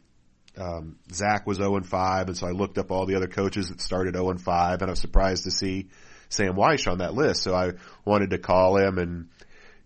um, 0.58 0.98
Zac 1.12 1.48
was 1.48 1.58
0 1.58 1.76
and 1.78 1.86
5, 1.86 2.28
and 2.28 2.38
so 2.38 2.48
I 2.48 2.52
looked 2.52 2.78
up 2.78 2.92
all 2.92 3.06
the 3.06 3.16
other 3.16 3.28
coaches 3.28 3.70
that 3.70 3.82
started 3.82 4.16
0 4.16 4.30
and 4.30 4.42
5, 4.42 4.82
and 4.82 4.90
I 4.90 4.92
was 4.92 5.00
surprised 5.00 5.46
to 5.46 5.52
see 5.52 5.90
Sam 6.30 6.56
Wyche 6.56 6.92
on 6.92 7.00
that 7.00 7.14
list. 7.14 7.44
So 7.44 7.54
I 7.56 7.74
wanted 8.06 8.32
to 8.32 8.38
call 8.38 8.78
him 8.78 8.98
and 8.98 9.30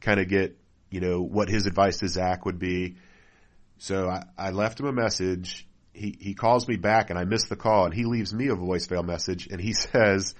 kind 0.01 0.19
of 0.19 0.27
get 0.27 0.57
you 0.89 1.01
know 1.01 1.21
what 1.21 1.49
his 1.49 1.65
advice 1.65 1.99
to 1.99 2.07
Zac 2.07 2.45
would 2.45 2.59
be. 2.59 2.95
So 3.77 4.09
I, 4.09 4.23
I 4.37 4.51
left 4.51 4.79
him 4.79 4.87
a 4.87 4.93
message. 4.93 5.67
He 5.93 6.15
he 6.19 6.33
calls 6.33 6.67
me 6.67 6.75
back, 6.75 7.09
and 7.09 7.19
I 7.19 7.25
miss 7.25 7.47
the 7.47 7.55
call, 7.55 7.85
and 7.85 7.93
he 7.93 8.05
leaves 8.05 8.33
me 8.33 8.47
a 8.47 8.55
voicemail 8.55 9.05
message, 9.05 9.47
and 9.47 9.59
he 9.59 9.73
says 9.73 10.35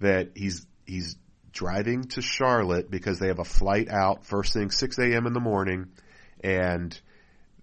that 0.00 0.30
he's 0.34 0.66
he's 0.86 1.16
driving 1.52 2.04
to 2.04 2.20
Charlotte 2.20 2.90
because 2.90 3.18
they 3.18 3.28
have 3.28 3.38
a 3.38 3.44
flight 3.44 3.88
out 3.88 4.26
first 4.26 4.52
thing 4.52 4.70
6 4.70 4.98
a.m. 4.98 5.26
in 5.26 5.32
the 5.32 5.40
morning, 5.40 5.86
and 6.44 6.98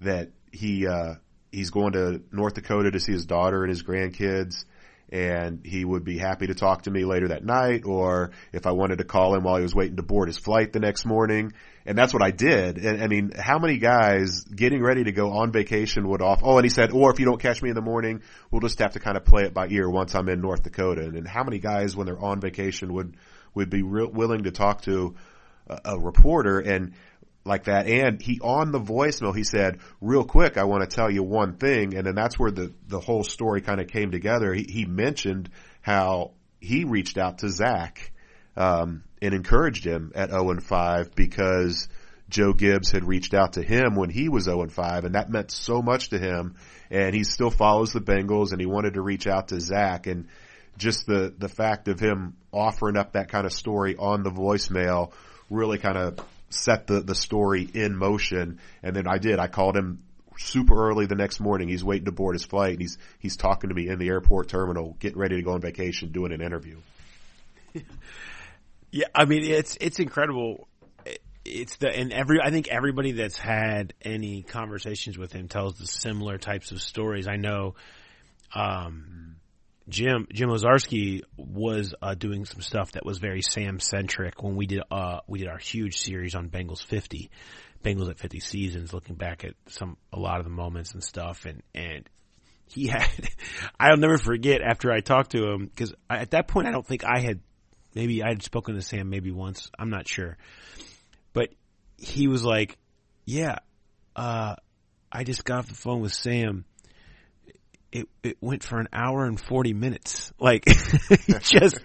that 0.02 0.32
he 0.52 0.88
uh, 0.88 1.16
he's 1.52 1.70
going 1.70 1.94
to 1.94 2.22
North 2.32 2.56
Dakota 2.56 2.92
to 2.92 3.00
see 3.00 3.12
his 3.12 3.26
daughter 3.26 3.64
and 3.64 3.70
his 3.70 3.84
grandkids, 3.84 4.66
and 5.14 5.64
he 5.64 5.86
would 5.86 6.04
be 6.04 6.18
happy 6.18 6.48
to 6.48 6.56
talk 6.56 6.82
to 6.82 6.92
me 6.92 7.06
later 7.06 7.28
that 7.28 7.46
night, 7.46 7.84
or 7.86 8.32
if 8.52 8.66
I 8.66 8.72
wanted 8.72 8.98
to 8.98 9.04
call 9.04 9.36
him 9.36 9.44
while 9.44 9.58
he 9.58 9.62
was 9.62 9.76
waiting 9.76 9.98
to 9.98 10.02
board 10.02 10.28
his 10.28 10.40
flight 10.40 10.74
the 10.74 10.80
next 10.80 11.06
morning. 11.06 11.54
And 11.86 11.96
that's 11.96 12.16
what 12.16 12.24
I 12.24 12.32
did. 12.32 12.80
And 12.80 13.04
I 13.04 13.08
mean, 13.08 13.32
how 13.38 13.60
many 13.60 13.78
guys 13.78 14.44
getting 14.44 14.82
ready 14.82 15.04
to 15.04 15.12
go 15.12 15.34
on 15.34 15.52
vacation 15.52 16.10
would 16.10 16.24
off, 16.24 16.42
oh, 16.42 16.58
and 16.58 16.66
he 16.66 16.70
said, 16.70 16.92
or 16.92 17.12
if 17.12 17.20
you 17.20 17.26
don't 17.26 17.40
catch 17.40 17.62
me 17.62 17.70
in 17.70 17.76
the 17.76 17.82
morning, 17.82 18.24
we'll 18.50 18.62
just 18.62 18.80
have 18.80 18.94
to 18.94 19.00
kind 19.00 19.16
of 19.16 19.24
play 19.24 19.44
it 19.44 19.54
by 19.54 19.68
ear 19.68 19.88
once 19.88 20.16
I'm 20.16 20.28
in 20.30 20.42
North 20.42 20.64
Dakota. 20.64 21.02
And, 21.02 21.16
and 21.16 21.28
how 21.28 21.44
many 21.44 21.60
guys 21.60 21.96
when 21.96 22.08
they're 22.08 22.20
on 22.20 22.42
vacation 22.42 22.92
would, 22.94 23.16
would 23.54 23.70
be 23.70 23.84
real, 23.84 24.10
willing 24.10 24.46
to 24.46 24.52
talk 24.52 24.82
to 24.84 25.14
a, 25.68 25.80
a 25.86 26.00
reporter 26.00 26.60
and 26.60 26.94
like 27.46 27.66
that. 27.66 27.88
And 27.88 28.22
he 28.22 28.40
on 28.42 28.72
the 28.72 28.80
voicemail, 28.80 29.36
he 29.36 29.44
said, 29.44 29.80
real 30.02 30.24
quick, 30.24 30.58
I 30.58 30.64
want 30.64 30.90
to 30.90 30.96
tell 30.96 31.12
you 31.12 31.24
one 31.24 31.56
thing. 31.58 31.96
And 31.96 32.06
then 32.08 32.16
that's 32.16 32.40
where 32.40 32.52
the, 32.52 32.74
the 32.88 33.00
whole 33.00 33.24
story 33.24 33.62
kind 33.62 33.82
of 33.82 33.88
came 33.88 34.12
together. 34.12 34.54
He, 34.54 34.64
he 34.64 34.86
mentioned 34.86 35.50
how 35.82 36.32
he 36.60 36.86
reached 36.86 37.18
out 37.18 37.40
to 37.40 37.50
Zac, 37.50 38.12
um, 38.56 39.04
and 39.22 39.34
encouraged 39.34 39.86
him 39.86 40.12
at 40.16 40.30
0 40.30 40.52
and 40.52 40.64
5 40.64 41.16
because 41.16 41.88
Joe 42.30 42.54
Gibbs 42.54 42.92
had 42.92 43.06
reached 43.06 43.34
out 43.34 43.54
to 43.54 43.64
him 43.64 43.96
when 43.96 44.10
he 44.10 44.30
was 44.30 44.46
0 44.46 44.62
and 44.62 44.72
5 44.72 45.06
and 45.06 45.16
that 45.16 45.30
meant 45.30 45.52
so 45.52 45.82
much 45.82 46.10
to 46.10 46.20
him. 46.20 46.56
And 46.92 47.16
he 47.16 47.24
still 47.24 47.50
follows 47.50 47.94
the 47.94 48.02
Bengals 48.02 48.52
and 48.52 48.60
he 48.60 48.68
wanted 48.68 48.96
to 48.96 49.02
reach 49.02 49.28
out 49.28 49.50
to 49.50 49.60
Zac 49.60 50.08
and 50.08 50.28
just 50.78 51.06
the, 51.06 51.34
the 51.38 51.50
fact 51.50 51.88
of 51.88 52.00
him 52.00 52.36
offering 52.52 52.98
up 52.98 53.14
that 53.14 53.30
kind 53.30 53.46
of 53.46 53.54
story 53.54 53.96
on 53.98 54.24
the 54.24 54.32
voicemail 54.32 55.12
really 55.50 55.78
kind 55.78 55.98
of 55.98 56.18
set 56.54 56.88
the, 56.88 57.02
the 57.02 57.16
story 57.16 57.68
in 57.74 57.96
motion. 57.96 58.60
And 58.82 58.96
then 58.96 59.08
I 59.08 59.18
did. 59.18 59.40
I 59.40 59.48
called 59.48 59.76
him 59.76 60.04
super 60.38 60.90
early 60.90 61.06
the 61.06 61.16
next 61.16 61.40
morning. 61.40 61.70
He's 61.70 61.84
waiting 61.84 62.06
to 62.06 62.12
board 62.12 62.36
his 62.36 62.46
flight. 62.46 62.74
And 62.74 62.82
he's 62.82 62.98
he's 63.20 63.38
talking 63.38 63.70
to 63.70 63.76
me 63.76 63.88
in 63.88 64.00
the 64.00 64.08
airport 64.08 64.50
terminal, 64.50 64.96
getting 65.00 65.20
ready 65.20 65.36
to 65.36 65.42
go 65.42 65.52
on 65.52 65.62
vacation, 65.62 66.12
doing 66.12 66.32
an 66.32 66.42
interview. 66.42 66.78
Yeah, 68.94 69.08
I 69.16 69.26
mean 69.26 69.44
it's 69.44 69.76
it's 69.82 69.98
incredible. 69.98 70.68
it's 71.44 71.78
the 71.78 71.90
and 71.90 72.14
every 72.14 72.40
I 72.40 72.52
think 72.52 72.68
everybody 72.68 73.14
that's 73.14 73.40
had 73.40 73.96
any 74.04 74.44
conversations 74.44 75.18
with 75.18 75.34
him 75.34 75.48
tells 75.48 75.80
the 75.80 75.88
similar 75.88 76.38
types 76.38 76.72
of 76.72 76.80
stories. 76.80 77.28
I 77.28 77.38
know, 77.38 77.74
um, 78.54 79.33
Jim 79.90 80.28
Jim 80.32 80.50
Owczarski 80.50 81.22
was 81.36 81.94
uh, 82.02 82.16
doing 82.16 82.46
some 82.46 82.62
stuff 82.62 82.94
that 82.94 83.06
was 83.06 83.20
very 83.20 83.42
Sam 83.42 83.80
centric 83.80 84.42
when 84.42 84.56
we 84.56 84.66
did 84.66 84.82
uh 84.90 85.20
we 85.28 85.40
did 85.40 85.48
our 85.48 85.58
huge 85.58 85.98
series 85.98 86.36
on 86.36 86.50
Bengals 86.50 86.84
fifty, 86.84 87.30
Bengals 87.84 88.10
at 88.10 88.18
fifty 88.18 88.40
seasons, 88.40 88.94
looking 88.94 89.16
back 89.16 89.44
at 89.44 89.56
some 89.68 89.98
a 90.14 90.20
lot 90.20 90.40
of 90.40 90.46
the 90.46 90.52
moments 90.52 90.94
and 90.94 91.04
stuff, 91.04 91.46
and 91.46 91.62
and 91.76 92.10
he 92.68 92.88
had 92.88 93.10
I'll 93.80 93.98
never 93.98 94.18
forget 94.18 94.62
after 94.62 94.92
I 94.92 95.02
talked 95.02 95.32
to 95.32 95.50
him 95.52 95.66
because 95.66 95.94
at 96.10 96.32
that 96.32 96.48
point 96.48 96.68
I 96.68 96.72
don't 96.72 96.88
think 96.88 97.04
I 97.04 97.20
had 97.20 97.42
maybe 97.94 98.24
I 98.24 98.30
had 98.30 98.44
spoken 98.44 98.76
to 98.76 98.82
Sam 98.82 99.10
maybe 99.10 99.32
once 99.32 99.70
I'm 99.78 99.90
not 99.90 100.08
sure, 100.08 100.38
but 101.34 101.50
he 101.98 102.28
was 102.28 102.44
like, 102.44 102.78
yeah, 103.26 103.58
uh, 104.16 104.56
I 105.12 105.24
just 105.24 105.44
got 105.44 105.60
off 105.60 105.68
the 105.68 105.76
phone 105.76 106.02
with 106.02 106.14
Sam 106.14 106.66
it 107.94 108.10
it 108.24 108.38
went 108.42 108.64
for 108.64 108.80
an 108.80 108.88
hour 108.92 109.26
and 109.26 109.40
40 109.40 109.74
minutes. 109.74 110.34
Like 110.40 110.66
just 111.42 111.78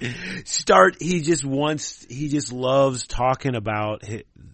start 0.44 0.96
he 1.00 1.20
just 1.20 1.44
wants 1.44 2.06
he 2.08 2.28
just 2.28 2.50
loves 2.50 3.06
talking 3.06 3.54
about 3.54 4.02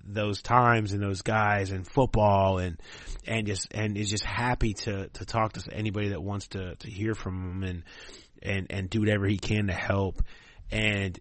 those 0.05 0.43
times 0.43 0.93
and 0.93 1.03
those 1.03 1.23
guys 1.23 1.71
and 1.71 1.87
football 1.87 2.59
and 2.59 2.81
and 3.27 3.47
just 3.47 3.69
and 3.73 3.97
is 3.97 4.11
just 4.11 4.25
happy 4.25 4.75
to 4.75 5.09
to 5.09 5.25
talk 5.25 5.53
to 5.53 5.63
anybody 5.73 6.09
that 6.09 6.21
wants 6.21 6.49
to 6.49 6.75
to 6.77 6.91
hear 6.91 7.15
from 7.15 7.63
him 7.63 7.63
and 7.63 7.83
and 8.43 8.67
and 8.71 8.91
do 8.91 9.01
whatever 9.01 9.27
he 9.27 9.39
can 9.39 9.69
to 9.69 9.73
help. 9.73 10.23
And 10.73 11.19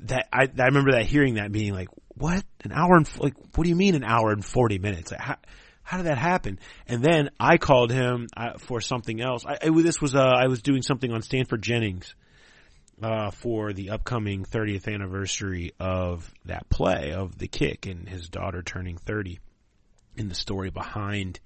that 0.00 0.28
I 0.32 0.48
I 0.56 0.66
remember 0.66 0.92
that 0.92 1.06
hearing 1.06 1.34
that 1.34 1.50
being 1.50 1.74
like 1.74 1.88
what? 2.16 2.44
An 2.62 2.70
hour 2.70 2.96
and 2.96 3.10
like 3.18 3.34
what 3.56 3.64
do 3.64 3.68
you 3.68 3.76
mean 3.76 3.96
an 3.96 4.04
hour 4.04 4.30
and 4.30 4.44
40 4.44 4.78
minutes? 4.78 5.10
Like, 5.10 5.20
how, 5.20 5.36
how 5.84 5.98
did 5.98 6.06
that 6.06 6.18
happen? 6.18 6.58
And 6.88 7.02
then 7.02 7.30
I 7.38 7.58
called 7.58 7.92
him 7.92 8.26
uh, 8.36 8.58
for 8.58 8.80
something 8.80 9.20
else. 9.20 9.44
I, 9.46 9.58
I, 9.62 9.82
this 9.82 10.00
was 10.00 10.14
uh, 10.14 10.18
I 10.18 10.48
was 10.48 10.62
doing 10.62 10.82
something 10.82 11.12
on 11.12 11.22
Stanford 11.22 11.62
Jennings 11.62 12.14
uh, 13.02 13.30
for 13.30 13.72
the 13.72 13.90
upcoming 13.90 14.44
30th 14.44 14.92
anniversary 14.92 15.72
of 15.78 16.32
that 16.46 16.68
play 16.70 17.12
of 17.12 17.36
the 17.38 17.48
kick 17.48 17.86
and 17.86 18.08
his 18.08 18.28
daughter 18.28 18.62
turning 18.62 18.96
30. 18.96 19.38
In 20.16 20.28
the 20.28 20.34
story 20.34 20.70
behind, 20.70 21.40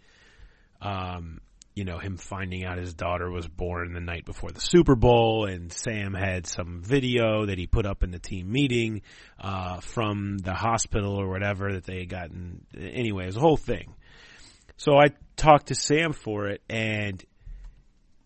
um, 0.83 1.41
you 1.75 1.85
know, 1.85 1.99
him 1.99 2.19
finding 2.19 2.67
out 2.67 2.77
his 2.77 2.93
daughter 2.93 3.31
was 3.31 3.49
born 3.49 3.95
the 3.95 4.01
night 4.01 4.27
before 4.27 4.51
the 4.51 4.61
Super 4.61 4.95
Bowl, 4.95 5.47
and 5.47 5.73
Sam 5.73 6.13
had 6.13 6.47
some 6.47 6.83
video 6.83 7.47
that 7.47 7.57
he 7.57 7.67
put 7.67 7.87
up 7.87 8.03
in 8.03 8.11
the 8.11 8.19
team 8.19 8.53
meeting 8.53 9.03
uh, 9.41 9.81
from 9.81 10.37
the 10.39 10.53
hospital 10.53 11.15
or 11.15 11.29
whatever 11.29 11.73
that 11.73 11.85
they 11.85 12.01
had 12.01 12.11
gotten. 12.11 12.67
Anyway, 12.77 13.23
it 13.23 13.29
was 13.29 13.37
a 13.37 13.41
whole 13.41 13.57
thing. 13.57 13.95
So 14.79 14.97
I 14.97 15.09
talked 15.37 15.67
to 15.67 15.75
Sam 15.75 16.13
for 16.13 16.47
it 16.47 16.63
and 16.71 17.23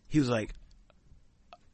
he 0.09 0.20
was 0.20 0.28
like, 0.28 0.53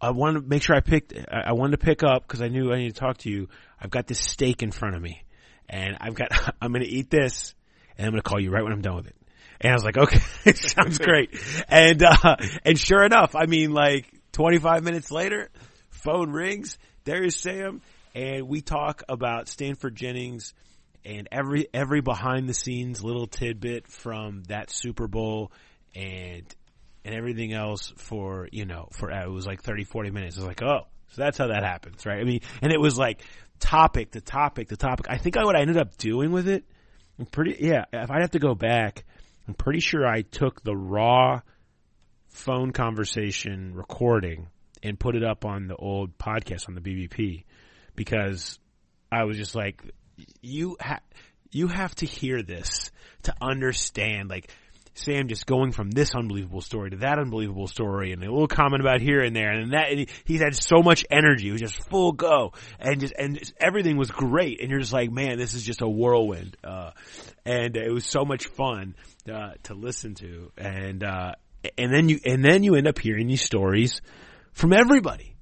I 0.00 0.10
wanted 0.10 0.42
to 0.42 0.46
make 0.46 0.62
sure 0.62 0.76
I 0.76 0.80
picked, 0.80 1.12
I 1.28 1.52
wanted 1.52 1.80
to 1.80 1.84
pick 1.84 2.04
up 2.04 2.22
because 2.22 2.40
I 2.40 2.46
knew 2.46 2.72
I 2.72 2.76
needed 2.76 2.94
to 2.94 3.00
talk 3.00 3.18
to 3.18 3.30
you. 3.30 3.48
I've 3.80 3.90
got 3.90 4.06
this 4.06 4.20
steak 4.20 4.62
in 4.62 4.70
front 4.70 4.94
of 4.94 5.02
me 5.02 5.24
and 5.68 5.96
I've 6.00 6.14
got, 6.14 6.28
I'm 6.62 6.72
going 6.72 6.84
to 6.84 6.88
eat 6.88 7.10
this 7.10 7.56
and 7.98 8.06
I'm 8.06 8.12
going 8.12 8.22
to 8.22 8.28
call 8.28 8.40
you 8.40 8.50
right 8.50 8.62
when 8.62 8.72
I'm 8.72 8.80
done 8.80 8.96
with 8.96 9.08
it. 9.08 9.16
And 9.60 9.72
I 9.72 9.74
was 9.74 9.84
like, 9.84 9.98
okay, 9.98 10.20
sounds 10.54 10.98
great. 10.98 11.36
And, 11.68 12.00
uh, 12.04 12.36
and 12.64 12.78
sure 12.78 13.02
enough, 13.02 13.34
I 13.34 13.46
mean, 13.46 13.72
like 13.72 14.06
25 14.30 14.84
minutes 14.84 15.10
later, 15.10 15.50
phone 15.90 16.30
rings. 16.30 16.78
There 17.02 17.24
is 17.24 17.34
Sam. 17.34 17.82
And 18.14 18.48
we 18.48 18.60
talk 18.60 19.02
about 19.08 19.48
Stanford 19.48 19.96
Jennings 19.96 20.54
and 21.04 21.28
every 21.32 21.68
every 21.72 22.00
behind 22.00 22.48
the 22.48 22.54
scenes 22.54 23.02
little 23.02 23.26
tidbit 23.26 23.88
from 23.88 24.44
that 24.44 24.70
Super 24.70 25.06
Bowl 25.06 25.52
and 25.94 26.44
and 27.04 27.14
everything 27.14 27.52
else 27.52 27.92
for 27.96 28.48
you 28.52 28.66
know 28.66 28.88
for 28.92 29.10
it 29.10 29.30
was 29.30 29.46
like 29.46 29.62
30 29.62 29.84
40 29.84 30.10
minutes. 30.10 30.36
It 30.36 30.40
was 30.40 30.48
like 30.48 30.62
oh 30.62 30.86
so 31.08 31.22
that's 31.22 31.38
how 31.38 31.48
that 31.48 31.64
happens 31.64 32.04
right? 32.04 32.20
I 32.20 32.24
mean 32.24 32.40
and 32.62 32.72
it 32.72 32.80
was 32.80 32.98
like 32.98 33.22
topic 33.58 34.12
to 34.12 34.20
topic 34.20 34.68
to 34.68 34.76
topic. 34.76 35.06
I 35.08 35.18
think 35.18 35.36
I, 35.36 35.44
what 35.44 35.56
i 35.56 35.60
ended 35.60 35.76
up 35.76 35.96
doing 35.96 36.30
with 36.30 36.48
it 36.48 36.64
i'm 37.18 37.26
pretty 37.26 37.56
yeah 37.60 37.84
if 37.92 38.10
i 38.10 38.20
have 38.20 38.30
to 38.32 38.38
go 38.38 38.54
back 38.54 39.04
i'm 39.46 39.54
pretty 39.54 39.80
sure 39.80 40.06
i 40.06 40.22
took 40.22 40.62
the 40.62 40.76
raw 40.76 41.40
phone 42.28 42.72
conversation 42.72 43.74
recording 43.74 44.48
and 44.82 44.98
put 44.98 45.16
it 45.16 45.24
up 45.24 45.44
on 45.44 45.66
the 45.66 45.76
old 45.76 46.16
podcast 46.18 46.68
on 46.68 46.74
the 46.74 46.80
bbp 46.80 47.44
because 47.96 48.58
i 49.10 49.24
was 49.24 49.36
just 49.36 49.54
like 49.54 49.82
you 50.40 50.76
ha- 50.80 51.00
you 51.50 51.68
have 51.68 51.94
to 51.96 52.06
hear 52.06 52.42
this 52.42 52.90
to 53.24 53.34
understand 53.40 54.28
like 54.28 54.50
Sam 54.94 55.28
just 55.28 55.46
going 55.46 55.72
from 55.72 55.90
this 55.90 56.14
unbelievable 56.14 56.60
story 56.60 56.90
to 56.90 56.96
that 56.98 57.18
unbelievable 57.18 57.68
story 57.68 58.12
and 58.12 58.22
a 58.22 58.26
little 58.26 58.48
comment 58.48 58.80
about 58.80 59.00
here 59.00 59.20
and 59.20 59.34
there. 59.34 59.50
And 59.50 59.72
that 59.72 59.90
and 59.92 60.40
had 60.40 60.54
so 60.56 60.82
much 60.82 61.06
energy. 61.10 61.48
It 61.48 61.52
was 61.52 61.60
just 61.60 61.88
full 61.88 62.12
go. 62.12 62.52
And 62.80 63.00
just 63.00 63.14
and 63.16 63.38
just, 63.38 63.54
everything 63.60 63.96
was 63.96 64.10
great. 64.10 64.60
And 64.60 64.70
you're 64.70 64.80
just 64.80 64.92
like 64.92 65.10
man 65.10 65.38
this 65.38 65.54
is 65.54 65.62
just 65.62 65.82
a 65.82 65.88
whirlwind. 65.88 66.56
Uh, 66.64 66.90
and 67.44 67.76
it 67.76 67.92
was 67.92 68.04
so 68.04 68.24
much 68.24 68.48
fun 68.48 68.96
uh, 69.32 69.52
to 69.64 69.74
listen 69.74 70.14
to. 70.16 70.50
And 70.56 71.04
uh, 71.04 71.32
and 71.76 71.92
then 71.94 72.08
you 72.08 72.18
and 72.24 72.44
then 72.44 72.62
you 72.64 72.74
end 72.74 72.88
up 72.88 72.98
hearing 72.98 73.28
these 73.28 73.42
stories 73.42 74.00
from 74.52 74.72
everybody 74.72 75.36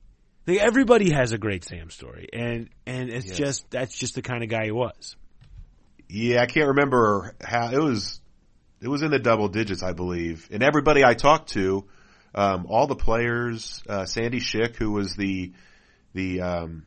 like 0.47 0.59
everybody 0.59 1.11
has 1.11 1.33
a 1.33 1.39
great 1.39 1.65
Sam 1.65 1.91
story, 1.91 2.29
and 2.33 2.69
and 2.87 3.11
it's 3.11 3.27
yes. 3.27 3.37
just 3.37 3.71
that's 3.71 3.97
just 3.99 4.15
the 4.15 4.23
kind 4.23 4.43
of 4.43 4.49
guy 4.49 4.67
he 4.67 4.71
was. 4.71 5.17
Yeah, 6.09 6.41
I 6.41 6.47
can't 6.47 6.69
remember 6.69 7.35
how 7.43 7.71
it 7.71 7.79
was. 7.79 8.21
It 8.81 8.89
was 8.89 9.03
in 9.03 9.11
the 9.11 9.19
double 9.19 9.49
digits, 9.49 9.83
I 9.83 9.93
believe. 9.93 10.49
And 10.51 10.63
everybody 10.63 11.05
I 11.05 11.15
talked 11.15 11.51
to, 11.53 11.87
um, 12.35 12.67
all 12.69 12.87
the 12.87 12.95
players, 12.97 13.83
uh, 13.89 14.05
Sandy 14.05 14.39
Schick, 14.39 14.77
who 14.77 14.93
was 14.93 15.17
the 15.17 15.53
the 16.15 16.43
um, 16.43 16.85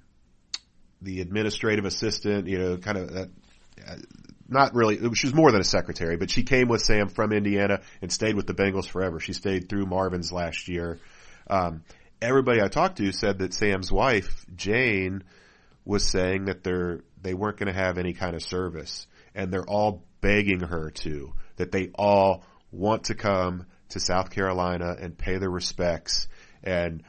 the 1.02 1.22
administrative 1.22 1.86
assistant, 1.86 2.48
you 2.48 2.60
know, 2.60 2.78
kind 2.78 2.98
of. 2.98 3.16
Uh, 3.16 3.26
not 4.52 4.74
really. 4.74 4.98
She 5.14 5.28
was 5.28 5.34
more 5.34 5.52
than 5.52 5.62
a 5.62 5.66
secretary, 5.66 6.18
but 6.18 6.32
she 6.32 6.42
came 6.42 6.70
with 6.70 6.82
Sam 6.82 7.08
from 7.08 7.32
Indiana 7.32 7.82
and 8.02 8.12
stayed 8.12 8.36
with 8.36 8.48
the 8.48 8.56
Bengals 8.56 8.88
forever. 8.88 9.20
She 9.20 9.34
stayed 9.34 9.70
through 9.70 9.86
Marvin's 9.86 10.32
last 10.32 10.68
year. 10.68 10.98
Um, 11.48 11.84
everybody 12.22 12.62
I 12.62 12.68
talked 12.68 12.98
to 12.98 13.12
said 13.12 13.40
that 13.40 13.54
Sam's 13.54 13.92
wife, 13.92 14.46
Jane, 14.56 15.24
was 15.86 16.10
saying 16.10 16.46
that 16.46 16.64
they're, 16.64 17.02
they 17.22 17.34
weren't 17.34 17.58
going 17.58 17.74
to 17.74 17.80
have 17.80 17.98
any 17.98 18.14
kind 18.14 18.36
of 18.36 18.44
service. 18.44 19.08
And 19.34 19.52
they're 19.52 19.68
all 19.68 20.06
begging 20.22 20.62
her 20.62 20.92
to, 20.92 21.34
that 21.56 21.72
they 21.72 21.90
all 21.96 22.44
want 22.72 23.06
to 23.06 23.16
come 23.16 23.66
to 23.90 24.00
South 24.00 24.30
Carolina 24.30 24.96
and 25.00 25.18
pay 25.18 25.38
their 25.38 25.50
respects. 25.50 26.28
And 26.64 27.04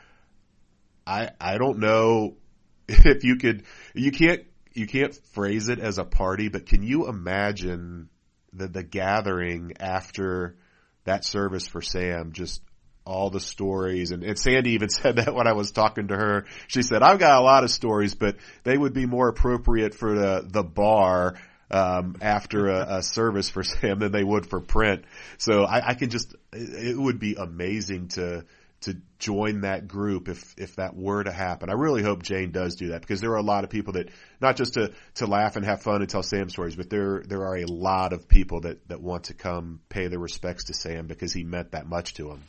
I, 1.07 1.31
I 1.41 1.59
don't 1.59 1.79
know 1.79 2.37
if 2.89 3.25
you 3.25 3.37
could, 3.37 3.65
you 3.95 4.13
can't, 4.13 4.45
you 4.73 4.87
can't 4.87 5.15
phrase 5.33 5.69
it 5.69 5.81
as 5.81 5.99
a 5.99 6.05
party, 6.05 6.49
but 6.49 6.67
can 6.67 6.83
you 6.83 7.09
imagine 7.09 8.09
the, 8.53 8.69
the 8.69 8.83
gathering 8.83 9.75
after 9.81 10.57
that 11.05 11.25
service 11.25 11.67
for 11.67 11.83
Sam 11.83 12.33
just 12.33 12.63
all 13.11 13.31
the 13.31 13.41
stories. 13.41 14.13
And, 14.13 14.23
and 14.23 14.39
Sandy 14.39 14.71
even 14.71 14.89
said 14.89 15.17
that 15.17 15.35
when 15.35 15.47
I 15.47 15.53
was 15.53 15.73
talking 15.73 16.09
to 16.09 16.17
her. 16.17 16.47
She 16.69 16.83
said, 16.83 17.03
I've 17.03 17.19
got 17.19 17.41
a 17.41 17.45
lot 17.45 17.65
of 17.65 17.71
stories, 17.71 18.15
but 18.15 18.37
they 18.63 18.77
would 18.77 18.95
be 18.95 19.07
more 19.07 19.29
appropriate 19.29 19.95
for 19.95 20.15
the, 20.15 20.47
the 20.47 20.63
bar 20.63 21.35
um, 21.71 22.17
after 22.21 22.69
a, 22.69 22.97
a, 22.97 23.03
service 23.03 23.49
for 23.49 23.63
Sam 23.65 23.99
than 23.99 24.13
they 24.13 24.25
would 24.25 24.49
for 24.49 24.61
print. 24.61 25.05
So 25.39 25.65
I, 25.65 25.91
I 25.91 25.95
can 25.95 26.11
just, 26.11 26.35
it 26.53 26.99
would 26.99 27.19
be 27.19 27.35
amazing 27.35 28.09
to, 28.09 28.45
to 28.83 28.97
join 29.19 29.61
that 29.61 29.87
group 29.87 30.29
if, 30.29 30.55
if 30.57 30.77
that 30.77 30.97
were 30.97 31.23
to 31.23 31.31
happen. 31.31 31.71
I 31.71 31.75
really 31.75 32.03
hope 32.03 32.23
Jane 32.23 32.51
does 32.51 32.77
do 32.77 32.89
that 32.89 33.03
because 33.03 33.21
there 33.21 33.31
are 33.33 33.37
a 33.37 33.43
lot 33.43 33.63
of 33.63 33.71
people 33.71 33.93
that, 33.93 34.09
not 34.41 34.57
just 34.57 34.75
to, 34.75 34.93
to 35.17 35.27
laugh 35.27 35.57
and 35.57 35.65
have 35.65 35.83
fun 35.83 36.01
and 36.01 36.09
tell 36.09 36.23
Sam 36.23 36.49
stories, 36.49 36.77
but 36.77 36.91
there, 36.91 37.23
there 37.27 37.43
are 37.47 37.57
a 37.57 37.67
lot 37.67 38.13
of 38.13 38.27
people 38.27 38.63
that, 38.63 38.89
that 38.89 39.01
want 39.01 39.25
to 39.25 39.35
come 39.35 39.81
pay 39.89 40.09
their 40.09 40.19
respects 40.19 40.65
to 40.65 40.75
Sam 40.75 41.07
because 41.07 41.33
he 41.33 41.45
meant 41.45 41.73
that 41.73 41.87
much 41.87 42.15
to 42.15 42.29
them. 42.29 42.43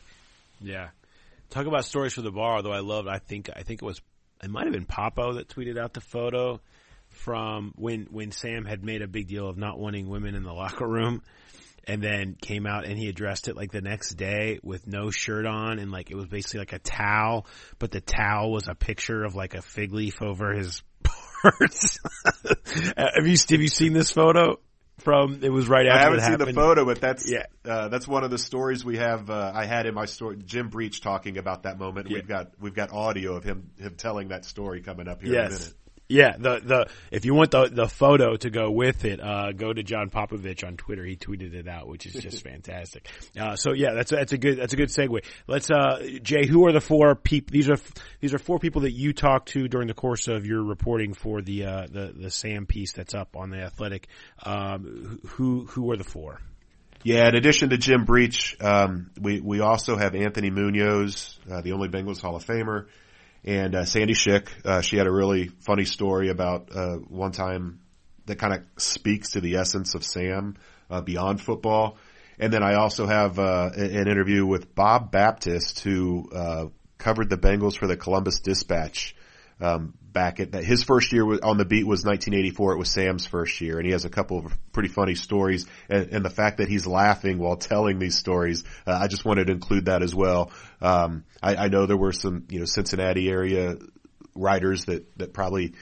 Yeah. 0.62 0.90
Talk 1.50 1.66
about 1.66 1.86
stories 1.86 2.14
for 2.14 2.22
the 2.22 2.32
bar, 2.32 2.62
though 2.62 2.72
I 2.72 2.80
love, 2.80 3.08
I 3.08 3.20
think, 3.20 3.50
I 3.54 3.64
think 3.64 3.82
it 3.82 3.86
was, 3.86 4.02
it 4.44 4.50
might 4.50 4.66
have 4.66 4.74
been 4.74 4.86
Papo 4.86 5.36
that 5.36 5.50
tweeted 5.50 5.78
out 5.78 5.94
the 5.94 6.02
photo 6.02 6.62
from 7.10 7.74
when, 7.76 8.08
when 8.10 8.32
Sam 8.32 8.66
had 8.66 8.84
made 8.84 9.02
a 9.02 9.08
big 9.08 9.28
deal 9.28 9.48
of 9.48 9.58
not 9.58 9.78
wanting 9.78 10.08
women 10.08 10.36
in 10.36 10.44
the 10.44 10.54
locker 10.54 10.88
room 10.88 11.22
and 11.86 12.02
then 12.02 12.36
came 12.40 12.66
out 12.66 12.86
and 12.86 12.98
he 12.98 13.10
addressed 13.10 13.48
it 13.48 13.56
like 13.56 13.72
the 13.72 13.82
next 13.82 14.14
day 14.14 14.60
with 14.64 14.88
no 14.88 15.10
shirt 15.10 15.46
on 15.46 15.80
and 15.80 15.92
like 15.92 16.12
it 16.12 16.16
was 16.16 16.28
basically 16.28 16.60
like 16.60 16.74
a 16.74 16.80
towel, 16.80 17.48
but 17.80 17.92
the 17.92 18.02
towel 18.02 18.52
was 18.52 18.68
a 18.68 18.76
picture 18.76 19.24
of 19.24 19.36
like 19.36 19.56
a 19.56 19.62
fig 19.62 19.92
leaf 19.92 20.22
over 20.22 20.54
his 20.54 20.84
parts. 21.42 22.00
have 22.96 23.28
you 23.28 23.36
have 23.50 23.62
you 23.62 23.68
seen 23.68 23.94
this 23.94 24.12
photo? 24.12 24.60
From 25.02 25.44
it 25.44 25.50
was 25.50 25.68
right 25.68 25.88
after. 25.88 26.00
I 26.00 26.04
haven't 26.04 26.22
seen 26.22 26.38
the 26.38 26.54
photo, 26.54 26.86
but 26.86 27.02
that's 27.02 27.30
yeah. 27.30 27.46
Uh, 27.66 27.88
that's 27.88 28.08
one 28.08 28.24
of 28.24 28.32
the 28.32 28.38
stories 28.38 28.86
we 28.86 28.98
have. 28.98 29.30
Uh, 29.30 29.52
I 29.54 29.66
had 29.66 29.86
in 29.86 29.94
my 29.96 30.06
story 30.06 30.38
Jim 30.46 30.70
Breech 30.70 31.02
talking 31.02 31.38
about 31.38 31.64
that 31.64 31.80
moment. 31.80 32.10
Yeah. 32.10 32.16
We've 32.18 32.28
got 32.28 32.52
we've 32.60 32.74
got 32.74 32.92
audio 32.92 33.36
of 33.36 33.44
him 33.44 33.72
him 33.78 33.96
telling 33.96 34.30
that 34.30 34.46
story 34.46 34.82
coming 34.82 35.08
up 35.08 35.22
here 35.22 35.34
yes. 35.34 35.40
in 35.40 35.56
a 35.56 35.60
minute. 35.60 35.74
Yeah, 36.12 36.36
the 36.38 36.60
the 36.60 36.90
if 37.10 37.24
you 37.24 37.34
want 37.34 37.52
the 37.52 37.70
the 37.72 37.88
photo 37.88 38.36
to 38.36 38.50
go 38.50 38.70
with 38.70 39.06
it, 39.06 39.22
uh, 39.22 39.54
go 39.54 39.72
to 39.72 39.82
John 39.82 40.10
Popovich 40.10 40.68
on 40.68 40.76
Twitter. 40.76 41.06
He 41.06 41.16
tweeted 41.16 41.54
it 41.54 41.70
out, 41.70 41.88
which 41.88 42.06
is 42.06 42.14
just 42.14 42.44
fantastic. 42.44 43.08
Uh, 43.40 43.56
so 43.56 43.72
yeah, 43.72 43.94
that's 43.94 44.12
that's 44.12 44.34
a 44.34 44.38
good 44.38 44.58
that's 44.58 44.74
a 44.74 44.76
good 44.76 44.90
segue. 44.90 45.24
Let's 45.48 45.72
uh, 45.72 46.06
Jay, 46.22 46.46
who 46.46 46.68
are 46.68 46.74
the 46.74 46.82
four 46.82 47.16
people? 47.16 47.54
These 47.54 47.70
are 47.70 47.78
these 48.20 48.34
are 48.34 48.40
four 48.40 48.60
people 48.60 48.82
that 48.82 48.92
you 48.92 49.14
talked 49.14 49.50
to 49.50 49.70
during 49.70 49.88
the 49.88 49.94
course 49.94 50.28
of 50.28 50.46
your 50.46 50.62
reporting 50.62 51.14
for 51.14 51.42
the 51.42 51.66
uh, 51.66 51.88
the 51.90 52.14
the 52.14 52.30
Sam 52.30 52.66
piece 52.66 52.92
that's 52.92 53.14
up 53.14 53.38
on 53.38 53.50
the 53.50 53.62
Athletic. 53.62 54.08
Um, 54.44 55.22
who 55.26 55.66
who 55.66 55.92
are 55.92 55.98
the 55.98 56.04
four? 56.04 56.42
Yeah, 57.04 57.30
in 57.30 57.36
addition 57.36 57.70
to 57.70 57.78
Jim 57.78 58.04
Breech, 58.04 58.58
um, 58.60 59.12
we 59.20 59.40
we 59.40 59.62
also 59.62 59.96
have 59.96 60.14
Anthony 60.14 60.50
Munoz, 60.50 61.40
uh, 61.50 61.62
the 61.62 61.72
only 61.72 61.88
Bengals 61.88 62.22
Hall 62.22 62.36
of 62.36 62.46
Famer 62.46 62.88
and 63.44 63.76
uh, 63.76 63.86
Sandy 63.86 64.14
Schick. 64.14 64.48
Uh, 64.66 64.82
she 64.82 64.98
had 64.98 65.08
a 65.08 65.12
really 65.12 65.48
funny 65.48 65.86
story 65.86 66.30
about 66.30 66.70
uh, 66.76 66.96
one 66.96 67.32
time 67.32 67.82
that 68.26 68.38
kind 68.38 68.54
of 68.54 68.64
speaks 68.78 69.32
to 69.32 69.42
the 69.42 69.56
essence 69.56 69.96
of 69.96 70.04
Sam 70.04 70.58
uh, 70.90 71.02
beyond 71.02 71.42
football. 71.42 71.98
And 72.40 72.52
then 72.52 72.64
I 72.64 72.76
also 72.76 73.06
have 73.06 73.38
uh, 73.40 73.72
an 73.76 74.08
interview 74.08 74.46
with 74.46 74.74
Bob 74.74 75.12
Baptist, 75.12 75.82
who 75.82 76.30
uh, 76.34 76.66
covered 76.98 77.30
the 77.30 77.38
Bengals 77.38 77.78
for 77.78 77.88
the 77.88 77.98
Columbus 77.98 78.40
Dispatch 78.40 79.16
um, 79.60 79.94
back 80.12 80.40
at 80.40 80.52
that. 80.54 80.64
His 80.64 80.84
first 80.84 81.12
year 81.12 81.24
on 81.44 81.58
the 81.58 81.66
beat 81.66 81.86
was 81.86 82.04
1984. 82.04 82.74
It 82.74 82.78
was 82.78 82.92
Sam's 82.92 83.26
first 83.26 83.60
year, 83.62 83.78
and 83.78 83.86
he 83.86 83.92
has 83.92 84.06
a 84.06 84.10
couple 84.10 84.40
of 84.40 84.54
pretty 84.72 84.90
funny 84.90 85.16
stories. 85.16 85.66
And, 85.90 86.10
and 86.12 86.26
the 86.26 86.30
fact 86.30 86.58
that 86.58 86.68
he's 86.68 86.86
laughing 86.86 87.38
while 87.38 87.58
telling 87.58 88.00
these 88.00 88.18
stories, 88.18 88.64
uh, 88.86 88.98
I 89.00 89.08
just 89.08 89.26
wanted 89.26 89.48
to 89.48 89.54
include 89.54 89.86
that 89.86 90.04
as 90.04 90.14
well. 90.14 90.52
Um, 90.82 91.24
I, 91.42 91.56
I, 91.56 91.68
know 91.68 91.86
there 91.86 91.98
were 91.98 92.12
some, 92.12 92.46
you 92.50 92.60
know, 92.60 92.66
Cincinnati 92.66 93.30
area 93.30 93.78
writers 94.36 94.86
that 94.86 95.18
that 95.18 95.34
probably 95.34 95.74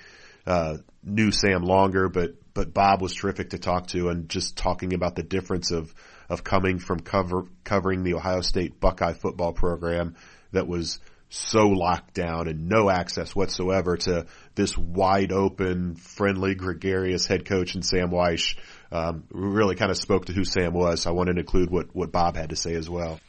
uh, 0.45 0.77
knew 1.03 1.31
Sam 1.31 1.63
longer, 1.63 2.09
but 2.09 2.35
but 2.53 2.73
Bob 2.73 3.01
was 3.01 3.13
terrific 3.13 3.51
to 3.51 3.59
talk 3.59 3.87
to, 3.87 4.09
and 4.09 4.29
just 4.29 4.57
talking 4.57 4.93
about 4.93 5.15
the 5.15 5.23
difference 5.23 5.71
of 5.71 5.93
of 6.29 6.43
coming 6.43 6.79
from 6.79 6.99
cover 6.99 7.45
covering 7.63 8.03
the 8.03 8.15
Ohio 8.15 8.41
State 8.41 8.79
Buckeye 8.79 9.13
football 9.13 9.53
program 9.53 10.15
that 10.51 10.67
was 10.67 10.99
so 11.29 11.67
locked 11.67 12.15
down 12.15 12.47
and 12.47 12.67
no 12.67 12.89
access 12.89 13.35
whatsoever 13.35 13.97
to 13.97 14.25
this 14.55 14.75
wide 14.77 15.31
open, 15.31 15.95
friendly, 15.95 16.55
gregarious 16.55 17.27
head 17.27 17.45
coach 17.45 17.75
and 17.75 17.85
Sam 17.85 18.09
Wyche. 18.09 18.57
Um, 18.91 19.23
really 19.31 19.75
kind 19.75 19.91
of 19.91 19.97
spoke 19.97 20.25
to 20.25 20.33
who 20.33 20.43
Sam 20.43 20.73
was. 20.73 21.03
So 21.03 21.11
I 21.11 21.13
wanted 21.13 21.33
to 21.33 21.41
include 21.41 21.69
what, 21.69 21.95
what 21.95 22.11
Bob 22.11 22.35
had 22.35 22.49
to 22.49 22.55
say 22.55 22.73
as 22.73 22.89
well. 22.89 23.19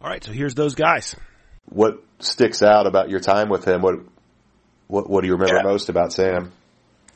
All 0.00 0.10
right. 0.10 0.22
So 0.22 0.32
here's 0.32 0.54
those 0.54 0.74
guys. 0.74 1.16
What 1.64 2.02
sticks 2.20 2.62
out 2.62 2.86
about 2.86 3.08
your 3.08 3.20
time 3.20 3.48
with 3.48 3.66
him? 3.66 3.80
What, 3.80 3.94
what, 4.86 5.08
what 5.08 5.22
do 5.22 5.26
you 5.26 5.34
remember 5.34 5.56
yeah. 5.56 5.62
most 5.62 5.88
about 5.88 6.12
Sam? 6.12 6.52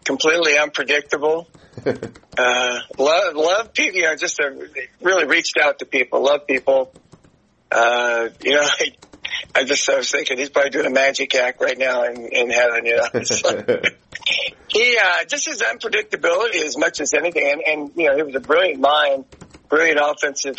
Completely 0.05 0.57
unpredictable. 0.59 1.47
uh, 1.87 2.79
love, 2.99 3.35
love 3.35 3.73
people, 3.73 4.01
you 4.01 4.07
know, 4.07 4.17
just 4.17 4.41
uh, 4.41 4.51
really 5.01 5.27
reached 5.27 5.59
out 5.63 5.79
to 5.79 5.87
people, 5.87 6.25
love 6.25 6.47
people. 6.47 6.93
Uh, 7.71 8.29
you 8.43 8.53
know, 8.53 8.67
I 9.55 9.65
just 9.65 9.89
I 9.89 9.97
was 9.97 10.11
thinking 10.11 10.39
he's 10.39 10.51
probably 10.51 10.71
doing 10.71 10.87
a 10.87 10.91
magic 10.91 11.35
act 11.35 11.61
right 11.61 11.77
now 11.77 12.05
in, 12.05 12.27
in 12.33 12.51
heaven. 12.51 12.87
You 12.87 12.97
know, 12.97 13.09
he 14.69 14.99
uh, 15.03 15.25
just 15.25 15.47
his 15.47 15.63
unpredictability 15.63 16.63
as 16.63 16.79
much 16.79 17.01
as 17.01 17.13
anything, 17.15 17.51
and, 17.51 17.63
and 17.67 17.93
you 17.97 18.09
know 18.09 18.17
he 18.17 18.23
was 18.23 18.35
a 18.35 18.41
brilliant 18.41 18.81
mind, 18.81 19.25
brilliant 19.69 20.01
offensive. 20.03 20.57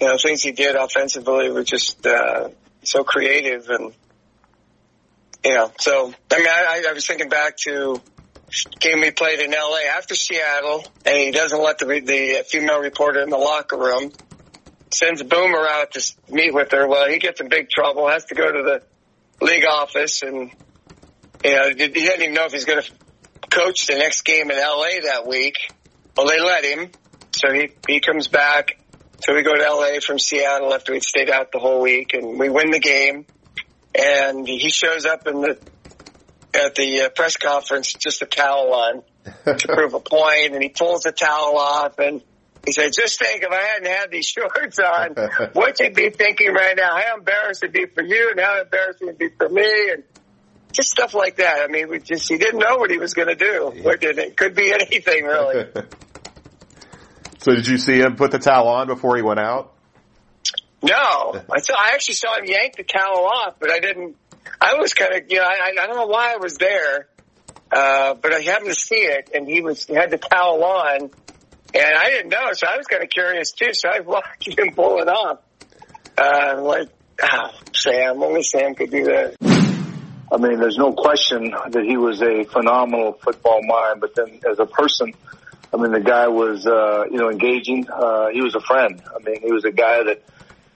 You 0.00 0.08
know 0.08 0.16
things 0.16 0.42
he 0.42 0.52
did 0.52 0.76
offensively 0.76 1.50
were 1.50 1.64
just 1.64 2.06
uh, 2.06 2.50
so 2.84 3.04
creative, 3.04 3.68
and 3.68 3.92
you 5.44 5.54
know. 5.54 5.72
So 5.80 6.12
I 6.32 6.38
mean, 6.38 6.48
I, 6.48 6.84
I 6.88 6.92
was 6.92 7.06
thinking 7.06 7.28
back 7.28 7.56
to 7.64 8.00
game 8.80 9.00
we 9.00 9.10
played 9.10 9.40
in 9.40 9.52
L.A. 9.52 9.88
after 9.96 10.14
Seattle, 10.14 10.84
and 11.04 11.16
he 11.16 11.30
doesn't 11.32 11.60
let 11.60 11.78
the 11.78 11.86
the 11.86 12.44
female 12.48 12.80
reporter 12.80 13.20
in 13.22 13.30
the 13.30 13.38
locker 13.38 13.76
room 13.76 14.12
sends 14.98 15.22
Boomer 15.22 15.66
out 15.68 15.92
to 15.92 16.12
meet 16.28 16.52
with 16.52 16.72
her. 16.72 16.88
Well, 16.88 17.08
he 17.08 17.18
gets 17.18 17.40
in 17.40 17.48
big 17.48 17.70
trouble, 17.70 18.08
has 18.08 18.24
to 18.26 18.34
go 18.34 18.50
to 18.50 18.62
the 18.62 19.44
league 19.44 19.64
office, 19.64 20.22
and 20.22 20.50
you 21.44 21.52
know 21.52 21.68
he 21.68 21.74
didn't 21.88 22.22
even 22.22 22.34
know 22.34 22.46
if 22.46 22.52
he's 22.52 22.64
going 22.64 22.82
to 22.82 22.90
coach 23.50 23.86
the 23.86 23.94
next 23.94 24.22
game 24.22 24.50
in 24.50 24.58
L.A. 24.58 25.00
that 25.04 25.26
week. 25.26 25.54
Well, 26.16 26.26
they 26.26 26.40
let 26.40 26.64
him, 26.64 26.90
so 27.32 27.52
he 27.52 27.70
he 27.86 28.00
comes 28.00 28.28
back. 28.28 28.78
So 29.24 29.34
we 29.34 29.42
go 29.42 29.54
to 29.54 29.64
L.A. 29.64 30.00
from 30.00 30.18
Seattle 30.18 30.72
after 30.74 30.92
we'd 30.92 31.02
stayed 31.02 31.30
out 31.30 31.52
the 31.52 31.58
whole 31.58 31.80
week, 31.80 32.14
and 32.14 32.38
we 32.38 32.48
win 32.48 32.70
the 32.70 32.80
game. 32.80 33.26
And 33.94 34.46
he 34.46 34.68
shows 34.68 35.06
up 35.06 35.26
in 35.26 35.40
the 35.40 35.58
at 36.54 36.74
the 36.74 37.02
uh, 37.02 37.08
press 37.10 37.36
conference 37.36 37.92
just 37.92 38.22
a 38.22 38.26
towel 38.26 38.72
on 38.72 39.02
to 39.58 39.68
prove 39.74 39.94
a 39.94 40.00
point, 40.00 40.54
and 40.54 40.62
he 40.62 40.68
pulls 40.68 41.02
the 41.02 41.12
towel 41.12 41.56
off 41.56 41.98
and 41.98 42.22
he 42.68 42.72
said, 42.72 42.92
just 42.92 43.18
think 43.18 43.42
if 43.42 43.50
I 43.50 43.62
hadn't 43.62 43.88
had 43.88 44.10
these 44.10 44.26
shorts 44.36 44.78
on, 44.78 45.14
what 45.54 45.80
you'd 45.80 45.94
be 45.94 46.10
thinking 46.10 46.52
right 46.52 46.76
now, 46.76 46.96
how 46.96 47.16
embarrassed 47.16 47.62
it'd 47.62 47.72
be 47.72 47.86
for 47.86 48.02
you 48.02 48.30
and 48.30 48.40
how 48.40 48.60
embarrassing 48.60 49.08
it'd 49.08 49.18
be 49.18 49.30
for 49.30 49.48
me 49.48 49.90
and 49.92 50.04
just 50.72 50.90
stuff 50.90 51.14
like 51.14 51.36
that. 51.36 51.60
I 51.62 51.68
mean, 51.68 51.88
we 51.88 51.98
just, 51.98 52.28
he 52.28 52.36
didn't 52.36 52.60
know 52.60 52.76
what 52.76 52.90
he 52.90 52.98
was 52.98 53.14
going 53.14 53.28
to 53.28 53.34
do. 53.34 53.72
Yeah. 53.74 53.92
It 54.02 54.36
could 54.36 54.54
be 54.54 54.70
anything 54.72 55.24
really. 55.24 55.66
so 57.38 57.54
did 57.54 57.66
you 57.66 57.78
see 57.78 58.00
him 58.00 58.16
put 58.16 58.32
the 58.32 58.38
towel 58.38 58.68
on 58.68 58.86
before 58.86 59.16
he 59.16 59.22
went 59.22 59.40
out? 59.40 59.72
No, 60.82 61.42
I 61.50 61.60
saw, 61.60 61.74
I 61.74 61.90
actually 61.94 62.14
saw 62.14 62.38
him 62.38 62.44
yank 62.44 62.76
the 62.76 62.84
towel 62.84 63.26
off, 63.26 63.54
but 63.58 63.70
I 63.70 63.80
didn't, 63.80 64.16
I 64.60 64.74
was 64.74 64.92
kind 64.92 65.14
of, 65.14 65.22
you 65.28 65.38
know, 65.38 65.44
I, 65.44 65.72
I 65.80 65.86
don't 65.86 65.96
know 65.96 66.06
why 66.06 66.34
I 66.34 66.36
was 66.36 66.56
there. 66.56 67.08
Uh, 67.70 68.14
but 68.14 68.32
I 68.32 68.40
happened 68.40 68.70
to 68.70 68.74
see 68.74 68.96
it 68.96 69.30
and 69.34 69.46
he 69.46 69.60
was, 69.60 69.84
he 69.84 69.94
had 69.94 70.10
the 70.10 70.18
towel 70.18 70.62
on 70.64 71.10
and 71.74 71.98
I 71.98 72.10
didn't 72.10 72.30
know, 72.30 72.52
so 72.52 72.66
I 72.66 72.76
was 72.76 72.86
kind 72.86 73.02
of 73.02 73.10
curious 73.10 73.52
too. 73.52 73.72
So 73.72 73.88
I 73.88 74.00
watched 74.00 74.48
him 74.58 74.74
pull 74.74 74.98
it 75.00 75.08
off. 75.08 75.40
Uh, 76.16 76.60
like, 76.62 76.88
oh, 77.22 77.50
Sam, 77.74 78.22
only 78.22 78.42
Sam 78.42 78.74
could 78.74 78.90
do 78.90 79.04
that. 79.04 79.36
I 80.30 80.36
mean, 80.36 80.60
there's 80.60 80.76
no 80.76 80.92
question 80.92 81.54
that 81.70 81.84
he 81.84 81.96
was 81.96 82.20
a 82.20 82.44
phenomenal 82.44 83.12
football 83.14 83.60
mind, 83.64 84.00
but 84.00 84.14
then 84.14 84.40
as 84.50 84.58
a 84.58 84.66
person, 84.66 85.14
I 85.72 85.76
mean, 85.76 85.92
the 85.92 86.00
guy 86.00 86.28
was, 86.28 86.66
uh, 86.66 87.04
you 87.10 87.18
know, 87.18 87.30
engaging. 87.30 87.88
Uh, 87.88 88.28
he 88.28 88.42
was 88.42 88.54
a 88.54 88.60
friend. 88.60 89.02
I 89.14 89.22
mean, 89.22 89.40
he 89.42 89.52
was 89.52 89.64
a 89.64 89.70
guy 89.70 90.02
that 90.02 90.22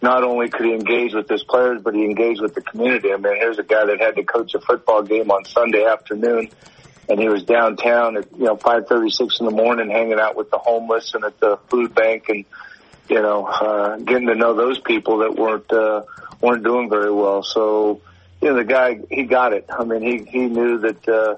not 0.00 0.24
only 0.24 0.48
could 0.48 0.66
he 0.66 0.72
engage 0.72 1.14
with 1.14 1.28
his 1.28 1.44
players, 1.44 1.80
but 1.82 1.94
he 1.94 2.04
engaged 2.04 2.40
with 2.40 2.54
the 2.54 2.62
community. 2.62 3.12
I 3.12 3.16
mean, 3.16 3.36
here's 3.36 3.58
a 3.58 3.62
guy 3.62 3.84
that 3.86 4.00
had 4.00 4.16
to 4.16 4.24
coach 4.24 4.54
a 4.54 4.60
football 4.60 5.02
game 5.02 5.30
on 5.30 5.44
Sunday 5.44 5.84
afternoon 5.84 6.50
and 7.08 7.20
he 7.20 7.28
was 7.28 7.44
downtown 7.44 8.16
at 8.16 8.26
you 8.36 8.44
know 8.44 8.56
five 8.56 8.86
thirty 8.86 9.10
six 9.10 9.40
in 9.40 9.46
the 9.46 9.52
morning 9.52 9.90
hanging 9.90 10.18
out 10.18 10.36
with 10.36 10.50
the 10.50 10.58
homeless 10.58 11.14
and 11.14 11.24
at 11.24 11.38
the 11.40 11.58
food 11.68 11.94
bank 11.94 12.28
and 12.28 12.44
you 13.08 13.20
know 13.20 13.46
uh 13.46 13.96
getting 13.98 14.28
to 14.28 14.34
know 14.34 14.54
those 14.54 14.78
people 14.80 15.18
that 15.18 15.34
weren't 15.34 15.70
uh 15.72 16.02
weren't 16.40 16.64
doing 16.64 16.90
very 16.90 17.12
well. 17.12 17.42
So 17.42 18.00
you 18.40 18.48
know 18.48 18.56
the 18.56 18.64
guy 18.64 19.00
he 19.10 19.24
got 19.24 19.52
it. 19.52 19.66
I 19.68 19.84
mean 19.84 20.02
he 20.02 20.30
he 20.30 20.46
knew 20.46 20.78
that 20.78 21.08
uh 21.08 21.36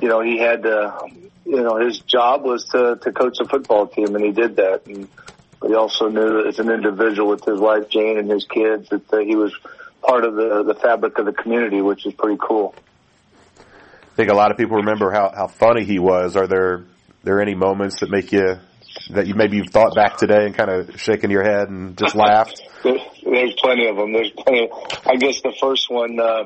you 0.00 0.08
know 0.08 0.20
he 0.20 0.38
had 0.38 0.62
to 0.62 0.94
you 1.44 1.62
know 1.62 1.76
his 1.76 2.00
job 2.00 2.42
was 2.42 2.64
to 2.66 2.98
to 3.02 3.12
coach 3.12 3.38
a 3.40 3.44
football 3.46 3.86
team 3.86 4.14
and 4.14 4.24
he 4.24 4.32
did 4.32 4.56
that. 4.56 4.86
And 4.86 5.08
he 5.66 5.74
also 5.74 6.08
knew 6.08 6.46
as 6.46 6.58
an 6.58 6.70
individual 6.70 7.28
with 7.28 7.44
his 7.44 7.58
wife 7.58 7.88
jane 7.88 8.18
and 8.18 8.30
his 8.30 8.44
kids 8.44 8.88
that 8.90 9.12
uh, 9.12 9.18
he 9.18 9.36
was 9.36 9.54
part 10.02 10.24
of 10.24 10.34
the 10.34 10.62
the 10.62 10.74
fabric 10.74 11.18
of 11.18 11.26
the 11.26 11.32
community 11.32 11.80
which 11.80 12.04
is 12.04 12.12
pretty 12.14 12.38
cool 12.40 12.74
I 14.14 14.16
think 14.16 14.30
a 14.30 14.34
lot 14.34 14.52
of 14.52 14.56
people 14.56 14.76
remember 14.76 15.10
how, 15.10 15.32
how 15.34 15.48
funny 15.48 15.82
he 15.82 15.98
was. 15.98 16.36
Are 16.36 16.46
there 16.46 16.84
there 17.24 17.40
any 17.42 17.56
moments 17.56 17.98
that 17.98 18.10
make 18.10 18.30
you 18.30 18.60
that 19.10 19.26
you 19.26 19.34
maybe 19.34 19.56
you've 19.56 19.70
thought 19.70 19.96
back 19.96 20.18
today 20.18 20.46
and 20.46 20.54
kind 20.54 20.70
of 20.70 21.00
shaking 21.00 21.32
your 21.32 21.42
head 21.42 21.68
and 21.68 21.98
just 21.98 22.14
laughed? 22.14 22.62
There's 22.84 23.54
plenty 23.54 23.88
of 23.88 23.96
them. 23.96 24.12
There's 24.12 24.30
plenty. 24.30 24.68
Of, 24.68 25.00
I 25.04 25.16
guess 25.16 25.42
the 25.42 25.52
first 25.60 25.90
one, 25.90 26.20
uh, 26.20 26.44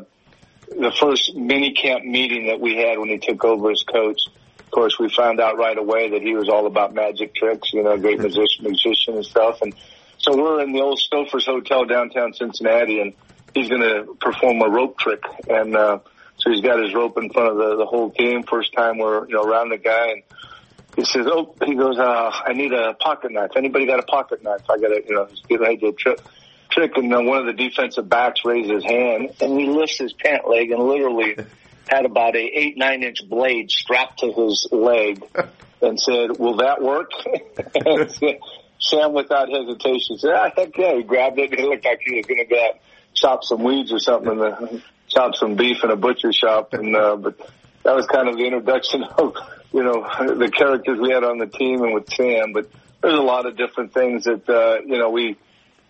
the 0.68 0.90
first 0.98 1.34
mini 1.34 1.74
camp 1.74 2.06
meeting 2.06 2.46
that 2.46 2.58
we 2.58 2.76
had 2.76 2.98
when 2.98 3.10
he 3.10 3.18
took 3.18 3.44
over 3.44 3.70
as 3.70 3.82
coach. 3.82 4.18
Of 4.60 4.70
course, 4.70 4.98
we 4.98 5.10
found 5.10 5.38
out 5.38 5.58
right 5.58 5.76
away 5.76 6.08
that 6.12 6.22
he 6.22 6.34
was 6.34 6.48
all 6.48 6.66
about 6.66 6.94
magic 6.94 7.34
tricks. 7.34 7.74
You 7.74 7.82
know, 7.82 7.98
great 7.98 8.18
musician, 8.18 8.64
musician 8.64 9.16
and 9.16 9.26
stuff. 9.26 9.60
And 9.60 9.74
so 10.16 10.34
we're 10.34 10.62
in 10.62 10.72
the 10.72 10.80
old 10.80 11.00
Stouffer's 11.00 11.44
Hotel 11.44 11.84
downtown 11.84 12.32
Cincinnati, 12.32 13.02
and 13.02 13.12
he's 13.52 13.68
going 13.68 13.82
to 13.82 14.14
perform 14.18 14.62
a 14.62 14.70
rope 14.70 14.98
trick 14.98 15.22
and. 15.50 15.76
uh 15.76 15.98
so 16.38 16.50
he's 16.50 16.60
got 16.60 16.82
his 16.82 16.94
rope 16.94 17.18
in 17.18 17.30
front 17.30 17.50
of 17.50 17.56
the, 17.56 17.76
the 17.76 17.86
whole 17.86 18.10
team. 18.10 18.44
First 18.44 18.72
time 18.72 18.98
we're, 18.98 19.26
you 19.26 19.34
know, 19.34 19.44
around 19.44 19.70
the 19.70 19.78
guy 19.78 20.12
and 20.12 20.22
he 20.96 21.04
says, 21.04 21.26
Oh, 21.28 21.54
he 21.64 21.74
goes, 21.74 21.98
uh, 21.98 22.30
I 22.46 22.52
need 22.52 22.72
a 22.72 22.94
pocket 22.94 23.32
knife. 23.32 23.50
Anybody 23.56 23.86
got 23.86 23.98
a 23.98 24.04
pocket 24.04 24.42
knife? 24.42 24.62
I 24.70 24.78
got 24.78 24.88
to, 24.88 25.02
you 25.06 25.14
know, 25.14 25.28
get 25.48 25.60
ready 25.60 25.76
to 25.78 25.92
trick. 25.92 26.20
Trick 26.70 26.96
and 26.96 27.12
then 27.12 27.26
one 27.26 27.38
of 27.38 27.46
the 27.46 27.54
defensive 27.54 28.08
backs 28.08 28.40
raises 28.44 28.70
his 28.70 28.84
hand 28.84 29.30
and 29.40 29.58
he 29.58 29.66
lifts 29.66 29.98
his 29.98 30.12
pant 30.12 30.48
leg 30.48 30.70
and 30.70 30.82
literally 30.82 31.36
had 31.88 32.04
about 32.04 32.36
a 32.36 32.40
eight 32.40 32.76
nine 32.76 33.02
inch 33.02 33.26
blade 33.28 33.70
strapped 33.70 34.20
to 34.20 34.32
his 34.32 34.68
leg 34.70 35.24
and 35.80 35.98
said, 35.98 36.38
"Will 36.38 36.56
that 36.58 36.82
work?" 36.82 37.10
Sam, 38.80 39.12
without 39.12 39.48
hesitation, 39.48 40.18
said, 40.18 40.30
"Ah, 40.34 40.50
heck 40.54 40.76
yeah!" 40.76 40.94
He 40.96 41.02
grabbed 41.02 41.38
it. 41.38 41.50
And 41.50 41.60
it 41.60 41.66
looked 41.66 41.84
like 41.84 42.00
he 42.04 42.16
was 42.16 42.26
going 42.26 42.38
to 42.38 42.44
go 42.44 42.70
chop 43.14 43.44
some 43.44 43.64
weeds 43.64 43.92
or 43.92 43.98
something 43.98 44.32
in 44.32 44.38
the 44.38 44.82
chop 45.08 45.34
some 45.34 45.56
beef 45.56 45.82
in 45.82 45.90
a 45.90 45.96
butcher 45.96 46.32
shop. 46.32 46.72
And 46.72 46.94
uh, 46.94 47.16
but 47.16 47.38
that 47.84 47.94
was 47.94 48.06
kind 48.06 48.28
of 48.28 48.36
the 48.36 48.44
introduction 48.44 49.02
of 49.18 49.34
you 49.72 49.82
know 49.82 50.02
the 50.34 50.50
characters 50.50 50.98
we 51.00 51.10
had 51.12 51.24
on 51.24 51.38
the 51.38 51.46
team 51.46 51.82
and 51.82 51.94
with 51.94 52.08
Sam. 52.12 52.52
But 52.52 52.70
there's 53.02 53.18
a 53.18 53.22
lot 53.22 53.46
of 53.46 53.56
different 53.56 53.92
things 53.92 54.24
that 54.24 54.48
uh, 54.48 54.80
you 54.84 54.98
know 54.98 55.10
we. 55.10 55.36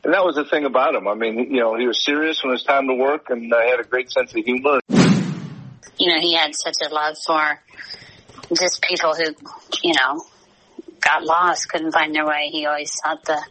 And 0.04 0.14
that 0.14 0.24
was 0.24 0.36
the 0.36 0.44
thing 0.44 0.64
about 0.64 0.94
him. 0.94 1.08
I 1.08 1.14
mean, 1.14 1.52
you 1.52 1.58
know, 1.58 1.74
he 1.76 1.88
was 1.88 2.04
serious 2.04 2.40
when 2.42 2.50
it 2.50 2.52
was 2.52 2.62
time 2.62 2.86
to 2.86 2.94
work, 2.94 3.30
and 3.30 3.52
uh, 3.52 3.60
he 3.62 3.70
had 3.70 3.80
a 3.80 3.84
great 3.84 4.12
sense 4.12 4.30
of 4.30 4.44
humor. 4.44 4.78
You 4.88 6.06
know, 6.06 6.20
he 6.20 6.34
had 6.34 6.52
such 6.54 6.76
a 6.86 6.94
love 6.94 7.16
for 7.26 7.60
just 8.56 8.80
people 8.80 9.12
who, 9.16 9.34
you 9.82 9.94
know, 9.94 10.22
got 11.00 11.24
lost, 11.24 11.68
couldn't 11.68 11.90
find 11.90 12.14
their 12.14 12.24
way. 12.24 12.48
He 12.52 12.64
always 12.64 12.92
thought 13.02 13.24
the, 13.24 13.44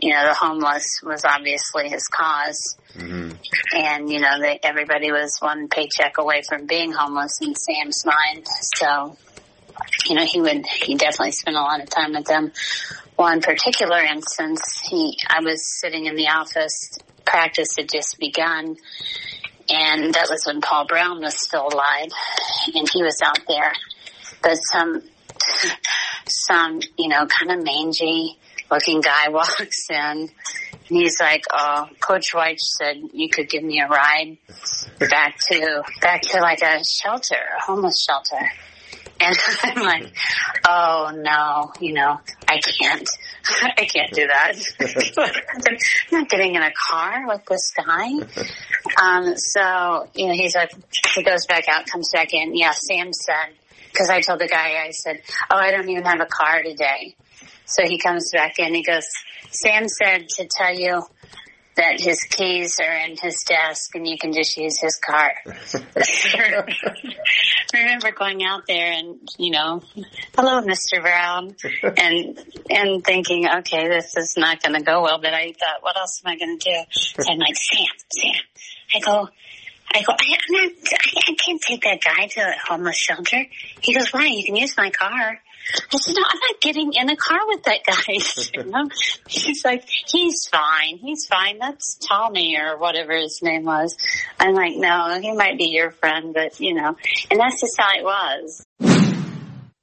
you 0.00 0.14
know, 0.14 0.26
the 0.26 0.34
homeless 0.34 0.86
was 1.04 1.26
obviously 1.26 1.90
his 1.90 2.08
because 2.10 2.76
Mm-hmm. 2.98 3.25
And, 3.74 4.10
you 4.10 4.20
know, 4.20 4.40
they, 4.40 4.58
everybody 4.62 5.12
was 5.12 5.36
one 5.40 5.68
paycheck 5.68 6.18
away 6.18 6.42
from 6.48 6.66
being 6.66 6.92
homeless 6.92 7.38
in 7.40 7.54
Sam's 7.54 8.04
mind. 8.04 8.46
So, 8.76 9.16
you 10.06 10.16
know, 10.16 10.24
he 10.24 10.40
would, 10.40 10.66
he 10.66 10.94
definitely 10.94 11.32
spent 11.32 11.56
a 11.56 11.60
lot 11.60 11.82
of 11.82 11.90
time 11.90 12.12
with 12.14 12.26
them. 12.26 12.52
One 13.16 13.40
particular 13.40 13.98
instance, 13.98 14.60
he, 14.88 15.18
I 15.28 15.40
was 15.40 15.66
sitting 15.80 16.06
in 16.06 16.16
the 16.16 16.28
office, 16.28 16.98
practice 17.24 17.68
had 17.78 17.88
just 17.88 18.18
begun, 18.18 18.76
and 19.68 20.14
that 20.14 20.28
was 20.30 20.44
when 20.46 20.60
Paul 20.60 20.86
Brown 20.86 21.20
was 21.20 21.40
still 21.40 21.66
alive, 21.66 22.10
and 22.74 22.88
he 22.92 23.02
was 23.02 23.20
out 23.24 23.40
there. 23.48 23.72
But 24.42 24.56
some, 24.56 25.02
some, 26.28 26.80
you 26.98 27.08
know, 27.08 27.26
kind 27.26 27.58
of 27.58 27.64
mangy 27.64 28.38
looking 28.70 29.00
guy 29.00 29.28
walks 29.30 29.86
in, 29.90 30.30
and 30.88 30.98
he's 30.98 31.20
like, 31.20 31.42
"Oh, 31.52 31.88
Coach 32.00 32.32
White 32.32 32.60
said 32.60 32.96
you 33.12 33.28
could 33.28 33.48
give 33.48 33.62
me 33.62 33.80
a 33.80 33.88
ride 33.88 34.38
back 34.98 35.36
to 35.48 35.82
back 36.00 36.22
to 36.22 36.40
like 36.40 36.62
a 36.62 36.82
shelter, 36.84 37.40
a 37.58 37.62
homeless 37.62 38.04
shelter." 38.04 38.44
And 39.18 39.34
I'm 39.62 39.82
like, 39.82 40.14
"Oh 40.68 41.10
no, 41.14 41.72
you 41.80 41.94
know, 41.94 42.20
I 42.46 42.60
can't, 42.60 43.08
I 43.78 43.86
can't 43.86 44.12
do 44.12 44.26
that. 44.26 44.52
I'm 45.18 45.76
not 46.20 46.28
getting 46.28 46.54
in 46.54 46.60
a 46.62 46.70
car 46.90 47.26
with 47.26 47.40
this 47.46 47.70
guy." 47.70 48.10
Um, 49.02 49.34
so 49.38 50.06
you 50.14 50.26
know, 50.26 50.34
he's 50.34 50.54
like, 50.54 50.70
he 51.14 51.22
goes 51.22 51.46
back 51.46 51.64
out, 51.66 51.86
comes 51.86 52.10
back 52.12 52.34
in. 52.34 52.54
Yeah, 52.54 52.72
Sam 52.72 53.10
said 53.14 53.54
because 53.90 54.10
I 54.10 54.20
told 54.20 54.40
the 54.40 54.48
guy, 54.48 54.84
I 54.86 54.90
said, 54.90 55.22
"Oh, 55.50 55.56
I 55.56 55.70
don't 55.70 55.88
even 55.88 56.04
have 56.04 56.20
a 56.20 56.26
car 56.26 56.62
today." 56.62 57.16
So 57.64 57.84
he 57.84 57.98
comes 57.98 58.30
back 58.32 58.58
in. 58.58 58.74
He 58.74 58.82
goes, 58.82 59.06
Sam 59.50 59.88
said 59.88 60.28
to 60.28 60.48
tell 60.50 60.74
you 60.74 61.02
that 61.76 62.00
his 62.00 62.20
keys 62.22 62.80
are 62.80 62.96
in 63.06 63.16
his 63.20 63.44
desk 63.46 63.94
and 63.94 64.04
you 64.06 64.16
can 64.18 64.32
just 64.32 64.56
use 64.56 64.80
his 64.80 64.96
car. 64.96 65.32
remember 67.74 68.12
going 68.12 68.42
out 68.42 68.62
there 68.66 68.92
and, 68.92 69.28
you 69.38 69.50
know, 69.50 69.82
hello, 70.36 70.62
Mr. 70.62 71.02
Brown, 71.02 71.54
and, 71.98 72.38
and 72.70 73.04
thinking, 73.04 73.46
okay, 73.58 73.88
this 73.88 74.16
is 74.16 74.36
not 74.36 74.62
going 74.62 74.74
to 74.74 74.82
go 74.82 75.02
well, 75.02 75.18
but 75.20 75.34
I 75.34 75.52
thought, 75.52 75.82
what 75.82 75.96
else 75.96 76.22
am 76.24 76.32
I 76.32 76.38
going 76.38 76.58
to 76.58 76.70
do? 76.70 76.76
So 76.90 77.24
I'm 77.30 77.38
like, 77.38 77.56
Sam, 77.56 77.86
Sam, 78.10 78.32
I 78.94 79.00
go, 79.00 79.28
I 79.92 80.02
go, 80.02 80.12
I, 80.12 80.38
I'm 80.48 80.52
not, 80.52 80.72
I, 80.92 80.96
I 81.28 81.34
can't 81.34 81.60
take 81.60 81.82
that 81.82 82.00
guy 82.02 82.26
to 82.26 82.40
a 82.40 82.54
homeless 82.68 82.96
shelter. 82.96 83.44
He 83.80 83.94
goes, 83.94 84.12
why? 84.12 84.26
You 84.26 84.44
can 84.44 84.56
use 84.56 84.76
my 84.76 84.90
car. 84.90 85.40
I 85.92 85.98
said, 85.98 86.14
no, 86.14 86.22
I'm 86.28 86.38
not 86.38 86.60
getting 86.60 86.92
in 86.92 87.10
a 87.10 87.16
car 87.16 87.40
with 87.46 87.62
that 87.64 87.80
guy. 87.86 88.18
you 88.64 88.70
know? 88.70 88.88
He's 89.28 89.64
like, 89.64 89.84
he's 89.86 90.48
fine. 90.48 90.98
He's 90.98 91.26
fine. 91.26 91.58
That's 91.58 91.96
Tommy 91.96 92.56
or 92.58 92.78
whatever 92.78 93.16
his 93.16 93.40
name 93.42 93.64
was. 93.64 93.96
I'm 94.38 94.54
like, 94.54 94.74
no, 94.76 95.18
he 95.20 95.32
might 95.32 95.58
be 95.58 95.66
your 95.66 95.90
friend, 95.90 96.32
but 96.34 96.60
you 96.60 96.74
know, 96.74 96.96
and 97.30 97.40
that's 97.40 97.60
just 97.60 97.76
how 97.78 97.90
it 97.96 98.04
was. 98.04 98.64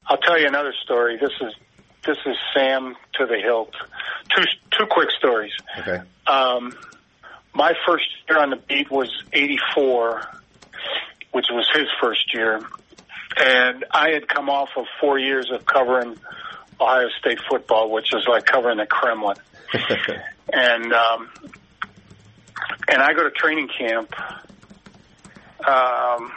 I'll 0.08 0.18
tell 0.18 0.40
you 0.40 0.48
another 0.48 0.74
story. 0.84 1.18
This 1.18 1.32
is, 1.42 1.54
this 2.06 2.18
is 2.26 2.36
Sam 2.54 2.96
to 3.16 3.26
the 3.26 3.40
hilt. 3.42 3.74
Two, 4.36 4.44
two 4.78 4.86
quick 4.90 5.10
stories. 5.18 5.54
Okay. 5.80 6.00
Um, 6.28 6.74
my 7.54 7.74
first 7.86 8.06
year 8.30 8.40
on 8.40 8.50
the 8.50 8.56
beat 8.58 8.90
was 8.92 9.10
84, 9.32 10.22
which 11.32 11.46
was 11.52 11.68
his 11.74 11.88
first 12.02 12.34
year. 12.34 12.62
And 13.38 13.86
I 13.92 14.10
had 14.10 14.28
come 14.28 14.50
off 14.50 14.70
of 14.78 14.86
four 15.00 15.18
years 15.20 15.50
of 15.52 15.66
covering 15.66 16.18
Ohio 16.80 17.10
State 17.20 17.40
football, 17.50 17.92
which 17.92 18.14
is 18.14 18.28
like 18.28 18.46
covering 18.46 18.78
the 18.78 18.86
Kremlin. 18.86 19.38
and, 20.54 20.94
um, 20.94 21.30
and 22.88 23.02
I 23.02 23.14
go 23.14 23.24
to 23.24 23.32
training 23.32 23.70
camp. 23.78 24.14
Um, 25.66 26.32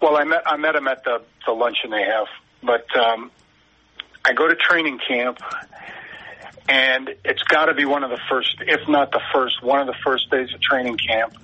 well, 0.00 0.16
I 0.16 0.24
met, 0.24 0.42
I 0.46 0.56
met 0.56 0.76
him 0.76 0.86
at 0.88 1.02
the, 1.04 1.22
the 1.46 1.52
luncheon 1.52 1.90
they 1.90 2.04
have, 2.04 2.26
but, 2.62 2.94
um, 2.96 3.30
I 4.24 4.32
go 4.32 4.48
to 4.48 4.56
training 4.56 4.98
camp 5.06 5.38
and 6.68 7.14
it's 7.24 7.42
got 7.44 7.66
to 7.66 7.74
be 7.74 7.84
one 7.84 8.02
of 8.02 8.10
the 8.10 8.18
first, 8.28 8.56
if 8.60 8.88
not 8.88 9.12
the 9.12 9.20
first, 9.32 9.62
one 9.62 9.80
of 9.80 9.86
the 9.86 9.94
first 10.04 10.30
days 10.30 10.52
of 10.52 10.60
training 10.60 10.98
camp. 10.98 11.36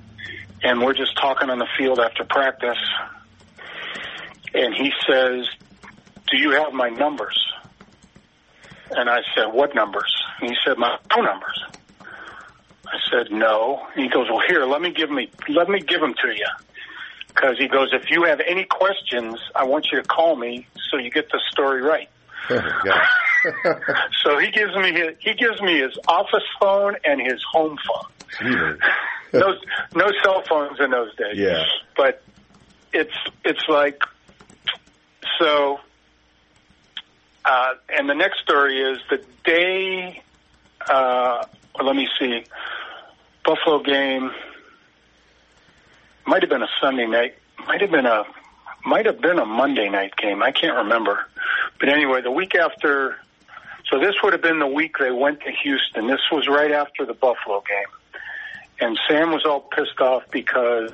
And 0.62 0.82
we're 0.82 0.94
just 0.94 1.16
talking 1.16 1.50
on 1.50 1.58
the 1.58 1.68
field 1.78 1.98
after 2.00 2.24
practice. 2.24 2.78
And 4.54 4.74
he 4.74 4.90
says, 5.08 5.48
Do 6.30 6.36
you 6.36 6.50
have 6.52 6.72
my 6.72 6.88
numbers? 6.88 7.38
And 8.90 9.08
I 9.08 9.20
said, 9.34 9.46
What 9.52 9.74
numbers? 9.74 10.12
And 10.40 10.50
he 10.50 10.56
said, 10.64 10.78
My 10.78 10.98
phone 11.12 11.24
numbers. 11.24 11.64
I 12.02 12.98
said, 13.10 13.30
No. 13.30 13.86
And 13.94 14.04
he 14.04 14.10
goes, 14.10 14.28
Well, 14.30 14.42
here, 14.46 14.64
let 14.64 14.82
me 14.82 14.92
give 14.92 15.10
me, 15.10 15.30
let 15.48 15.68
me 15.68 15.80
give 15.80 16.00
them 16.00 16.14
to 16.22 16.28
you. 16.28 16.46
Because 17.28 17.56
he 17.58 17.68
goes, 17.68 17.90
If 17.92 18.10
you 18.10 18.24
have 18.24 18.40
any 18.46 18.64
questions, 18.64 19.38
I 19.54 19.64
want 19.64 19.88
you 19.92 20.00
to 20.02 20.06
call 20.06 20.36
me 20.36 20.66
so 20.90 20.98
you 20.98 21.10
get 21.10 21.30
the 21.30 21.40
story 21.50 21.82
right. 21.82 22.08
so 24.22 24.38
he 24.38 24.50
gives 24.50 24.74
me 24.76 24.92
his, 24.92 25.16
he 25.20 25.34
gives 25.34 25.60
me 25.62 25.80
his 25.80 25.96
office 26.06 26.44
phone 26.60 26.96
and 27.04 27.20
his 27.20 27.42
home 27.50 27.78
phone. 27.86 28.78
No, 29.34 29.54
no 29.94 30.12
cell 30.22 30.42
phones 30.46 30.78
in 30.78 30.90
those 30.90 31.14
days. 31.16 31.38
Yeah. 31.38 31.64
But 31.96 32.22
it's 32.92 33.14
it's 33.44 33.66
like 33.66 34.02
so. 35.42 35.80
Uh, 37.44 37.74
and 37.88 38.08
the 38.08 38.14
next 38.14 38.40
story 38.40 38.80
is 38.80 38.98
the 39.10 39.24
day. 39.44 40.22
Uh, 40.88 41.44
let 41.82 41.96
me 41.96 42.08
see. 42.18 42.44
Buffalo 43.44 43.82
game 43.82 44.30
might 46.26 46.42
have 46.42 46.50
been 46.50 46.62
a 46.62 46.68
Sunday 46.80 47.06
night. 47.06 47.34
Might 47.66 47.80
have 47.80 47.90
been 47.90 48.06
a 48.06 48.24
might 48.84 49.06
have 49.06 49.20
been 49.20 49.38
a 49.38 49.46
Monday 49.46 49.88
night 49.88 50.16
game. 50.16 50.42
I 50.42 50.52
can't 50.52 50.76
remember. 50.76 51.26
But 51.78 51.88
anyway, 51.88 52.20
the 52.20 52.32
week 52.32 52.54
after, 52.56 53.16
so 53.88 54.00
this 54.00 54.14
would 54.22 54.32
have 54.32 54.42
been 54.42 54.58
the 54.58 54.66
week 54.66 54.98
they 54.98 55.12
went 55.12 55.40
to 55.40 55.52
Houston. 55.62 56.08
This 56.08 56.20
was 56.32 56.48
right 56.48 56.72
after 56.72 57.06
the 57.06 57.14
Buffalo 57.14 57.62
game. 57.68 57.86
And 58.80 58.98
Sam 59.08 59.30
was 59.30 59.44
all 59.44 59.60
pissed 59.60 60.00
off 60.00 60.24
because 60.32 60.92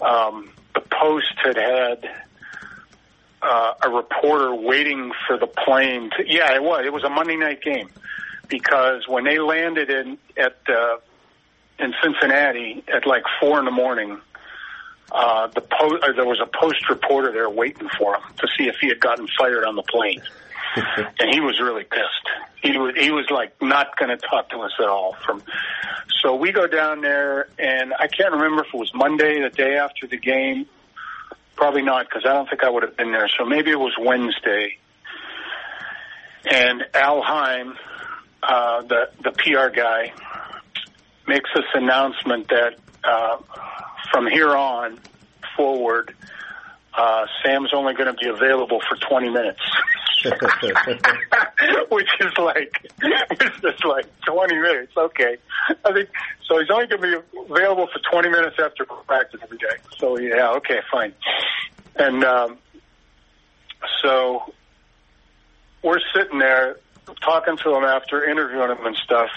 um, 0.00 0.50
the 0.74 0.80
Post 0.80 1.34
had 1.42 1.56
had 1.56 2.08
uh, 3.42 3.74
a 3.82 3.90
reporter 3.90 4.54
waiting 4.54 5.12
for 5.26 5.38
the 5.38 5.46
plane 5.46 6.10
to, 6.16 6.24
yeah, 6.26 6.54
it 6.54 6.62
was. 6.62 6.84
It 6.84 6.92
was 6.92 7.04
a 7.04 7.10
Monday 7.10 7.36
night 7.36 7.62
game 7.62 7.88
because 8.48 9.08
when 9.08 9.24
they 9.24 9.38
landed 9.38 9.90
in, 9.90 10.18
at, 10.36 10.56
uh, 10.68 10.98
in 11.78 11.94
Cincinnati 12.02 12.84
at 12.92 13.06
like 13.06 13.22
four 13.40 13.58
in 13.58 13.64
the 13.64 13.70
morning, 13.70 14.20
uh, 15.12 15.48
the 15.48 15.60
po- 15.60 15.98
uh, 15.98 16.12
there 16.12 16.26
was 16.26 16.40
a 16.40 16.46
post 16.60 16.88
reporter 16.88 17.32
there 17.32 17.50
waiting 17.50 17.88
for 17.98 18.14
him 18.14 18.22
to 18.38 18.46
see 18.56 18.68
if 18.68 18.76
he 18.80 18.88
had 18.88 19.00
gotten 19.00 19.26
fired 19.38 19.64
on 19.64 19.74
the 19.74 19.82
plane, 19.82 20.22
and 20.76 21.34
he 21.34 21.40
was 21.40 21.58
really 21.60 21.84
pissed. 21.84 22.28
He 22.62 22.76
was 22.76 22.94
he 22.96 23.10
was 23.10 23.26
like 23.30 23.60
not 23.60 23.96
going 23.96 24.10
to 24.10 24.16
talk 24.16 24.50
to 24.50 24.58
us 24.58 24.72
at 24.78 24.86
all. 24.86 25.16
From 25.24 25.42
so 26.22 26.36
we 26.36 26.52
go 26.52 26.66
down 26.66 27.00
there, 27.00 27.48
and 27.58 27.92
I 27.98 28.06
can't 28.06 28.32
remember 28.32 28.62
if 28.62 28.68
it 28.72 28.76
was 28.76 28.92
Monday, 28.94 29.40
the 29.40 29.50
day 29.50 29.76
after 29.76 30.06
the 30.06 30.18
game. 30.18 30.66
Probably 31.60 31.82
not 31.82 32.06
because 32.08 32.24
I 32.24 32.32
don't 32.32 32.48
think 32.48 32.64
I 32.64 32.70
would 32.70 32.82
have 32.82 32.96
been 32.96 33.12
there. 33.12 33.28
So 33.38 33.44
maybe 33.44 33.70
it 33.70 33.78
was 33.78 33.92
Wednesday. 34.00 34.78
And 36.50 36.82
Al 36.94 37.20
Heim, 37.20 37.76
uh, 38.42 38.80
the 38.82 39.10
the 39.22 39.30
PR 39.32 39.68
guy, 39.68 40.14
makes 41.28 41.50
this 41.54 41.66
announcement 41.74 42.48
that. 42.48 42.78
Uh, 43.04 43.36
from 44.10 44.26
here 44.26 44.54
on 44.56 44.98
forward, 45.56 46.14
uh, 46.94 47.26
Sam's 47.42 47.72
only 47.74 47.94
going 47.94 48.14
to 48.14 48.20
be 48.20 48.28
available 48.28 48.80
for 48.88 48.96
20 48.96 49.30
minutes. 49.30 49.60
which 51.88 52.08
is 52.20 52.32
like, 52.38 52.90
which 53.30 53.64
is 53.64 53.84
like 53.84 54.06
20 54.26 54.58
minutes. 54.58 54.92
Okay. 54.96 55.36
I 55.84 55.92
think, 55.92 56.10
so 56.46 56.58
he's 56.58 56.70
only 56.70 56.86
going 56.86 57.00
to 57.02 57.22
be 57.22 57.50
available 57.50 57.88
for 57.92 58.00
20 58.12 58.28
minutes 58.28 58.56
after 58.62 58.84
practice 58.84 59.40
every 59.42 59.58
day. 59.58 59.76
So 59.98 60.18
yeah, 60.18 60.50
okay, 60.56 60.80
fine. 60.92 61.14
And, 61.96 62.22
um, 62.24 62.58
so 64.02 64.52
we're 65.82 66.00
sitting 66.14 66.38
there 66.38 66.76
talking 67.22 67.56
to 67.56 67.74
him 67.74 67.84
after 67.84 68.24
interviewing 68.24 68.70
him 68.70 68.86
and 68.86 68.96
stuff. 68.96 69.30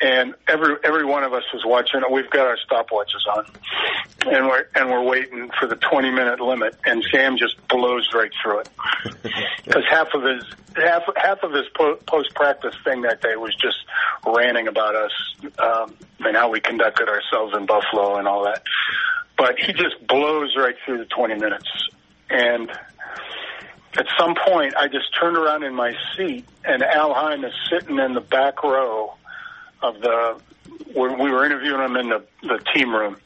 And 0.00 0.34
every 0.46 0.76
every 0.84 1.04
one 1.04 1.24
of 1.24 1.32
us 1.32 1.42
was 1.52 1.62
watching. 1.64 2.00
We've 2.10 2.30
got 2.30 2.46
our 2.46 2.56
stopwatches 2.56 3.26
on, 3.34 3.46
and 4.26 4.46
we're 4.46 4.66
and 4.74 4.90
we're 4.90 5.02
waiting 5.02 5.50
for 5.58 5.66
the 5.66 5.76
twenty 5.76 6.10
minute 6.10 6.40
limit. 6.40 6.76
And 6.84 7.04
Sam 7.10 7.36
just 7.36 7.56
blows 7.68 8.08
right 8.14 8.30
through 8.42 8.60
it 8.60 8.68
because 9.64 9.84
half 9.90 10.08
of 10.14 10.22
his 10.22 10.44
half 10.76 11.02
half 11.16 11.42
of 11.42 11.52
his 11.52 11.66
po- 11.74 11.98
post 12.06 12.32
practice 12.34 12.74
thing 12.84 13.02
that 13.02 13.20
day 13.22 13.34
was 13.36 13.54
just 13.56 13.78
ranting 14.26 14.68
about 14.68 14.94
us 14.94 15.12
um, 15.58 15.96
and 16.20 16.36
how 16.36 16.50
we 16.50 16.60
conducted 16.60 17.08
ourselves 17.08 17.56
in 17.56 17.66
Buffalo 17.66 18.16
and 18.16 18.28
all 18.28 18.44
that. 18.44 18.62
But 19.36 19.58
he 19.58 19.72
just 19.72 20.06
blows 20.06 20.54
right 20.56 20.76
through 20.84 20.98
the 20.98 21.06
twenty 21.06 21.34
minutes, 21.34 21.68
and 22.30 22.70
at 23.96 24.06
some 24.16 24.36
point, 24.46 24.76
I 24.76 24.86
just 24.86 25.06
turned 25.18 25.36
around 25.36 25.64
in 25.64 25.74
my 25.74 25.92
seat, 26.16 26.44
and 26.64 26.84
Al 26.84 27.14
Heim 27.14 27.44
is 27.44 27.52
sitting 27.68 27.98
in 27.98 28.14
the 28.14 28.20
back 28.20 28.62
row 28.62 29.14
of 29.82 30.00
the. 30.00 30.40
when 30.94 31.18
we 31.18 31.30
were 31.30 31.44
interviewing 31.44 31.80
him 31.82 31.96
in 31.96 32.08
the 32.08 32.24
the 32.42 32.58
team 32.74 32.94
room, 32.94 33.16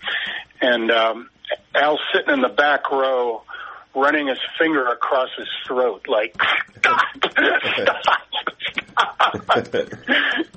and 0.60 0.90
um, 0.90 1.30
Al's 1.74 2.00
sitting 2.12 2.32
in 2.32 2.40
the 2.40 2.48
back 2.48 2.90
row, 2.90 3.42
running 3.94 4.28
his 4.28 4.38
finger 4.58 4.86
across 4.86 5.28
his 5.36 5.48
throat, 5.66 6.06
like 6.08 6.34
stop, 6.78 7.00
stop, 7.80 8.02
stop. 8.04 9.72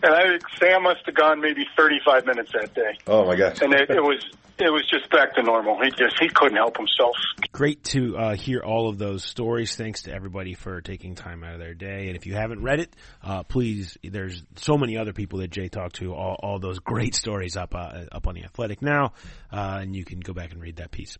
and 0.04 0.14
I 0.14 0.28
think 0.28 0.42
Sam 0.60 0.84
must 0.84 1.02
have 1.06 1.16
gone 1.16 1.42
maybe 1.42 1.66
thirty 1.78 2.00
five 2.06 2.26
minutes 2.26 2.52
that 2.60 2.74
day, 2.74 2.98
Oh 3.08 3.26
my 3.26 3.36
gosh. 3.36 3.62
and 3.62 3.74
it, 3.74 3.90
it 3.90 4.02
was 4.02 4.24
it 4.58 4.72
was 4.72 4.84
just 4.90 5.10
back 5.12 5.36
to 5.36 5.44
normal. 5.44 5.78
He 5.84 5.90
just 5.92 6.18
he 6.20 6.30
couldn't 6.30 6.56
help 6.58 6.78
himself. 6.78 7.16
Great 7.52 7.84
to 7.86 8.18
uh, 8.18 8.36
hear 8.36 8.62
all 8.62 8.88
of 8.90 8.98
those 8.98 9.24
stories. 9.24 9.76
Thanks 9.76 10.04
to 10.04 10.14
everybody 10.14 10.54
for 10.54 10.80
taking 10.82 11.16
time 11.16 11.44
out 11.44 11.54
of 11.54 11.60
their 11.60 11.74
day. 11.74 12.08
And 12.08 12.16
if 12.16 12.26
you 12.26 12.36
haven't 12.36 12.62
read 12.64 12.80
it, 12.80 12.94
uh, 13.22 13.44
please. 13.44 13.98
There's 14.04 14.44
so 14.56 14.78
many 14.78 14.98
other 14.98 15.12
people 15.14 15.40
that 15.40 15.52
Jay 15.52 15.68
talked 15.68 15.96
to. 15.98 16.14
All, 16.14 16.38
all 16.42 16.60
those 16.60 16.80
great 16.80 17.16
stories 17.16 17.58
up 17.58 17.76
uh, 17.76 18.04
up 18.12 18.28
on 18.28 18.36
the 18.36 18.44
Athletic 18.44 18.82
now, 18.82 19.14
uh, 19.52 19.80
and 19.82 19.94
you 19.96 20.06
can 20.06 20.20
go 20.22 20.32
back 20.34 20.52
and 20.54 20.62
read 20.62 20.78
that 20.78 20.92
piece. 20.92 21.18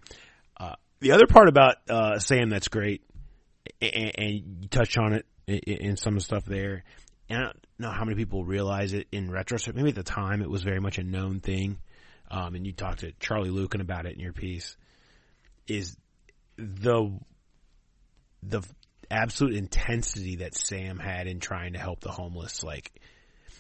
The 1.06 1.12
other 1.12 1.28
part 1.28 1.50
about 1.50 1.76
uh, 1.88 2.18
Sam 2.18 2.50
that's 2.50 2.68
great, 2.68 3.04
and, 3.80 4.12
and 4.18 4.34
you 4.64 4.68
touched 4.70 4.98
on 4.98 5.14
it 5.14 5.28
in, 5.46 5.60
in 5.60 5.98
some 5.98 6.20
stuff 6.20 6.46
there. 6.46 6.84
And 7.30 7.38
I 7.38 7.44
don't 7.44 7.66
know 7.78 7.92
how 7.92 8.06
many 8.06 8.16
people 8.16 8.44
realize 8.44 8.92
it 8.94 9.06
in 9.12 9.30
retrospect. 9.30 9.78
Maybe 9.78 9.90
at 9.90 9.96
the 9.96 10.02
time 10.02 10.42
it 10.42 10.50
was 10.50 10.64
very 10.64 10.80
much 10.80 10.98
a 10.98 11.04
known 11.04 11.42
thing. 11.42 11.78
Um, 12.32 12.56
and 12.56 12.66
you 12.66 12.74
talked 12.74 13.02
to 13.02 13.12
Charlie 13.20 13.52
Luken 13.52 13.82
about 13.82 14.08
it 14.08 14.16
in 14.16 14.20
your 14.20 14.34
piece. 14.34 14.78
Is 15.68 15.96
the 16.58 17.20
the 18.42 18.64
absolute 19.12 19.58
intensity 19.58 20.38
that 20.38 20.56
Sam 20.56 20.98
had 20.98 21.28
in 21.28 21.40
trying 21.40 21.74
to 21.74 21.80
help 21.80 22.00
the 22.00 22.10
homeless. 22.10 22.64
Like, 22.64 22.92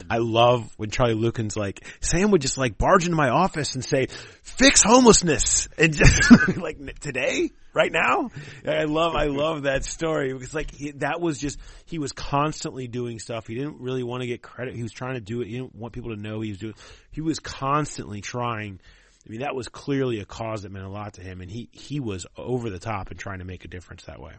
I 0.09 0.17
love 0.17 0.71
when 0.77 0.89
Charlie 0.89 1.15
Luken's 1.15 1.55
like, 1.55 1.85
Sam 2.01 2.31
would 2.31 2.41
just 2.41 2.57
like 2.57 2.77
barge 2.77 3.05
into 3.05 3.15
my 3.15 3.29
office 3.29 3.75
and 3.75 3.83
say, 3.83 4.07
fix 4.43 4.83
homelessness. 4.83 5.67
And 5.77 5.93
just 5.93 6.57
like 6.57 6.99
today, 6.99 7.51
right 7.73 7.91
now. 7.91 8.31
I 8.67 8.83
love, 8.85 9.15
I 9.15 9.25
love 9.25 9.63
that 9.63 9.83
story 9.85 10.33
because 10.33 10.53
like 10.53 10.71
he, 10.71 10.91
that 10.91 11.21
was 11.21 11.37
just, 11.37 11.59
he 11.85 11.99
was 11.99 12.11
constantly 12.11 12.87
doing 12.87 13.19
stuff. 13.19 13.47
He 13.47 13.55
didn't 13.55 13.81
really 13.81 14.03
want 14.03 14.21
to 14.21 14.27
get 14.27 14.41
credit. 14.41 14.75
He 14.75 14.83
was 14.83 14.91
trying 14.91 15.15
to 15.15 15.21
do 15.21 15.41
it. 15.41 15.47
He 15.47 15.53
didn't 15.53 15.75
want 15.75 15.93
people 15.93 16.15
to 16.15 16.21
know 16.21 16.41
he 16.41 16.49
was 16.49 16.59
doing, 16.59 16.75
he 17.11 17.21
was 17.21 17.39
constantly 17.39 18.21
trying. 18.21 18.79
I 19.27 19.31
mean, 19.31 19.41
that 19.41 19.55
was 19.55 19.67
clearly 19.67 20.19
a 20.19 20.25
cause 20.25 20.63
that 20.63 20.71
meant 20.71 20.85
a 20.85 20.89
lot 20.89 21.15
to 21.15 21.21
him 21.21 21.41
and 21.41 21.49
he, 21.51 21.69
he 21.71 21.99
was 21.99 22.25
over 22.37 22.69
the 22.69 22.79
top 22.79 23.11
and 23.11 23.19
trying 23.19 23.39
to 23.39 23.45
make 23.45 23.65
a 23.65 23.67
difference 23.67 24.03
that 24.05 24.21
way. 24.21 24.33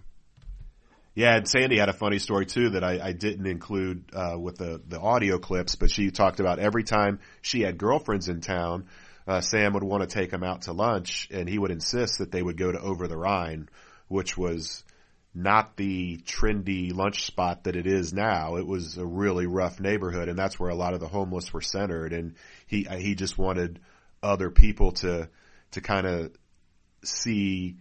Yeah, 1.16 1.34
and 1.34 1.48
Sandy 1.48 1.78
had 1.78 1.88
a 1.88 1.94
funny 1.94 2.18
story 2.18 2.44
too 2.44 2.70
that 2.70 2.84
I, 2.84 3.00
I 3.02 3.12
didn't 3.12 3.46
include 3.46 4.10
uh, 4.12 4.38
with 4.38 4.58
the 4.58 4.82
the 4.86 5.00
audio 5.00 5.38
clips, 5.38 5.74
but 5.74 5.90
she 5.90 6.10
talked 6.10 6.40
about 6.40 6.58
every 6.58 6.84
time 6.84 7.20
she 7.40 7.62
had 7.62 7.78
girlfriends 7.78 8.28
in 8.28 8.42
town, 8.42 8.84
uh, 9.26 9.40
Sam 9.40 9.72
would 9.72 9.82
want 9.82 10.02
to 10.02 10.14
take 10.14 10.30
them 10.30 10.44
out 10.44 10.62
to 10.62 10.74
lunch, 10.74 11.28
and 11.32 11.48
he 11.48 11.58
would 11.58 11.70
insist 11.70 12.18
that 12.18 12.30
they 12.30 12.42
would 12.42 12.58
go 12.58 12.70
to 12.70 12.78
Over 12.78 13.08
the 13.08 13.16
Rhine, 13.16 13.70
which 14.08 14.36
was 14.36 14.84
not 15.34 15.78
the 15.78 16.18
trendy 16.18 16.94
lunch 16.94 17.24
spot 17.24 17.64
that 17.64 17.76
it 17.76 17.86
is 17.86 18.12
now. 18.12 18.56
It 18.56 18.66
was 18.66 18.98
a 18.98 19.06
really 19.06 19.46
rough 19.46 19.80
neighborhood, 19.80 20.28
and 20.28 20.38
that's 20.38 20.60
where 20.60 20.70
a 20.70 20.74
lot 20.74 20.92
of 20.92 21.00
the 21.00 21.08
homeless 21.08 21.50
were 21.50 21.62
centered. 21.62 22.12
And 22.12 22.34
he 22.66 22.86
he 22.90 23.14
just 23.14 23.38
wanted 23.38 23.80
other 24.22 24.50
people 24.50 24.92
to 24.92 25.30
to 25.70 25.80
kind 25.80 26.06
of 26.06 26.32
see 27.04 27.78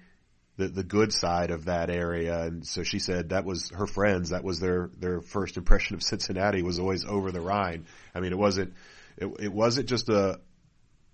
the 0.57 0.67
the 0.67 0.83
good 0.83 1.11
side 1.11 1.51
of 1.51 1.65
that 1.65 1.89
area. 1.89 2.41
And 2.43 2.65
so 2.65 2.83
she 2.83 2.99
said 2.99 3.29
that 3.29 3.45
was 3.45 3.69
her 3.71 3.87
friends. 3.87 4.29
That 4.29 4.43
was 4.43 4.59
their 4.59 4.89
their 4.97 5.21
first 5.21 5.57
impression 5.57 5.95
of 5.95 6.03
Cincinnati 6.03 6.61
was 6.61 6.79
always 6.79 7.05
over 7.05 7.31
the 7.31 7.41
Rhine. 7.41 7.85
I 8.13 8.19
mean, 8.19 8.31
it 8.31 8.37
wasn't 8.37 8.73
it, 9.17 9.27
it 9.39 9.53
wasn't 9.53 9.87
just 9.87 10.09
a 10.09 10.39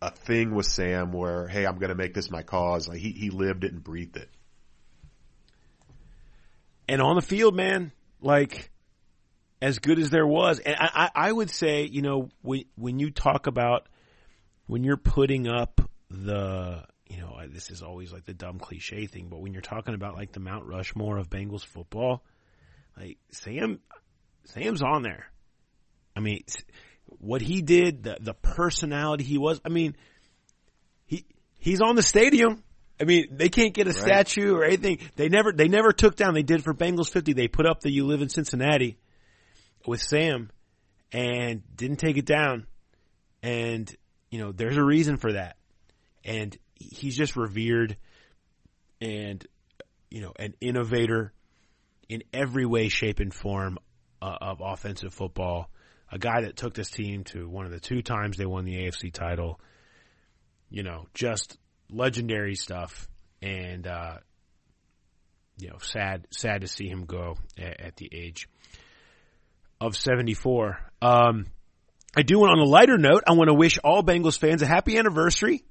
a 0.02 0.12
thing 0.12 0.54
with 0.54 0.66
Sam 0.66 1.12
where 1.12 1.48
hey, 1.48 1.66
I'm 1.66 1.78
going 1.78 1.90
to 1.90 1.96
make 1.96 2.14
this 2.14 2.30
my 2.30 2.44
cause. 2.44 2.88
Like 2.88 3.00
he 3.00 3.12
he 3.12 3.30
lived 3.30 3.64
it 3.64 3.72
and 3.72 3.84
breathed 3.84 4.18
it. 4.18 4.30
And 6.88 7.02
on 7.02 7.16
the 7.16 7.22
field, 7.22 7.56
man, 7.56 7.92
like 8.20 8.70
as 9.62 9.80
good 9.80 10.00
as 10.00 10.10
there 10.10 10.28
was, 10.28 10.60
and 10.60 10.76
I, 10.76 10.90
I, 10.94 11.28
I 11.28 11.32
would 11.32 11.50
say, 11.50 11.86
you 11.86 12.02
know, 12.02 12.30
when 12.42 12.66
when 12.76 13.00
you 13.00 13.12
talk 13.12 13.48
about 13.48 13.88
when 14.68 14.84
you're 14.84 14.98
putting 14.98 15.48
up 15.48 15.82
the 16.10 16.84
you 17.12 17.20
know, 17.20 17.38
this 17.50 17.70
is 17.72 17.82
always 17.82 18.14
like 18.14 18.24
the 18.24 18.34
dumb 18.34 18.58
cliche 18.58 19.06
thing, 19.06 19.28
but 19.30 19.42
when 19.42 19.52
you're 19.52 19.62
talking 19.62 19.94
about 19.94 20.16
like 20.16 20.32
the 20.32 20.40
Mount 20.40 20.66
Rushmore 20.66 21.18
of 21.18 21.30
Bengals 21.30 21.66
football, 21.66 22.24
like 22.98 23.18
Sam, 23.32 23.80
Sam's 24.46 24.82
on 24.82 25.04
there. 25.04 25.26
I 26.16 26.22
mean, 26.22 26.44
what 27.06 27.42
he 27.42 27.62
did, 27.62 28.04
the 28.04 28.18
the 28.22 28.34
personality 28.34 29.26
he 29.26 29.38
was. 29.38 29.60
I 29.66 29.70
mean, 29.70 29.98
he 31.06 31.26
he's 31.58 31.82
on 31.82 31.96
the 31.96 32.02
stadium. 32.02 32.64
I 33.00 33.04
mean, 33.04 33.28
they 33.32 33.50
can't 33.50 33.74
get 33.74 33.88
a 33.88 33.92
right. 33.92 34.00
statue 34.00 34.56
or 34.56 34.64
anything. 34.64 35.00
They 35.18 35.28
never 35.28 35.52
they 35.52 35.68
never 35.68 35.92
took 35.92 36.16
down. 36.16 36.34
They 36.34 36.44
did 36.44 36.64
for 36.64 36.74
Bengals 36.74 37.12
fifty. 37.12 37.34
They 37.34 37.50
put 37.50 37.66
up 37.66 37.82
the 37.82 37.92
"You 37.92 38.06
live 38.06 38.22
in 38.22 38.30
Cincinnati" 38.30 38.98
with 39.86 40.02
Sam, 40.02 40.50
and 41.12 41.62
didn't 41.76 41.98
take 41.98 42.16
it 42.16 42.26
down. 42.26 42.68
And 43.44 43.94
you 44.30 44.40
know, 44.40 44.54
there's 44.54 44.78
a 44.78 44.84
reason 44.84 45.18
for 45.18 45.34
that. 45.34 45.58
And 46.24 46.58
he's 46.82 47.16
just 47.16 47.36
revered 47.36 47.98
and 49.00 49.46
you 50.10 50.22
know 50.22 50.34
an 50.38 50.54
innovator 50.62 51.34
in 52.10 52.24
every 52.34 52.66
way, 52.66 52.90
shape, 52.90 53.20
and 53.20 53.34
form 53.34 53.78
uh, 54.22 54.36
of 54.42 54.62
offensive 54.64 55.14
football. 55.14 55.70
A 56.12 56.20
guy 56.20 56.42
that 56.42 56.58
took 56.58 56.74
this 56.74 56.92
team 56.92 57.24
to 57.26 57.48
one 57.48 57.66
of 57.66 57.72
the 57.72 57.80
two 57.80 58.02
times 58.02 58.36
they 58.36 58.46
won 58.46 58.66
the 58.66 58.76
AFC 58.76 59.14
title. 59.14 59.62
You 60.70 60.84
know, 60.84 61.08
just 61.14 61.58
legendary 61.90 62.56
stuff, 62.56 63.08
and 63.42 63.88
uh, 63.88 64.18
you 65.58 65.70
know, 65.70 65.78
sad 65.80 66.28
sad 66.32 66.62
to 66.62 66.68
see 66.68 66.88
him 66.88 67.06
go 67.06 67.38
at, 67.58 67.80
at 67.80 67.96
the 67.96 68.10
age 68.12 68.50
of 69.80 69.96
seventy 69.96 70.34
four. 70.34 70.80
Um, 71.02 71.46
I 72.16 72.24
do 72.24 72.40
want 72.40 72.52
on 72.52 72.60
a 72.60 72.70
lighter 72.70 72.98
note. 72.98 73.24
I 73.26 73.32
want 73.34 73.48
to 73.48 73.54
wish 73.54 73.80
all 73.82 74.04
Bengals 74.04 74.38
fans 74.38 74.62
a 74.62 74.68
happy 74.68 74.98
anniversary. 74.98 75.64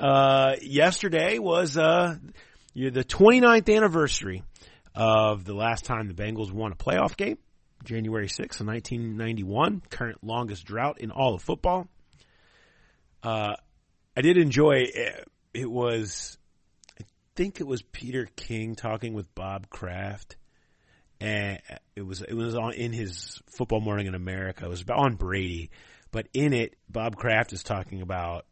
Uh, 0.00 0.56
yesterday 0.62 1.38
was, 1.38 1.76
uh, 1.76 2.16
the 2.74 3.04
29th 3.04 3.74
anniversary 3.76 4.42
of 4.94 5.44
the 5.44 5.52
last 5.54 5.84
time 5.84 6.08
the 6.08 6.14
Bengals 6.14 6.50
won 6.50 6.72
a 6.72 6.74
playoff 6.74 7.16
game, 7.16 7.38
January 7.84 8.26
6th 8.26 8.60
of 8.60 8.66
1991, 8.66 9.82
current 9.90 10.18
longest 10.22 10.64
drought 10.64 11.00
in 11.00 11.10
all 11.10 11.34
of 11.34 11.42
football. 11.42 11.86
Uh, 13.22 13.54
I 14.16 14.22
did 14.22 14.38
enjoy 14.38 14.86
it. 14.92 15.28
It 15.52 15.70
was, 15.70 16.38
I 16.98 17.04
think 17.36 17.60
it 17.60 17.66
was 17.66 17.82
Peter 17.82 18.26
King 18.36 18.76
talking 18.76 19.12
with 19.12 19.34
Bob 19.34 19.68
Kraft 19.68 20.36
and 21.20 21.60
it 21.94 22.02
was 22.02 22.22
it 22.22 22.32
was 22.32 22.54
on 22.54 22.72
in 22.72 22.92
his 22.92 23.40
Football 23.50 23.80
Morning 23.80 24.06
in 24.06 24.14
America. 24.14 24.64
It 24.64 24.68
was 24.68 24.80
about 24.80 24.98
on 24.98 25.16
Brady, 25.16 25.70
but 26.10 26.28
in 26.32 26.52
it, 26.52 26.76
Bob 26.88 27.16
Kraft 27.16 27.52
is 27.52 27.62
talking 27.62 28.00
about 28.00 28.46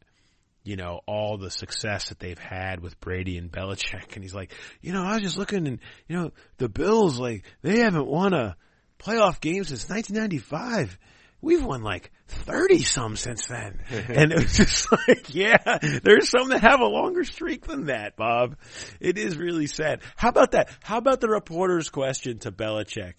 you 0.65 0.77
know 0.77 1.01
all 1.07 1.39
the 1.39 1.51
success 1.51 2.09
that 2.09 2.19
they've 2.19 2.39
had 2.39 2.81
with 2.81 3.01
Brady 3.01 3.39
and 3.39 3.51
Belichick, 3.51 4.15
and 4.15 4.23
he's 4.23 4.35
like, 4.35 4.53
you 4.81 4.93
know, 4.93 5.03
I 5.03 5.15
was 5.15 5.23
just 5.23 5.39
looking, 5.39 5.67
and 5.67 5.79
you 6.09 6.17
know, 6.17 6.31
the 6.59 6.69
Bills 6.69 7.19
like 7.19 7.45
they 7.63 7.81
haven't 7.81 8.07
won 8.07 8.35
a 8.35 8.57
playoff 8.99 9.41
game 9.41 9.65
since 9.65 9.89
1995 9.89 10.99
we've 11.41 11.65
won 11.65 11.83
like 11.83 12.11
30 12.29 12.83
some 12.83 13.17
since 13.17 13.47
then. 13.47 13.81
and 13.91 14.33
it 14.33 14.39
was 14.39 14.57
just 14.57 14.91
like, 15.09 15.35
yeah, 15.35 15.79
there's 16.03 16.29
some 16.29 16.49
that 16.51 16.61
have 16.61 16.81
a 16.81 16.87
longer 16.87 17.25
streak 17.25 17.67
than 17.67 17.87
that, 17.87 18.17
Bob. 18.17 18.57
It 19.01 19.19
is 19.19 19.37
really 19.37 19.67
sad. 19.67 20.03
How 20.17 20.29
about 20.29 20.53
that? 20.53 20.71
How 20.83 20.99
about 20.99 21.21
the 21.21 21.29
reporter's 21.29 21.91
question 21.91 22.39
to 22.41 22.53
Belichick? 22.53 23.15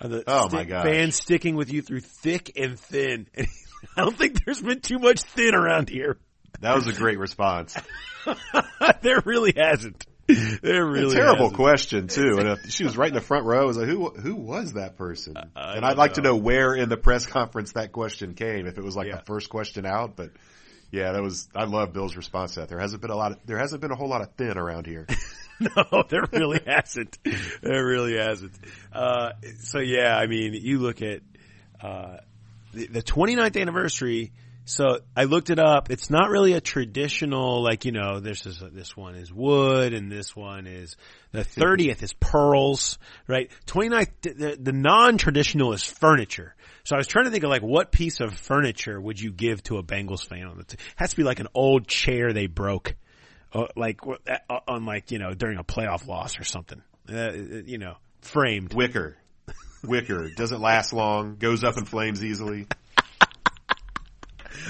Are 0.00 0.08
the 0.08 0.22
oh 0.28 0.48
my 0.52 0.64
god! 0.64 0.84
Fans 0.84 1.16
sticking 1.16 1.56
with 1.56 1.72
you 1.72 1.82
through 1.82 2.00
thick 2.00 2.52
and 2.56 2.78
thin. 2.78 3.26
I 3.96 4.02
don't 4.02 4.16
think 4.16 4.44
there's 4.44 4.62
been 4.62 4.80
too 4.80 5.00
much 5.00 5.22
thin 5.22 5.56
around 5.56 5.88
here. 5.88 6.18
That 6.60 6.74
was 6.74 6.86
a 6.86 6.92
great 6.92 7.18
response. 7.18 7.76
there 9.02 9.20
really 9.24 9.52
hasn't. 9.56 10.04
There 10.26 10.84
really 10.84 11.14
terrible 11.14 11.44
hasn't. 11.44 11.54
question 11.56 12.08
too. 12.08 12.36
And 12.38 12.48
if 12.48 12.70
she 12.70 12.84
was 12.84 12.96
right 12.98 13.08
in 13.08 13.14
the 13.14 13.20
front 13.20 13.46
row. 13.46 13.62
I 13.62 13.64
was 13.64 13.76
like, 13.78 13.86
who 13.88 14.10
who 14.10 14.34
was 14.34 14.74
that 14.74 14.96
person? 14.96 15.36
I 15.56 15.76
and 15.76 15.84
I'd 15.86 15.96
like 15.96 16.14
to 16.14 16.20
know. 16.20 16.30
know 16.32 16.36
where 16.36 16.74
in 16.74 16.88
the 16.90 16.98
press 16.98 17.26
conference 17.26 17.72
that 17.72 17.92
question 17.92 18.34
came. 18.34 18.66
If 18.66 18.76
it 18.76 18.84
was 18.84 18.94
like 18.96 19.06
Yeah. 19.08 19.16
the 19.16 19.24
first 19.24 19.48
question 19.48 19.86
out, 19.86 20.16
but 20.16 20.30
yeah, 20.90 21.12
that 21.12 21.22
was. 21.22 21.48
I 21.54 21.64
love 21.64 21.92
Bill's 21.94 22.16
response 22.16 22.54
to 22.54 22.60
that. 22.60 22.68
There 22.68 22.78
hasn't 22.78 23.00
been 23.00 23.10
a 23.10 23.16
lot. 23.16 23.32
Of, 23.32 23.38
there 23.46 23.58
hasn't 23.58 23.80
been 23.80 23.90
a 23.90 23.96
whole 23.96 24.08
lot 24.08 24.20
of 24.20 24.32
thin 24.34 24.58
around 24.58 24.86
here. 24.86 25.06
No, 25.60 26.04
there 26.08 26.22
really 26.30 26.60
hasn't. 26.64 27.18
There 27.62 27.84
really 27.84 28.16
hasn't. 28.16 28.52
Uh, 28.92 29.30
so 29.58 29.80
yeah, 29.80 30.16
I 30.16 30.28
mean, 30.28 30.54
you 30.54 30.78
look 30.78 31.02
at, 31.02 31.22
uh, 31.80 32.18
the, 32.72 32.86
the 32.86 33.02
29th 33.02 33.60
anniversary. 33.60 34.30
So 34.68 35.00
I 35.16 35.24
looked 35.24 35.50
it 35.50 35.58
up. 35.58 35.90
It's 35.90 36.10
not 36.10 36.30
really 36.30 36.52
a 36.52 36.60
traditional, 36.60 37.62
like, 37.62 37.84
you 37.84 37.92
know, 37.92 38.20
this 38.20 38.46
is, 38.46 38.62
this 38.72 38.96
one 38.96 39.14
is 39.14 39.32
wood 39.32 39.94
and 39.94 40.12
this 40.12 40.36
one 40.36 40.66
is, 40.66 40.96
the 41.32 41.44
30th 41.44 42.02
is 42.02 42.12
pearls, 42.12 42.98
right? 43.26 43.50
29th, 43.66 44.10
the, 44.22 44.58
the 44.60 44.72
non-traditional 44.72 45.72
is 45.72 45.82
furniture. 45.82 46.54
So 46.84 46.96
I 46.96 46.98
was 46.98 47.06
trying 47.06 47.24
to 47.24 47.30
think 47.30 47.44
of 47.44 47.50
like, 47.50 47.62
what 47.62 47.92
piece 47.92 48.20
of 48.20 48.34
furniture 48.34 49.00
would 49.00 49.20
you 49.20 49.32
give 49.32 49.62
to 49.64 49.78
a 49.78 49.82
Bengals 49.82 50.26
fan 50.26 50.44
on 50.44 50.58
the, 50.58 50.64
t- 50.64 50.76
has 50.96 51.10
to 51.10 51.16
be 51.16 51.22
like 51.22 51.40
an 51.40 51.48
old 51.54 51.86
chair 51.88 52.32
they 52.32 52.46
broke 52.46 52.94
uh, 53.52 53.66
like 53.76 54.00
uh, 54.06 54.60
on 54.66 54.84
like 54.84 55.10
you 55.10 55.18
know 55.18 55.34
during 55.34 55.58
a 55.58 55.64
playoff 55.64 56.06
loss 56.06 56.38
or 56.38 56.44
something. 56.44 56.82
Uh, 57.10 57.32
you 57.32 57.78
know, 57.78 57.96
framed. 58.20 58.74
Wicker, 58.74 59.16
wicker 59.82 60.28
doesn't 60.30 60.60
last 60.60 60.92
long. 60.92 61.36
Goes 61.36 61.64
up 61.64 61.78
in 61.78 61.84
flames 61.84 62.24
easily. 62.24 62.66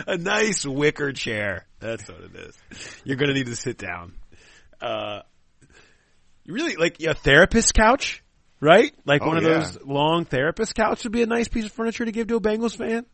A 0.07 0.17
nice 0.17 0.65
wicker 0.67 1.13
chair. 1.13 1.67
That's 1.81 2.09
what 2.09 2.21
it 2.21 2.35
is. 2.35 3.01
You're 3.05 3.17
gonna 3.17 3.35
need 3.35 3.47
to 3.47 3.57
sit 3.57 3.79
down. 3.79 4.13
Uh, 4.81 5.21
you 6.45 6.55
really 6.55 6.77
like 6.77 7.01
a 7.03 7.15
therapist 7.15 7.75
couch, 7.75 8.23
right? 8.61 8.93
Like 9.05 9.23
Oh, 9.23 9.29
one 9.29 9.37
of 9.39 9.43
yeah. 9.45 9.61
those 9.61 9.79
long 9.85 10.25
therapist 10.25 10.75
couch 10.75 11.05
would 11.05 11.13
be 11.13 11.23
a 11.23 11.27
nice 11.27 11.49
piece 11.49 11.65
of 11.67 11.73
furniture 11.73 12.05
to 12.05 12.13
give 12.13 12.29
to 12.29 12.37
a 12.37 12.41
Bengals 12.41 12.77
fan. 12.77 13.05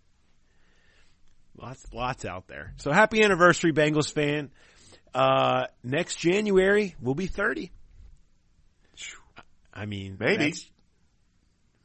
Lots, 1.56 1.84
lots 1.92 2.24
out 2.24 2.48
there. 2.48 2.74
So 2.78 2.92
happy 2.92 3.22
anniversary, 3.22 3.72
Bengals 3.72 4.12
fan. 4.12 4.50
Uh, 5.14 5.66
next 5.82 6.16
January 6.16 6.94
we'll 7.00 7.14
be 7.14 7.26
30. 7.26 7.70
I 9.72 9.86
mean, 9.86 10.16
Maybe. 10.20 10.52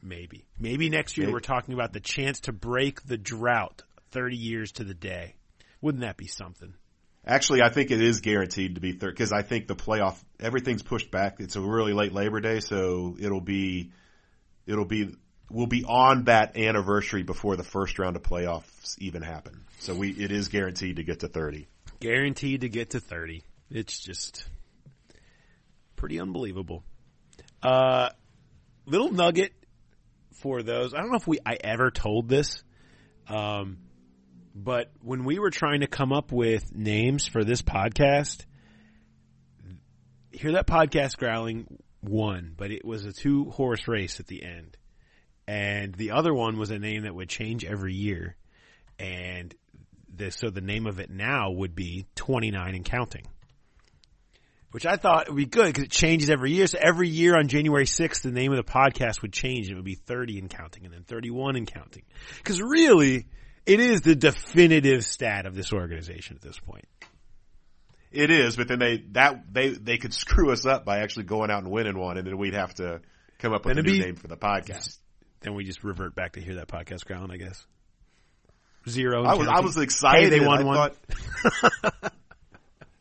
Maybe. 0.02 0.46
Maybe 0.58 0.88
next 0.88 1.16
year 1.18 1.26
Maybe. 1.26 1.32
we're 1.34 1.40
talking 1.40 1.74
about 1.74 1.92
the 1.92 2.00
chance 2.00 2.40
to 2.40 2.52
break 2.52 3.02
the 3.02 3.18
drought 3.18 3.82
30 4.10 4.36
years 4.36 4.72
to 4.72 4.84
the 4.84 4.94
day. 4.94 5.34
Wouldn't 5.80 6.02
that 6.02 6.16
be 6.16 6.26
something? 6.26 6.74
Actually, 7.26 7.62
I 7.62 7.68
think 7.68 7.90
it 7.90 8.00
is 8.00 8.20
guaranteed 8.20 8.76
to 8.76 8.80
be 8.80 8.92
third 8.92 9.14
because 9.14 9.32
I 9.32 9.42
think 9.42 9.66
the 9.66 9.76
playoff 9.76 10.16
everything's 10.38 10.82
pushed 10.82 11.10
back. 11.10 11.36
It's 11.38 11.56
a 11.56 11.60
really 11.60 11.92
late 11.92 12.12
Labor 12.12 12.40
Day, 12.40 12.60
so 12.60 13.16
it'll 13.20 13.42
be 13.42 13.92
it'll 14.66 14.86
be 14.86 15.14
we'll 15.50 15.66
be 15.66 15.84
on 15.84 16.24
that 16.24 16.56
anniversary 16.56 17.22
before 17.22 17.56
the 17.56 17.64
first 17.64 17.98
round 17.98 18.16
of 18.16 18.22
playoffs 18.22 18.98
even 18.98 19.20
happen. 19.20 19.64
So 19.80 19.94
we 19.94 20.10
it 20.10 20.32
is 20.32 20.48
guaranteed 20.48 20.96
to 20.96 21.04
get 21.04 21.20
to 21.20 21.28
thirty. 21.28 21.68
Guaranteed 22.00 22.62
to 22.62 22.70
get 22.70 22.90
to 22.90 23.00
30. 23.00 23.44
It's 23.70 24.00
just 24.00 24.46
pretty 25.96 26.18
unbelievable. 26.18 26.82
Uh, 27.62 28.08
little 28.86 29.12
nugget 29.12 29.52
for 30.40 30.62
those. 30.62 30.94
I 30.94 31.00
don't 31.00 31.10
know 31.10 31.18
if 31.18 31.26
we, 31.26 31.40
I 31.44 31.58
ever 31.62 31.90
told 31.90 32.26
this. 32.26 32.64
Um, 33.28 33.76
but 34.54 34.90
when 35.02 35.24
we 35.24 35.38
were 35.38 35.50
trying 35.50 35.80
to 35.80 35.86
come 35.86 36.12
up 36.12 36.32
with 36.32 36.74
names 36.74 37.26
for 37.26 37.44
this 37.44 37.62
podcast, 37.62 38.44
hear 40.32 40.52
that 40.52 40.66
podcast 40.66 41.16
growling 41.16 41.66
won, 42.02 42.54
but 42.56 42.70
it 42.70 42.84
was 42.84 43.04
a 43.04 43.12
two 43.12 43.50
horse 43.50 43.86
race 43.88 44.20
at 44.20 44.26
the 44.26 44.42
end. 44.42 44.76
And 45.46 45.94
the 45.94 46.12
other 46.12 46.32
one 46.32 46.58
was 46.58 46.70
a 46.70 46.78
name 46.78 47.02
that 47.02 47.14
would 47.14 47.28
change 47.28 47.64
every 47.64 47.94
year. 47.94 48.36
And 48.98 49.54
the, 50.14 50.30
so 50.30 50.50
the 50.50 50.60
name 50.60 50.86
of 50.86 51.00
it 51.00 51.10
now 51.10 51.50
would 51.50 51.74
be 51.74 52.06
29 52.14 52.74
and 52.74 52.84
counting. 52.84 53.26
Which 54.70 54.86
I 54.86 54.94
thought 54.94 55.28
would 55.28 55.36
be 55.36 55.46
good 55.46 55.66
because 55.66 55.84
it 55.84 55.90
changes 55.90 56.30
every 56.30 56.52
year. 56.52 56.68
So 56.68 56.78
every 56.80 57.08
year 57.08 57.36
on 57.36 57.48
January 57.48 57.86
6th, 57.86 58.22
the 58.22 58.30
name 58.30 58.52
of 58.52 58.64
the 58.64 58.72
podcast 58.72 59.22
would 59.22 59.32
change. 59.32 59.68
It 59.68 59.74
would 59.74 59.84
be 59.84 59.96
30 59.96 60.38
and 60.38 60.48
counting 60.48 60.84
and 60.84 60.94
then 60.94 61.02
31 61.02 61.56
and 61.56 61.66
counting. 61.66 62.04
Because 62.36 62.60
really, 62.60 63.26
it 63.66 63.80
is 63.80 64.00
the 64.02 64.14
definitive 64.14 65.04
stat 65.04 65.46
of 65.46 65.54
this 65.54 65.72
organization 65.72 66.36
at 66.36 66.42
this 66.42 66.58
point. 66.58 66.86
It 68.12 68.30
is, 68.30 68.56
but 68.56 68.66
then 68.66 68.80
they 68.80 69.04
that 69.12 69.52
they 69.52 69.70
they 69.70 69.98
could 69.98 70.12
screw 70.12 70.50
us 70.50 70.66
up 70.66 70.84
by 70.84 70.98
actually 70.98 71.24
going 71.24 71.50
out 71.50 71.62
and 71.62 71.70
winning 71.70 71.96
one, 71.96 72.18
and 72.18 72.26
then 72.26 72.38
we'd 72.38 72.54
have 72.54 72.74
to 72.74 73.00
come 73.38 73.52
up 73.52 73.64
with 73.64 73.76
Then 73.76 73.84
a 73.84 73.88
new 73.88 73.98
be- 73.98 74.04
name 74.04 74.16
for 74.16 74.26
the 74.26 74.36
podcast. 74.36 74.98
Then 75.40 75.54
we 75.54 75.64
just 75.64 75.84
revert 75.84 76.14
back 76.14 76.32
to 76.32 76.40
hear 76.40 76.56
that 76.56 76.68
podcast 76.68 77.04
growling, 77.06 77.30
I 77.30 77.36
guess. 77.36 77.64
Zero. 78.88 79.24
I 79.24 79.34
was 79.34 79.46
I 79.46 79.60
was 79.60 79.76
excited. 79.76 80.32
Hey, 80.32 80.38
they 80.38 80.44
won 80.44 80.60
I 80.60 80.64
one. 80.64 80.76
Thought, 80.76 81.92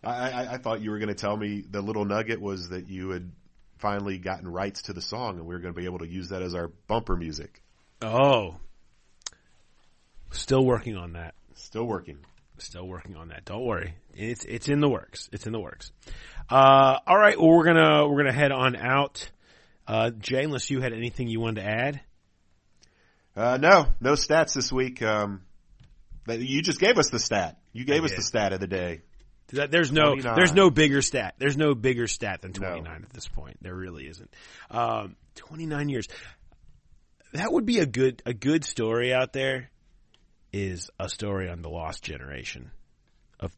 I, 0.03 0.29
I, 0.29 0.53
I 0.53 0.57
thought 0.57 0.81
you 0.81 0.91
were 0.91 0.99
going 0.99 1.09
to 1.09 1.15
tell 1.15 1.35
me 1.35 1.63
the 1.67 1.81
little 1.81 2.05
nugget 2.05 2.39
was 2.39 2.69
that 2.69 2.87
you 2.87 3.09
had 3.09 3.31
finally 3.79 4.17
gotten 4.17 4.47
rights 4.47 4.83
to 4.83 4.93
the 4.93 5.01
song, 5.01 5.37
and 5.37 5.47
we 5.47 5.55
were 5.55 5.59
going 5.59 5.73
to 5.73 5.79
be 5.79 5.85
able 5.85 5.99
to 5.99 6.07
use 6.07 6.29
that 6.29 6.41
as 6.41 6.53
our 6.53 6.67
bumper 6.87 7.15
music. 7.15 7.61
Oh. 8.01 8.57
Still 10.31 10.63
working 10.65 10.95
on 10.95 11.13
that. 11.13 11.33
Still 11.55 11.85
working. 11.85 12.19
Still 12.57 12.87
working 12.87 13.15
on 13.15 13.29
that. 13.29 13.45
Don't 13.45 13.65
worry. 13.65 13.93
It's 14.13 14.43
it's 14.45 14.67
in 14.67 14.79
the 14.81 14.89
works. 14.89 15.29
It's 15.31 15.45
in 15.45 15.53
the 15.53 15.59
works. 15.59 15.91
Uh, 16.49 16.97
all 17.07 17.17
right. 17.17 17.39
Well, 17.39 17.49
we're 17.49 17.65
gonna 17.65 18.07
we're 18.07 18.17
gonna 18.17 18.33
head 18.33 18.51
on 18.51 18.75
out. 18.75 19.29
Uh, 19.87 20.11
Jay, 20.11 20.43
unless 20.43 20.69
you 20.69 20.81
had 20.81 20.93
anything 20.93 21.27
you 21.29 21.39
wanted 21.39 21.61
to 21.61 21.67
add. 21.67 22.01
Uh, 23.35 23.57
no, 23.57 23.87
no 24.01 24.13
stats 24.13 24.53
this 24.53 24.71
week. 24.71 25.01
Um, 25.01 25.41
you 26.27 26.61
just 26.61 26.79
gave 26.79 26.97
us 26.97 27.09
the 27.09 27.19
stat. 27.19 27.57
You 27.73 27.85
gave 27.85 28.01
I 28.01 28.05
us 28.05 28.11
did. 28.11 28.19
the 28.19 28.23
stat 28.23 28.53
of 28.53 28.59
the 28.59 28.67
day. 28.67 29.01
That- 29.53 29.71
There's 29.71 29.91
no 29.91 30.09
29. 30.11 30.35
there's 30.35 30.53
no 30.53 30.69
bigger 30.69 31.01
stat. 31.01 31.35
There's 31.39 31.57
no 31.57 31.73
bigger 31.73 32.05
stat 32.07 32.41
than 32.41 32.51
No. 32.51 32.69
29 32.69 33.03
at 33.03 33.09
this 33.13 33.27
point. 33.27 33.57
There 33.61 33.73
really 33.73 34.05
isn't. 34.07 34.31
Um, 34.69 35.15
29 35.35 35.89
years. 35.89 36.07
That 37.33 37.51
would 37.51 37.65
be 37.65 37.79
a 37.79 37.85
good 37.87 38.21
a 38.27 38.33
good 38.33 38.63
story 38.65 39.11
out 39.13 39.33
there. 39.33 39.71
Is 40.51 40.89
a 40.99 41.09
story 41.09 41.47
on 41.47 41.61
the 41.61 41.69
lost 41.69 42.03
generation 42.03 42.71
of 43.39 43.51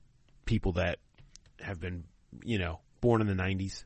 people 0.46 0.74
that 0.74 0.98
have 1.62 1.80
been, 1.80 2.04
you 2.44 2.60
know, 2.60 2.80
born 3.00 3.22
in 3.22 3.28
the 3.28 3.34
90s, 3.34 3.86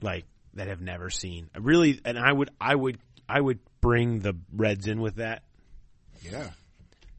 like 0.00 0.24
that 0.54 0.68
have 0.68 0.80
never 0.80 1.10
seen 1.10 1.50
really. 1.58 2.00
And 2.04 2.18
I 2.18 2.32
would 2.32 2.50
I 2.60 2.74
would 2.74 2.98
I 3.28 3.40
would 3.40 3.60
bring 3.80 4.20
the 4.20 4.36
Reds 4.52 4.86
in 4.86 5.00
with 5.00 5.16
that. 5.16 5.42
Yeah. 6.22 6.50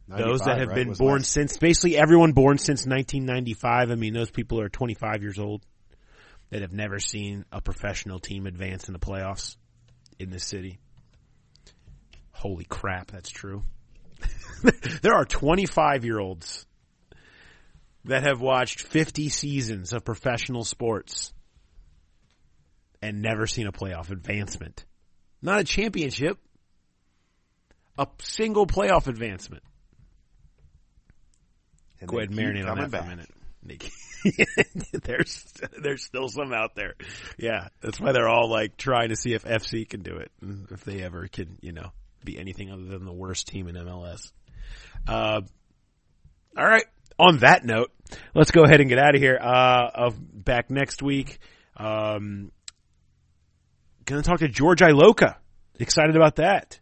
those 0.07 0.41
that 0.41 0.59
have 0.59 0.69
right, 0.69 0.75
been 0.75 0.93
born 0.93 1.19
last- 1.19 1.31
since 1.31 1.57
basically 1.57 1.97
everyone 1.97 2.33
born 2.33 2.57
since 2.57 2.85
1995. 2.85 3.91
I 3.91 3.95
mean, 3.95 4.13
those 4.13 4.29
people 4.29 4.59
are 4.59 4.69
25 4.69 5.21
years 5.21 5.39
old 5.39 5.63
that 6.49 6.61
have 6.61 6.73
never 6.73 6.99
seen 6.99 7.45
a 7.51 7.61
professional 7.61 8.19
team 8.19 8.45
advance 8.45 8.87
in 8.87 8.93
the 8.93 8.99
playoffs 8.99 9.55
in 10.19 10.29
this 10.29 10.43
city. 10.43 10.79
Holy 12.31 12.65
crap, 12.65 13.09
that's 13.11 13.29
true. 13.29 13.63
there 15.01 15.13
are 15.13 15.25
25 15.25 16.05
year 16.05 16.19
olds 16.19 16.65
that 18.05 18.23
have 18.23 18.41
watched 18.41 18.81
50 18.81 19.29
seasons 19.29 19.93
of 19.93 20.03
professional 20.03 20.63
sports 20.63 21.33
and 23.01 23.21
never 23.21 23.47
seen 23.47 23.67
a 23.67 23.71
playoff 23.71 24.11
advancement. 24.11 24.85
Not 25.41 25.59
a 25.59 25.63
championship, 25.63 26.37
a 27.97 28.07
single 28.19 28.67
playoff 28.67 29.07
advancement. 29.07 29.63
and 31.99 32.09
Go 32.09 32.17
ahead 32.17 32.29
and 32.29 32.39
marinate 32.39 32.69
on 32.69 32.77
that 32.77 32.91
for 32.91 32.97
a 32.97 33.05
minute. 33.05 33.29
There's 35.03 35.53
there's 35.81 36.03
still 36.03 36.27
some 36.27 36.53
out 36.53 36.75
there. 36.75 36.95
Yeah, 37.37 37.67
that's 37.81 37.99
why 37.99 38.11
they're 38.11 38.29
all 38.29 38.49
like 38.49 38.77
trying 38.77 39.09
to 39.09 39.15
see 39.15 39.33
if 39.33 39.43
FC 39.43 39.87
can 39.87 40.01
do 40.01 40.17
it, 40.17 40.31
and 40.41 40.67
if 40.71 40.83
they 40.83 41.01
ever 41.01 41.27
can, 41.27 41.57
you 41.61 41.71
know, 41.71 41.91
be 42.23 42.37
anything 42.39 42.71
other 42.71 42.83
than 42.83 43.05
the 43.05 43.13
worst 43.13 43.47
team 43.47 43.67
in 43.67 43.75
MLS. 43.75 44.31
Uh, 45.07 45.41
all 46.57 46.67
right. 46.67 46.85
On 47.19 47.37
that 47.39 47.63
note, 47.63 47.91
let's 48.33 48.51
go 48.51 48.63
ahead 48.63 48.81
and 48.81 48.89
get 48.89 48.97
out 48.97 49.15
of 49.15 49.21
here. 49.21 49.37
Uh, 49.39 49.89
of 49.93 50.15
back 50.17 50.71
next 50.71 51.03
week. 51.03 51.39
Um, 51.77 52.51
gonna 54.05 54.23
talk 54.23 54.39
to 54.39 54.47
George 54.47 54.79
Iloka. 54.79 55.35
Excited 55.79 56.15
about 56.15 56.37
that. 56.37 56.79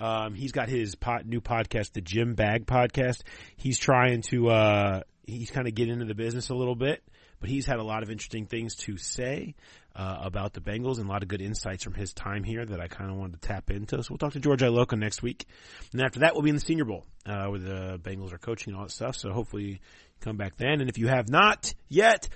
Um, 0.00 0.34
he's 0.34 0.52
got 0.52 0.68
his 0.68 0.94
pot, 0.94 1.26
new 1.26 1.40
podcast, 1.40 1.92
the 1.92 2.00
Jim 2.00 2.34
Bag 2.34 2.66
podcast. 2.66 3.22
He's 3.56 3.78
trying 3.78 4.22
to, 4.22 4.48
uh, 4.48 5.00
he's 5.26 5.50
kind 5.50 5.66
of 5.66 5.74
get 5.74 5.88
into 5.88 6.04
the 6.04 6.14
business 6.14 6.50
a 6.50 6.54
little 6.54 6.76
bit, 6.76 7.02
but 7.40 7.48
he's 7.48 7.66
had 7.66 7.78
a 7.78 7.84
lot 7.84 8.02
of 8.02 8.10
interesting 8.10 8.46
things 8.46 8.74
to 8.76 8.96
say, 8.96 9.54
uh, 9.98 10.18
about 10.22 10.52
the 10.52 10.60
Bengals 10.60 10.98
and 10.98 11.08
a 11.08 11.12
lot 11.12 11.22
of 11.22 11.28
good 11.28 11.42
insights 11.42 11.82
from 11.82 11.94
his 11.94 12.12
time 12.12 12.44
here 12.44 12.64
that 12.64 12.80
I 12.80 12.86
kind 12.86 13.10
of 13.10 13.16
wanted 13.16 13.42
to 13.42 13.48
tap 13.48 13.70
into. 13.70 14.00
So 14.02 14.08
we'll 14.10 14.18
talk 14.18 14.32
to 14.34 14.40
George 14.40 14.60
Iloka 14.60 14.96
next 14.96 15.22
week. 15.22 15.46
And 15.92 16.00
after 16.00 16.20
that, 16.20 16.34
we'll 16.34 16.42
be 16.42 16.50
in 16.50 16.54
the 16.54 16.60
Senior 16.60 16.84
Bowl, 16.84 17.04
uh, 17.26 17.46
where 17.46 17.58
the 17.58 17.98
Bengals 18.00 18.32
are 18.32 18.38
coaching 18.38 18.72
and 18.72 18.78
all 18.78 18.86
that 18.86 18.92
stuff. 18.92 19.16
So 19.16 19.32
hopefully 19.32 19.80
come 20.20 20.36
back 20.36 20.56
then. 20.56 20.80
And 20.80 20.88
if 20.88 20.98
you 20.98 21.08
have 21.08 21.28
not 21.28 21.74
yet, 21.88 22.28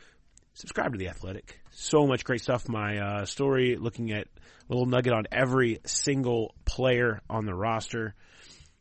subscribe 0.55 0.93
to 0.93 0.99
The 0.99 1.09
Athletic. 1.09 1.61
So 1.71 2.05
much 2.07 2.25
great 2.25 2.41
stuff. 2.41 2.69
My 2.69 2.99
uh, 2.99 3.27
story 3.27 3.77
looking 3.77 4.11
at 4.11 4.27
a 4.27 4.69
little 4.69 4.87
nugget 4.87 5.13
on 5.13 5.27
every 5.31 5.79
single 5.87 6.57
player 6.65 7.21
on 7.31 7.47
the 7.47 7.55
roster. 7.55 8.15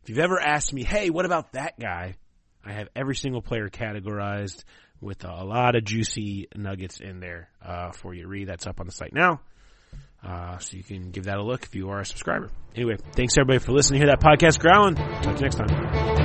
If 0.02 0.10
you've 0.10 0.20
ever 0.20 0.42
asked 0.42 0.74
me, 0.74 0.84
hey, 0.84 1.12
what 1.12 1.26
about 1.26 1.52
that 1.52 1.80
guy? 1.80 2.16
I 2.66 2.74
have 2.74 2.90
every 2.96 3.16
single 3.16 3.44
player 3.44 3.70
categorized 3.70 4.64
with 5.02 5.26
a 5.26 5.44
lot 5.44 5.76
of 5.76 5.84
juicy 5.84 6.48
nuggets 6.56 7.00
in 7.00 7.20
there 7.20 7.50
uh, 7.66 7.92
for 7.92 8.14
you 8.14 8.24
to 8.24 8.28
read. 8.28 8.48
That's 8.48 8.68
up 8.68 8.80
on 8.80 8.86
the 8.86 8.92
site 8.92 9.14
now. 9.14 9.42
Uh, 10.24 10.60
so 10.60 10.78
you 10.78 10.84
can 10.84 11.10
give 11.10 11.26
that 11.26 11.38
a 11.38 11.44
look 11.44 11.64
if 11.64 11.76
you 11.76 11.90
are 11.90 12.00
a 12.00 12.06
subscriber. 12.06 12.50
Anyway, 12.76 12.96
thanks 13.14 13.38
everybody 13.38 13.60
for 13.60 13.72
listening. 13.72 14.02
To 14.02 14.08
hear 14.08 14.16
that 14.16 14.24
podcast 14.24 14.60
growling. 14.60 14.96
Talk 14.96 15.22
to 15.24 15.30
you 15.32 15.42
next 15.42 15.56
time. 15.56 16.21